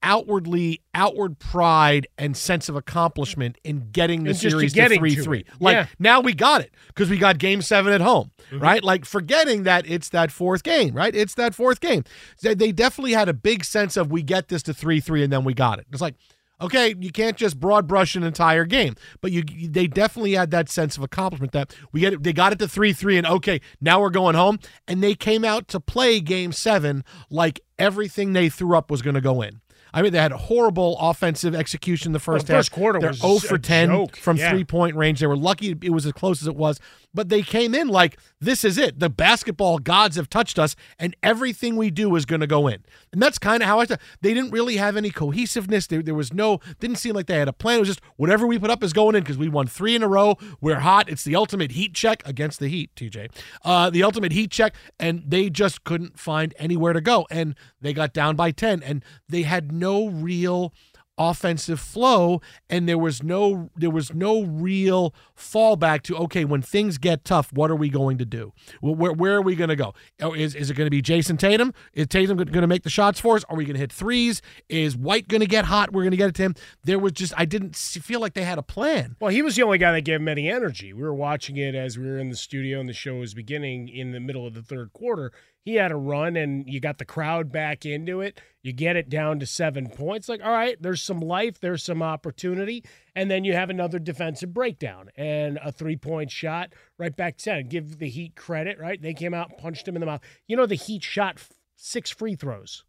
outwardly 0.00 0.80
outward 0.94 1.40
pride 1.40 2.06
and 2.16 2.36
sense 2.36 2.68
of 2.68 2.76
accomplishment 2.76 3.58
in 3.64 3.90
getting 3.90 4.22
the 4.22 4.30
And 4.30 4.38
just 4.38 4.42
to 4.44 4.50
series 4.68 4.72
to 4.74 4.88
to 4.88 4.94
3-3. 5.00 5.40
it. 5.40 5.46
Like 5.58 5.74
Yeah. 5.74 5.86
now 5.98 6.20
we 6.20 6.34
got 6.34 6.60
it 6.60 6.72
because 6.86 7.10
we 7.10 7.18
got 7.18 7.38
game 7.38 7.60
7 7.62 7.92
at 7.92 8.00
home, 8.00 8.30
Mhm. 8.52 8.62
right? 8.62 8.84
Like 8.84 9.04
forgetting 9.04 9.64
that 9.64 9.90
it's 9.90 10.08
that 10.10 10.30
fourth 10.30 10.62
game, 10.62 10.94
right? 10.94 11.14
It's 11.14 11.34
that 11.34 11.52
fourth 11.52 11.80
game. 11.80 12.04
They, 12.42 12.70
definitely 12.70 13.12
had 13.14 13.28
a 13.28 13.32
big 13.34 13.64
sense 13.64 13.96
of 13.96 14.12
we 14.12 14.22
get 14.22 14.46
this 14.48 14.62
to 14.64 14.72
3-3 14.72 15.24
and 15.24 15.32
then 15.32 15.42
we 15.42 15.52
got 15.52 15.80
it. 15.80 15.86
It's 15.90 16.00
like 16.00 16.14
Okay, 16.60 16.94
you 16.98 17.12
can't 17.12 17.36
just 17.36 17.60
broad 17.60 17.86
brush 17.86 18.16
an 18.16 18.24
entire 18.24 18.64
game, 18.64 18.96
but 19.20 19.30
you 19.30 19.44
they 19.44 19.86
definitely 19.86 20.32
had 20.32 20.50
that 20.50 20.68
sense 20.68 20.96
of 20.96 21.04
accomplishment 21.04 21.52
that 21.52 21.74
we 21.92 22.00
get 22.00 22.22
they 22.22 22.32
got 22.32 22.52
it 22.52 22.58
to 22.58 22.66
3-3 22.66 23.18
and 23.18 23.26
okay, 23.26 23.60
now 23.80 24.00
we're 24.00 24.10
going 24.10 24.34
home 24.34 24.58
and 24.88 25.02
they 25.02 25.14
came 25.14 25.44
out 25.44 25.68
to 25.68 25.78
play 25.78 26.20
game 26.20 26.50
7 26.50 27.04
like 27.30 27.60
everything 27.78 28.32
they 28.32 28.48
threw 28.48 28.76
up 28.76 28.90
was 28.90 29.02
going 29.02 29.14
to 29.14 29.20
go 29.20 29.40
in. 29.40 29.60
I 29.92 30.02
mean, 30.02 30.12
they 30.12 30.18
had 30.18 30.32
horrible 30.32 30.96
offensive 30.98 31.54
execution 31.54 32.12
the 32.12 32.18
first 32.18 32.48
Well, 32.48 32.56
half. 32.56 32.64
first 32.64 32.72
quarter 32.72 33.00
They're 33.00 33.10
was 33.10 33.20
0 33.20 33.38
for 33.38 33.58
10 33.58 33.88
joke, 33.88 34.16
from 34.16 34.36
yeah. 34.36 34.50
three 34.50 34.64
point 34.64 34.96
range. 34.96 35.20
They 35.20 35.26
were 35.26 35.36
lucky 35.36 35.76
it 35.82 35.90
was 35.90 36.06
as 36.06 36.12
close 36.12 36.40
as 36.42 36.48
it 36.48 36.56
was, 36.56 36.80
but 37.12 37.28
they 37.28 37.42
came 37.42 37.74
in 37.74 37.88
like 37.88 38.18
this 38.40 38.64
is 38.64 38.78
it. 38.78 39.00
The 39.00 39.10
basketball 39.10 39.78
gods 39.78 40.16
have 40.16 40.30
touched 40.30 40.58
us, 40.58 40.76
and 40.98 41.16
everything 41.22 41.76
we 41.76 41.90
do 41.90 42.14
is 42.14 42.24
going 42.24 42.40
to 42.40 42.46
go 42.46 42.68
in. 42.68 42.84
And 43.12 43.20
that's 43.20 43.38
kind 43.38 43.62
of 43.62 43.68
how 43.68 43.80
I 43.80 43.86
thought. 43.86 44.00
They 44.20 44.32
didn't 44.34 44.52
really 44.52 44.76
have 44.76 44.96
any 44.96 45.10
cohesiveness. 45.10 45.86
There, 45.88 46.02
there 46.02 46.14
was 46.14 46.32
no, 46.32 46.60
didn't 46.78 46.96
seem 46.96 47.14
like 47.14 47.26
they 47.26 47.38
had 47.38 47.48
a 47.48 47.52
plan. 47.52 47.76
It 47.76 47.80
was 47.80 47.88
just 47.88 48.00
whatever 48.16 48.46
we 48.46 48.58
put 48.58 48.70
up 48.70 48.82
is 48.84 48.92
going 48.92 49.16
in 49.16 49.22
because 49.22 49.38
we 49.38 49.48
won 49.48 49.66
three 49.66 49.96
in 49.96 50.02
a 50.02 50.08
row. 50.08 50.36
We're 50.60 50.80
hot. 50.80 51.08
It's 51.08 51.24
the 51.24 51.34
ultimate 51.34 51.72
heat 51.72 51.94
check 51.94 52.22
against 52.26 52.60
the 52.60 52.68
Heat, 52.68 52.94
TJ. 52.94 53.30
Uh, 53.64 53.88
the 53.90 54.02
ultimate 54.02 54.32
heat 54.32 54.50
check, 54.50 54.74
and 55.00 55.22
they 55.26 55.48
just 55.48 55.84
couldn't 55.84 56.18
find 56.18 56.54
anywhere 56.58 56.92
to 56.92 57.00
go. 57.00 57.26
And 57.30 57.54
they 57.80 57.92
got 57.92 58.12
down 58.12 58.36
by 58.36 58.50
10, 58.50 58.82
and 58.82 59.02
they 59.28 59.42
had 59.42 59.72
no 59.78 60.08
real 60.08 60.72
offensive 61.18 61.80
flow 61.80 62.40
and 62.70 62.88
there 62.88 62.96
was 62.96 63.22
no 63.22 63.70
there 63.76 63.90
was 63.90 64.14
no 64.14 64.42
real 64.42 65.12
fallback 65.36 66.02
to 66.02 66.16
okay 66.16 66.44
when 66.44 66.62
things 66.62 66.96
get 66.96 67.24
tough 67.24 67.52
what 67.52 67.70
are 67.70 67.76
we 67.76 67.88
going 67.88 68.18
to 68.18 68.24
do? 68.24 68.52
Where, 68.80 69.12
where 69.12 69.34
are 69.34 69.42
we 69.42 69.56
going 69.56 69.68
to 69.68 69.76
go? 69.76 69.94
Oh, 70.22 70.32
is, 70.32 70.54
is 70.54 70.70
it 70.70 70.74
going 70.74 70.86
to 70.86 70.90
be 70.90 71.02
jayson 71.02 71.36
tatum? 71.36 71.74
Is 71.92 72.06
tatum 72.06 72.36
going 72.36 72.52
to 72.52 72.66
make 72.66 72.84
the 72.84 72.90
shots 72.90 73.18
for 73.18 73.36
us? 73.36 73.44
Are 73.48 73.56
we 73.56 73.64
going 73.64 73.74
to 73.74 73.80
hit 73.80 73.92
threes? 73.92 74.40
Is 74.68 74.96
white 74.96 75.28
going 75.28 75.40
to 75.40 75.46
get 75.46 75.64
hot? 75.64 75.92
We're 75.92 76.02
going 76.02 76.12
to 76.12 76.16
get 76.16 76.28
it 76.28 76.34
to 76.36 76.42
him. 76.42 76.54
There 76.84 76.98
was 76.98 77.12
just 77.12 77.34
i 77.36 77.44
didn't 77.44 77.74
feel 77.76 78.20
like 78.20 78.34
they 78.34 78.44
had 78.44 78.58
a 78.58 78.62
plan. 78.62 79.16
Well, 79.20 79.30
he 79.30 79.42
was 79.42 79.56
the 79.56 79.62
only 79.62 79.78
guy 79.78 79.92
that 79.92 80.02
gave 80.02 80.20
him 80.20 80.28
any 80.28 80.48
energy. 80.48 80.92
We 80.92 81.02
were 81.02 81.14
watching 81.14 81.56
it 81.56 81.74
as 81.74 81.98
we 81.98 82.06
were 82.06 82.18
in 82.18 82.30
the 82.30 82.36
studio 82.36 82.78
and 82.78 82.88
the 82.88 82.92
show 82.92 83.16
was 83.16 83.34
beginning 83.34 83.88
in 83.88 84.12
the 84.12 84.20
middle 84.20 84.46
of 84.46 84.54
the 84.54 84.62
third 84.62 84.92
quarter. 84.92 85.32
He 85.64 85.74
had 85.74 85.92
a 85.92 85.96
run 85.96 86.36
and 86.36 86.66
you 86.66 86.80
got 86.80 86.98
the 86.98 87.04
crowd 87.04 87.52
back 87.52 87.84
into 87.84 88.20
it. 88.20 88.40
You 88.62 88.72
get 88.72 88.96
it 88.96 89.08
down 89.08 89.38
to 89.40 89.46
seven 89.46 89.88
points. 89.88 90.28
Like, 90.28 90.40
all 90.42 90.52
right, 90.52 90.80
there's 90.80 91.02
some 91.02 91.20
life, 91.20 91.60
there's 91.60 91.82
some 91.82 92.02
opportunity. 92.02 92.84
And 93.14 93.30
then 93.30 93.44
you 93.44 93.52
have 93.52 93.68
another 93.68 93.98
defensive 93.98 94.54
breakdown 94.54 95.10
and 95.16 95.58
a 95.62 95.70
three 95.70 95.96
point 95.96 96.30
shot 96.30 96.72
right 96.96 97.14
back 97.14 97.36
to 97.38 97.44
10. 97.44 97.68
Give 97.68 97.98
the 97.98 98.08
Heat 98.08 98.34
credit, 98.34 98.78
right? 98.78 99.00
They 99.00 99.14
came 99.14 99.34
out 99.34 99.58
punched 99.58 99.86
him 99.86 99.96
in 99.96 100.00
the 100.00 100.06
mouth. 100.06 100.22
You 100.46 100.56
know, 100.56 100.66
the 100.66 100.74
Heat 100.74 101.02
shot 101.02 101.38
six 101.76 102.10
free 102.10 102.34
throws 102.34 102.84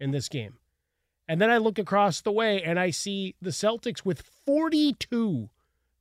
in 0.00 0.10
this 0.10 0.28
game. 0.28 0.54
And 1.28 1.40
then 1.40 1.50
I 1.50 1.58
look 1.58 1.78
across 1.78 2.20
the 2.20 2.32
way 2.32 2.62
and 2.62 2.78
I 2.78 2.90
see 2.90 3.34
the 3.40 3.50
Celtics 3.50 4.04
with 4.04 4.22
42 4.44 5.48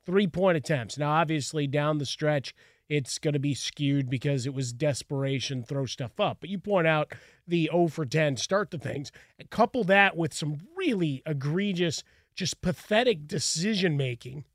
three 0.05 0.27
point 0.27 0.57
attempts. 0.57 0.97
Now, 0.97 1.11
obviously, 1.11 1.67
down 1.67 1.97
the 1.97 2.05
stretch, 2.05 2.53
it's 2.89 3.17
going 3.17 3.33
to 3.33 3.39
be 3.39 3.53
skewed 3.53 4.09
because 4.09 4.45
it 4.45 4.53
was 4.53 4.73
desperation, 4.73 5.63
throw 5.63 5.85
stuff 5.85 6.19
up. 6.19 6.37
But 6.41 6.49
you 6.49 6.59
point 6.59 6.87
out 6.87 7.13
the 7.47 7.69
0 7.71 7.87
for 7.87 8.05
10 8.05 8.37
start 8.37 8.71
to 8.71 8.77
things, 8.77 9.11
couple 9.49 9.83
that 9.85 10.17
with 10.17 10.33
some 10.33 10.59
really 10.75 11.21
egregious, 11.25 12.03
just 12.35 12.61
pathetic 12.61 13.27
decision 13.27 13.95
making 13.95 14.45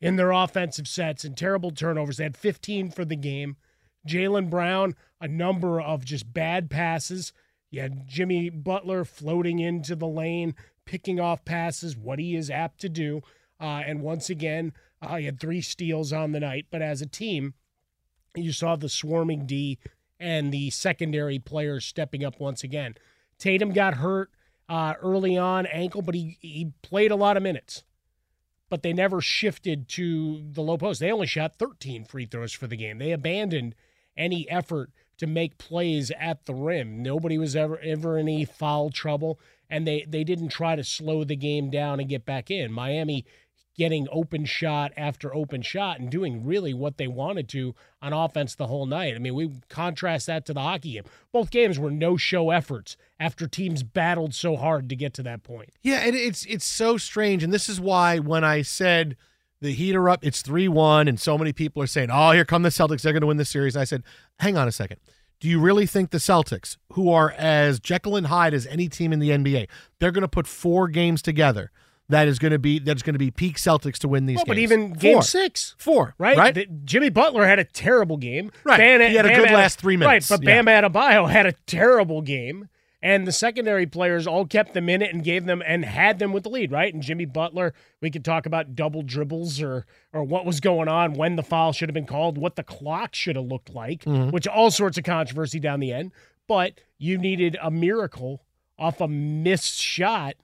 in 0.00 0.16
their 0.16 0.32
offensive 0.32 0.88
sets 0.88 1.24
and 1.24 1.36
terrible 1.36 1.70
turnovers. 1.70 2.16
They 2.16 2.24
had 2.24 2.36
15 2.36 2.90
for 2.90 3.04
the 3.04 3.16
game. 3.16 3.56
Jaylen 4.08 4.48
Brown, 4.48 4.96
a 5.20 5.28
number 5.28 5.80
of 5.80 6.04
just 6.04 6.32
bad 6.32 6.70
passes. 6.70 7.32
You 7.70 7.82
had 7.82 8.08
Jimmy 8.08 8.50
Butler 8.50 9.04
floating 9.04 9.58
into 9.58 9.94
the 9.94 10.08
lane, 10.08 10.54
picking 10.86 11.20
off 11.20 11.44
passes, 11.44 11.96
what 11.96 12.18
he 12.18 12.34
is 12.34 12.50
apt 12.50 12.80
to 12.80 12.88
do. 12.88 13.20
Uh, 13.60 13.82
and 13.86 14.00
once 14.00 14.30
again, 14.30 14.72
uh, 15.02 15.16
he 15.16 15.26
had 15.26 15.38
three 15.38 15.60
steals 15.60 16.12
on 16.12 16.32
the 16.32 16.40
night. 16.40 16.66
But 16.70 16.82
as 16.82 17.02
a 17.02 17.06
team, 17.06 17.54
you 18.34 18.52
saw 18.52 18.76
the 18.76 18.88
swarming 18.88 19.46
D 19.46 19.78
and 20.18 20.52
the 20.52 20.70
secondary 20.70 21.38
players 21.38 21.84
stepping 21.84 22.24
up 22.24 22.38
once 22.38 22.62
again. 22.62 22.94
Tatum 23.38 23.72
got 23.72 23.94
hurt 23.94 24.30
uh, 24.68 24.94
early 25.02 25.36
on, 25.36 25.66
ankle, 25.66 26.02
but 26.02 26.14
he, 26.14 26.38
he 26.40 26.72
played 26.82 27.10
a 27.10 27.16
lot 27.16 27.36
of 27.36 27.42
minutes. 27.42 27.82
But 28.68 28.82
they 28.82 28.92
never 28.92 29.20
shifted 29.20 29.88
to 29.90 30.44
the 30.52 30.60
low 30.60 30.78
post. 30.78 31.00
They 31.00 31.10
only 31.10 31.26
shot 31.26 31.56
13 31.56 32.04
free 32.04 32.26
throws 32.26 32.52
for 32.52 32.68
the 32.68 32.76
game. 32.76 32.98
They 32.98 33.10
abandoned 33.10 33.74
any 34.16 34.48
effort 34.48 34.90
to 35.16 35.26
make 35.26 35.58
plays 35.58 36.12
at 36.12 36.46
the 36.46 36.54
rim. 36.54 37.02
Nobody 37.02 37.36
was 37.36 37.56
ever 37.56 37.78
ever 37.80 38.16
in 38.16 38.28
any 38.28 38.44
foul 38.44 38.90
trouble, 38.90 39.40
and 39.68 39.86
they 39.86 40.06
they 40.08 40.22
didn't 40.22 40.48
try 40.48 40.76
to 40.76 40.84
slow 40.84 41.24
the 41.24 41.36
game 41.36 41.68
down 41.68 41.98
and 41.98 42.08
get 42.08 42.24
back 42.24 42.50
in. 42.50 42.72
Miami 42.72 43.24
getting 43.76 44.06
open 44.10 44.44
shot 44.44 44.92
after 44.96 45.34
open 45.34 45.62
shot 45.62 45.98
and 45.98 46.10
doing 46.10 46.44
really 46.44 46.74
what 46.74 46.98
they 46.98 47.06
wanted 47.06 47.48
to 47.48 47.74
on 48.02 48.12
offense 48.12 48.54
the 48.54 48.66
whole 48.66 48.86
night. 48.86 49.14
I 49.14 49.18
mean, 49.18 49.34
we 49.34 49.50
contrast 49.68 50.26
that 50.26 50.44
to 50.46 50.52
the 50.52 50.60
hockey 50.60 50.92
game. 50.92 51.04
Both 51.32 51.50
games 51.50 51.78
were 51.78 51.90
no 51.90 52.16
show 52.16 52.50
efforts 52.50 52.96
after 53.18 53.46
teams 53.46 53.82
battled 53.82 54.34
so 54.34 54.56
hard 54.56 54.88
to 54.88 54.96
get 54.96 55.14
to 55.14 55.22
that 55.22 55.42
point. 55.42 55.70
Yeah, 55.82 56.00
and 56.00 56.14
it's 56.14 56.44
it's 56.46 56.64
so 56.64 56.96
strange, 56.96 57.42
and 57.42 57.52
this 57.52 57.68
is 57.68 57.80
why 57.80 58.18
when 58.18 58.44
I 58.44 58.62
said 58.62 59.16
the 59.60 59.72
Heat 59.72 59.94
are 59.94 60.08
up, 60.08 60.24
it's 60.24 60.42
three 60.42 60.68
one, 60.68 61.06
and 61.06 61.20
so 61.20 61.38
many 61.38 61.52
people 61.52 61.82
are 61.82 61.86
saying, 61.86 62.10
"Oh, 62.12 62.32
here 62.32 62.44
come 62.44 62.62
the 62.62 62.70
Celtics, 62.70 63.02
they're 63.02 63.12
going 63.12 63.20
to 63.22 63.26
win 63.26 63.36
this 63.36 63.50
series." 63.50 63.76
And 63.76 63.82
I 63.82 63.84
said, 63.84 64.02
"Hang 64.40 64.56
on 64.56 64.68
a 64.68 64.72
second. 64.72 64.98
Do 65.38 65.48
you 65.48 65.58
really 65.58 65.86
think 65.86 66.10
the 66.10 66.18
Celtics, 66.18 66.76
who 66.92 67.10
are 67.10 67.30
as 67.30 67.80
Jekyll 67.80 68.16
and 68.16 68.26
Hyde 68.26 68.52
as 68.52 68.66
any 68.66 68.88
team 68.90 69.10
in 69.10 69.20
the 69.20 69.30
NBA, 69.30 69.68
they're 69.98 70.12
going 70.12 70.20
to 70.22 70.28
put 70.28 70.46
four 70.46 70.88
games 70.88 71.22
together?" 71.22 71.70
That 72.10 72.28
is 72.28 72.38
going 72.38 72.52
to 72.52 72.58
be 72.58 72.78
that's 72.78 73.02
going 73.02 73.14
to 73.14 73.18
be 73.18 73.30
peak 73.30 73.56
Celtics 73.56 73.98
to 73.98 74.08
win 74.08 74.26
these 74.26 74.36
Well, 74.36 74.44
games. 74.44 74.54
but 74.54 74.58
even 74.58 74.92
game 74.92 75.14
Four. 75.16 75.22
six, 75.22 75.74
four, 75.78 76.14
right? 76.18 76.36
Right. 76.36 76.54
The- 76.54 76.66
Jimmy 76.84 77.08
Butler 77.10 77.46
had 77.46 77.58
a 77.58 77.64
terrible 77.64 78.16
game. 78.16 78.50
Right. 78.64 78.80
He 78.80 79.14
had 79.16 79.26
a 79.26 79.34
good 79.34 79.50
last 79.50 79.80
three 79.80 79.96
minutes. 79.96 80.30
Right, 80.30 80.38
but 80.40 80.46
Yeah. 80.48 80.62
Bam 80.62 80.92
Adebayo 80.92 81.30
had 81.30 81.46
a 81.46 81.52
terrible 81.66 82.22
game. 82.22 82.68
And 83.02 83.26
the 83.26 83.32
secondary 83.32 83.86
players 83.86 84.26
all 84.26 84.44
kept 84.44 84.74
them 84.74 84.90
in 84.90 85.00
it 85.00 85.14
and 85.14 85.24
gave 85.24 85.46
them 85.46 85.62
and 85.66 85.86
had 85.86 86.18
them 86.18 86.34
with 86.34 86.42
the 86.42 86.50
lead, 86.50 86.70
right? 86.70 86.92
And 86.92 87.02
Jimmy 87.02 87.24
Butler, 87.24 87.72
we 88.02 88.10
could 88.10 88.26
talk 88.26 88.44
about 88.44 88.76
double 88.76 89.00
dribbles 89.02 89.58
or 89.62 89.86
or 90.12 90.22
what 90.22 90.44
was 90.44 90.60
going 90.60 90.86
on, 90.86 91.14
when 91.14 91.36
the 91.36 91.42
foul 91.42 91.72
should 91.72 91.88
have 91.88 91.94
been 91.94 92.04
called, 92.04 92.36
what 92.36 92.56
the 92.56 92.62
clock 92.62 93.14
should 93.14 93.36
have 93.36 93.46
looked 93.46 93.70
like, 93.74 94.04
Mhm. 94.04 94.32
which 94.32 94.46
all 94.46 94.70
sorts 94.70 94.98
of 94.98 95.04
controversy 95.04 95.58
down 95.58 95.80
the 95.80 95.92
end. 95.94 96.12
But 96.46 96.74
you 96.98 97.16
needed 97.16 97.56
a 97.62 97.70
miracle 97.70 98.42
off 98.78 99.00
a 99.00 99.08
missed 99.08 99.80
shot 99.80 100.34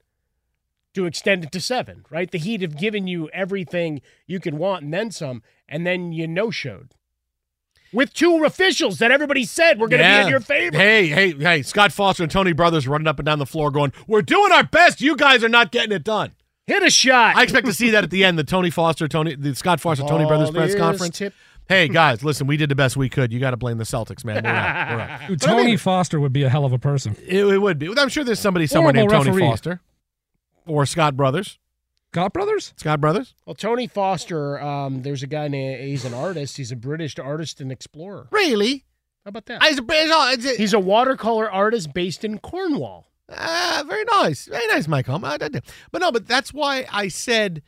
to 0.97 1.07
extend 1.07 1.45
it 1.45 1.53
to 1.53 1.61
seven, 1.61 2.05
right? 2.11 2.31
The 2.31 2.39
Heat 2.39 2.61
have 2.63 2.77
given 2.77 3.07
you 3.07 3.29
everything 3.33 4.01
you 4.27 4.41
can 4.41 4.59
want 4.59 4.83
and 4.83 4.93
then 4.93 5.11
some, 5.11 5.43
and 5.69 5.87
then 5.87 6.13
you 6.13 6.27
no 6.27 6.51
showed. 6.51 6.95
With 7.93 8.13
two 8.13 8.45
officials 8.45 8.99
that 8.99 9.11
everybody 9.13 9.45
said 9.45 9.79
were 9.79 9.89
going 9.89 10.03
to 10.03 10.09
be 10.09 10.23
in 10.23 10.29
your 10.29 10.41
favor. 10.41 10.77
Hey, 10.77 11.07
hey, 11.07 11.33
hey! 11.33 11.63
Scott 11.63 11.93
Foster 11.93 12.25
and 12.25 12.33
Tony 12.33 12.53
Brothers 12.53 12.89
running 12.89 13.07
up 13.07 13.19
and 13.19 13.25
down 13.27 13.39
the 13.39 13.47
floor, 13.47 13.71
going, 13.71 13.93
"We're 14.09 14.23
doing 14.23 14.51
our 14.53 14.65
best. 14.65 15.01
You 15.01 15.17
guys 15.17 15.45
are 15.45 15.49
not 15.49 15.71
getting 15.71 15.93
it 15.93 16.03
done." 16.05 16.33
Hit 16.67 16.83
a 16.83 16.91
shot. 16.91 17.37
I 17.37 17.45
expect 17.45 17.67
to 17.69 17.73
see 17.73 17.91
that 17.91 18.03
at 18.03 18.11
the 18.11 18.25
end. 18.25 18.39
The 18.39 18.45
Tony 18.45 18.71
Foster, 18.71 19.07
Tony, 19.07 19.37
the 19.37 19.55
Scott 19.55 19.81
Foster, 19.81 20.05
Tony 20.05 20.25
Ball 20.25 20.29
Brothers 20.29 20.51
press 20.51 20.75
conference. 20.75 21.17
tip- 21.17 21.35
Hey 21.69 21.89
guys, 21.89 22.23
listen, 22.25 22.47
we 22.47 22.57
did 22.57 22.69
the 22.69 22.75
best 22.77 22.97
we 22.97 23.09
could. 23.09 23.33
You 23.33 23.41
got 23.41 23.51
to 23.51 23.57
blame 23.57 23.79
the 23.79 23.85
Celtics, 23.85 24.25
man. 24.25 24.43
We're 24.45 24.51
out. 24.51 24.91
We're 24.95 25.01
out. 25.01 25.21
Dude, 25.29 25.41
But 25.41 25.49
I 25.49 25.53
Tony 25.53 25.67
mean, 25.67 25.79
Foster 25.79 26.21
would 26.21 26.33
be 26.33 26.43
a 26.45 26.49
hell 26.49 26.65
of 26.65 26.73
a 26.73 26.79
person. 26.79 27.17
it, 27.27 27.45
it 27.45 27.59
would 27.59 27.79
be. 27.79 27.93
I'm 27.97 28.09
sure 28.09 28.23
there's 28.25 28.39
somebody 28.41 28.67
somewhere 28.67 28.93
Horrible 28.93 29.25
named 29.25 29.27
Tony. 29.39 29.49
Foster 29.49 29.81
or 30.67 30.87
Scott 30.87 31.17
Brothers. 31.17 31.59
Scott 32.13 32.33
Brothers? 32.33 32.73
Scott 32.77 33.01
Brothers. 33.01 33.35
Well, 33.45 33.55
Tony 33.55 33.87
Foster, 33.87 34.59
um, 34.61 35.03
there's 35.03 35.23
a 35.23 35.27
guy 35.27 35.49
named, 35.49 35.83
he's 35.85 36.05
an 36.05 36.15
artist. 36.15 36.57
He's 36.57 36.73
a 36.73 36.77
British 36.77 37.19
artist 37.19 37.61
and 37.61 37.71
explorer. 37.71 38.29
Really? 38.31 38.85
How 39.25 39.31
about 39.31 39.47
that? 39.47 39.63
He's 39.65 39.79
a, 39.81 40.31
he's 40.37 40.47
a, 40.47 40.57
He's 40.57 40.73
a 40.73 40.79
watercolor 40.79 41.51
artist 41.51 41.93
based 41.93 42.25
in 42.25 42.39
Cornwall. 42.39 43.09
Ah, 43.29 43.83
very 43.87 44.05
nice, 44.05 44.47
very 44.47 44.67
nice, 44.69 44.87
Mike. 44.87 45.07
Home. 45.07 45.25
I- 45.25 45.33
I 45.35 45.37
did. 45.49 45.65
But 45.91 46.01
no, 46.01 46.13
but 46.13 46.29
that's 46.29 46.55
why 46.55 46.87
I 46.93 47.09
said 47.09 47.61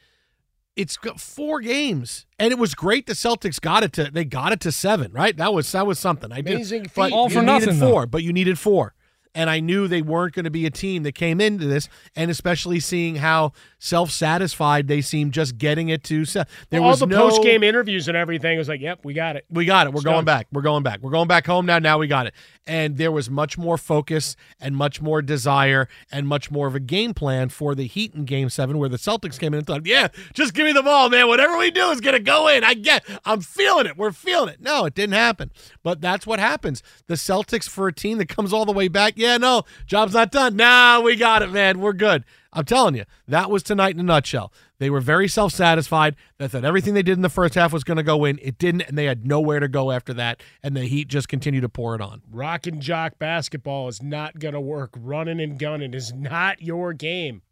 it's 0.77 0.97
got 0.97 1.19
four 1.19 1.61
games, 1.61 2.27
and 2.39 2.53
it 2.53 2.59
was 2.59 2.77
great. 2.77 3.07
The 3.07 3.15
Celtics 3.15 3.61
got 3.61 3.83
it 3.83 3.93
to 3.95 4.09
they 4.13 4.25
got 4.25 4.53
it 4.53 4.61
to 4.61 4.71
seven, 4.71 5.11
right? 5.13 5.37
That 5.37 5.53
was 5.53 5.71
that 5.73 5.85
was 5.85 5.99
something. 5.99 6.31
I 6.31 6.39
Amazing 6.39 6.85
did, 6.85 6.93
but 6.95 7.07
feat. 7.09 7.13
All 7.13 7.25
you 7.29 7.35
for 7.35 7.41
needed 7.43 7.47
nothing, 7.67 7.79
though. 7.81 7.91
four, 7.91 8.07
but 8.07 8.23
you 8.23 8.33
needed 8.33 8.57
four. 8.57 8.95
And 9.35 9.49
I 9.51 9.61
knew 9.61 9.87
they 9.89 10.03
weren't 10.03 10.35
going 10.35 10.45
to 10.45 10.51
be 10.51 10.67
a 10.67 10.71
team 10.71 11.03
that 11.05 11.15
came 11.15 11.41
into 11.41 11.67
this, 11.67 11.89
and 12.17 12.31
especially 12.31 12.81
seeing 12.81 13.17
how 13.17 13.53
self-satisfied 13.79 14.89
they 14.89 15.01
seemed 15.01 15.33
just 15.33 15.59
getting 15.59 15.89
it 15.89 16.03
to. 16.05 16.25
Se- 16.25 16.45
there 16.71 16.81
All 16.81 16.89
was 16.89 17.01
the 17.01 17.07
no, 17.07 17.29
post 17.29 17.43
game 17.43 17.63
interviews 17.63 18.09
and 18.09 18.17
everything 18.17 18.55
It 18.55 18.59
was 18.59 18.69
like, 18.69 18.81
yep, 18.81 19.01
we 19.05 19.15
got 19.15 19.37
it. 19.37 19.45
we 19.51 19.65
got 19.65 19.87
it. 19.87 19.93
We're 19.93 20.03
going 20.03 20.25
back. 20.25 20.47
We're 20.53 20.63
going 20.63 20.83
back. 20.83 21.01
We're 21.01 21.11
going 21.11 21.29
back 21.29 21.47
home 21.47 21.67
now. 21.67 21.79
Now 21.79 21.99
we 21.99 22.07
got 22.07 22.27
it. 22.27 22.35
And 22.67 22.97
there 22.97 23.13
was 23.13 23.31
much 23.31 23.57
more 23.57 23.79
focus 23.79 24.37
and 24.61 24.77
much 24.77 25.01
more 25.01 25.23
desire 25.23 25.89
and 26.13 26.27
much 26.27 26.51
more 26.51 26.67
of 26.67 26.75
a 26.75 26.81
game 26.81 27.15
plan 27.15 27.49
for 27.49 27.75
the 27.75 27.87
Heat 27.87 28.15
in 28.15 28.25
Game 28.25 28.51
Seven, 28.51 28.79
where 28.79 28.89
the 28.89 28.99
Celtics 28.99 29.39
came 29.39 29.55
in 29.55 29.59
and 29.59 29.67
thought, 29.67 29.87
"Yeah, 29.87 30.09
just 30.35 30.53
give 30.55 30.67
me 30.67 30.73
the 30.73 30.83
ball, 30.83 31.09
man. 31.09 31.29
Whatever 31.29 31.57
we 31.57 31.71
do 31.71 31.91
is 31.91 32.01
gonna 32.01 32.19
go 32.21 32.49
in. 32.49 32.65
I 32.65 32.75
get. 32.75 33.05
I'm 33.25 33.41
feeling 33.41 33.87
it. 33.87 33.97
We're 33.97 34.13
feeling 34.13 34.51
it." 34.51 34.61
No, 34.61 34.85
it 34.85 34.95
didn't 34.95 35.15
happen. 35.15 35.51
But 35.83 36.01
that's 36.03 36.27
what 36.27 36.39
happens. 36.41 36.83
The 37.07 37.15
Celtics 37.15 37.69
for 37.69 37.89
a 37.89 37.93
team 37.93 38.19
that 38.19 38.29
comes 38.29 38.53
all 38.53 38.67
the 38.67 38.73
way 38.73 38.89
back. 38.89 39.15
Yeah, 39.19 39.37
no, 39.37 39.65
job's 39.87 40.15
not 40.15 40.31
done. 40.31 40.57
Nah, 40.57 41.01
we 41.01 41.17
got 41.17 41.43
it, 41.43 41.51
man. 41.51 41.81
We're 41.81 41.93
good. 41.93 42.25
I'm 42.53 42.65
telling 42.65 42.95
you, 42.95 43.05
that 43.27 43.51
was 43.51 43.63
tonight 43.63 43.95
in 43.95 44.01
a 44.01 44.05
nutshell. 44.05 44.53
They 44.79 44.91
were 44.91 45.01
very 45.01 45.29
self 45.29 45.53
satisfied. 45.53 46.15
They 46.39 46.49
thought 46.49 46.65
everything 46.65 46.95
they 46.95 47.03
did 47.03 47.19
in 47.19 47.23
the 47.23 47.29
first 47.29 47.55
half 47.55 47.73
was 47.73 47.85
going 47.85 47.97
to 47.97 48.03
go 48.03 48.25
in. 48.25 48.39
It 48.41 48.59
didn't, 48.59 48.83
and 48.83 48.97
they 48.97 49.07
had 49.07 49.27
nowhere 49.27 49.61
to 49.61 49.69
go 49.69 49.91
after 49.91 50.15
that. 50.15 50.41
And 50.63 50.77
the 50.77 50.85
Heat 50.85 51.09
just 51.09 51.29
continued 51.29 51.63
to 51.63 51.69
pour 51.69 51.95
it 51.95 52.01
on. 52.01 52.23
Rock 52.31 52.67
and 52.67 52.81
jock 52.81 53.19
basketball 53.19 53.89
is 53.89 54.03
not 54.03 54.39
going 54.39 54.55
to 54.55 54.61
work. 54.61 54.91
Running 54.97 55.41
and 55.41 55.59
gunning 55.59 55.95
is 55.95 56.13
not 56.13 56.63
your 56.63 56.93
game. 56.93 57.43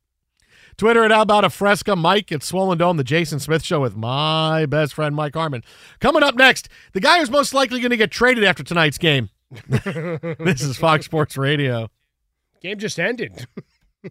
Twitter 0.76 1.04
at 1.04 1.10
How 1.10 1.22
About 1.22 1.44
a 1.44 1.50
Fresca. 1.50 1.96
Mike 1.96 2.30
at 2.32 2.42
Swollen 2.42 2.78
Dome, 2.78 2.96
the 2.96 3.04
Jason 3.04 3.40
Smith 3.40 3.64
Show 3.64 3.80
with 3.80 3.96
my 3.96 4.66
best 4.66 4.94
friend, 4.94 5.16
Mike 5.16 5.34
Harmon. 5.34 5.64
Coming 6.00 6.22
up 6.22 6.36
next, 6.36 6.68
the 6.92 7.00
guy 7.00 7.18
who's 7.18 7.30
most 7.30 7.54
likely 7.54 7.80
going 7.80 7.90
to 7.90 7.96
get 7.96 8.10
traded 8.10 8.44
after 8.44 8.62
tonight's 8.62 8.98
game. 8.98 9.30
this 9.68 10.62
is 10.62 10.76
Fox 10.76 11.04
Sports 11.06 11.36
Radio. 11.36 11.88
Game 12.60 12.78
just 12.78 12.98
ended. 12.98 13.46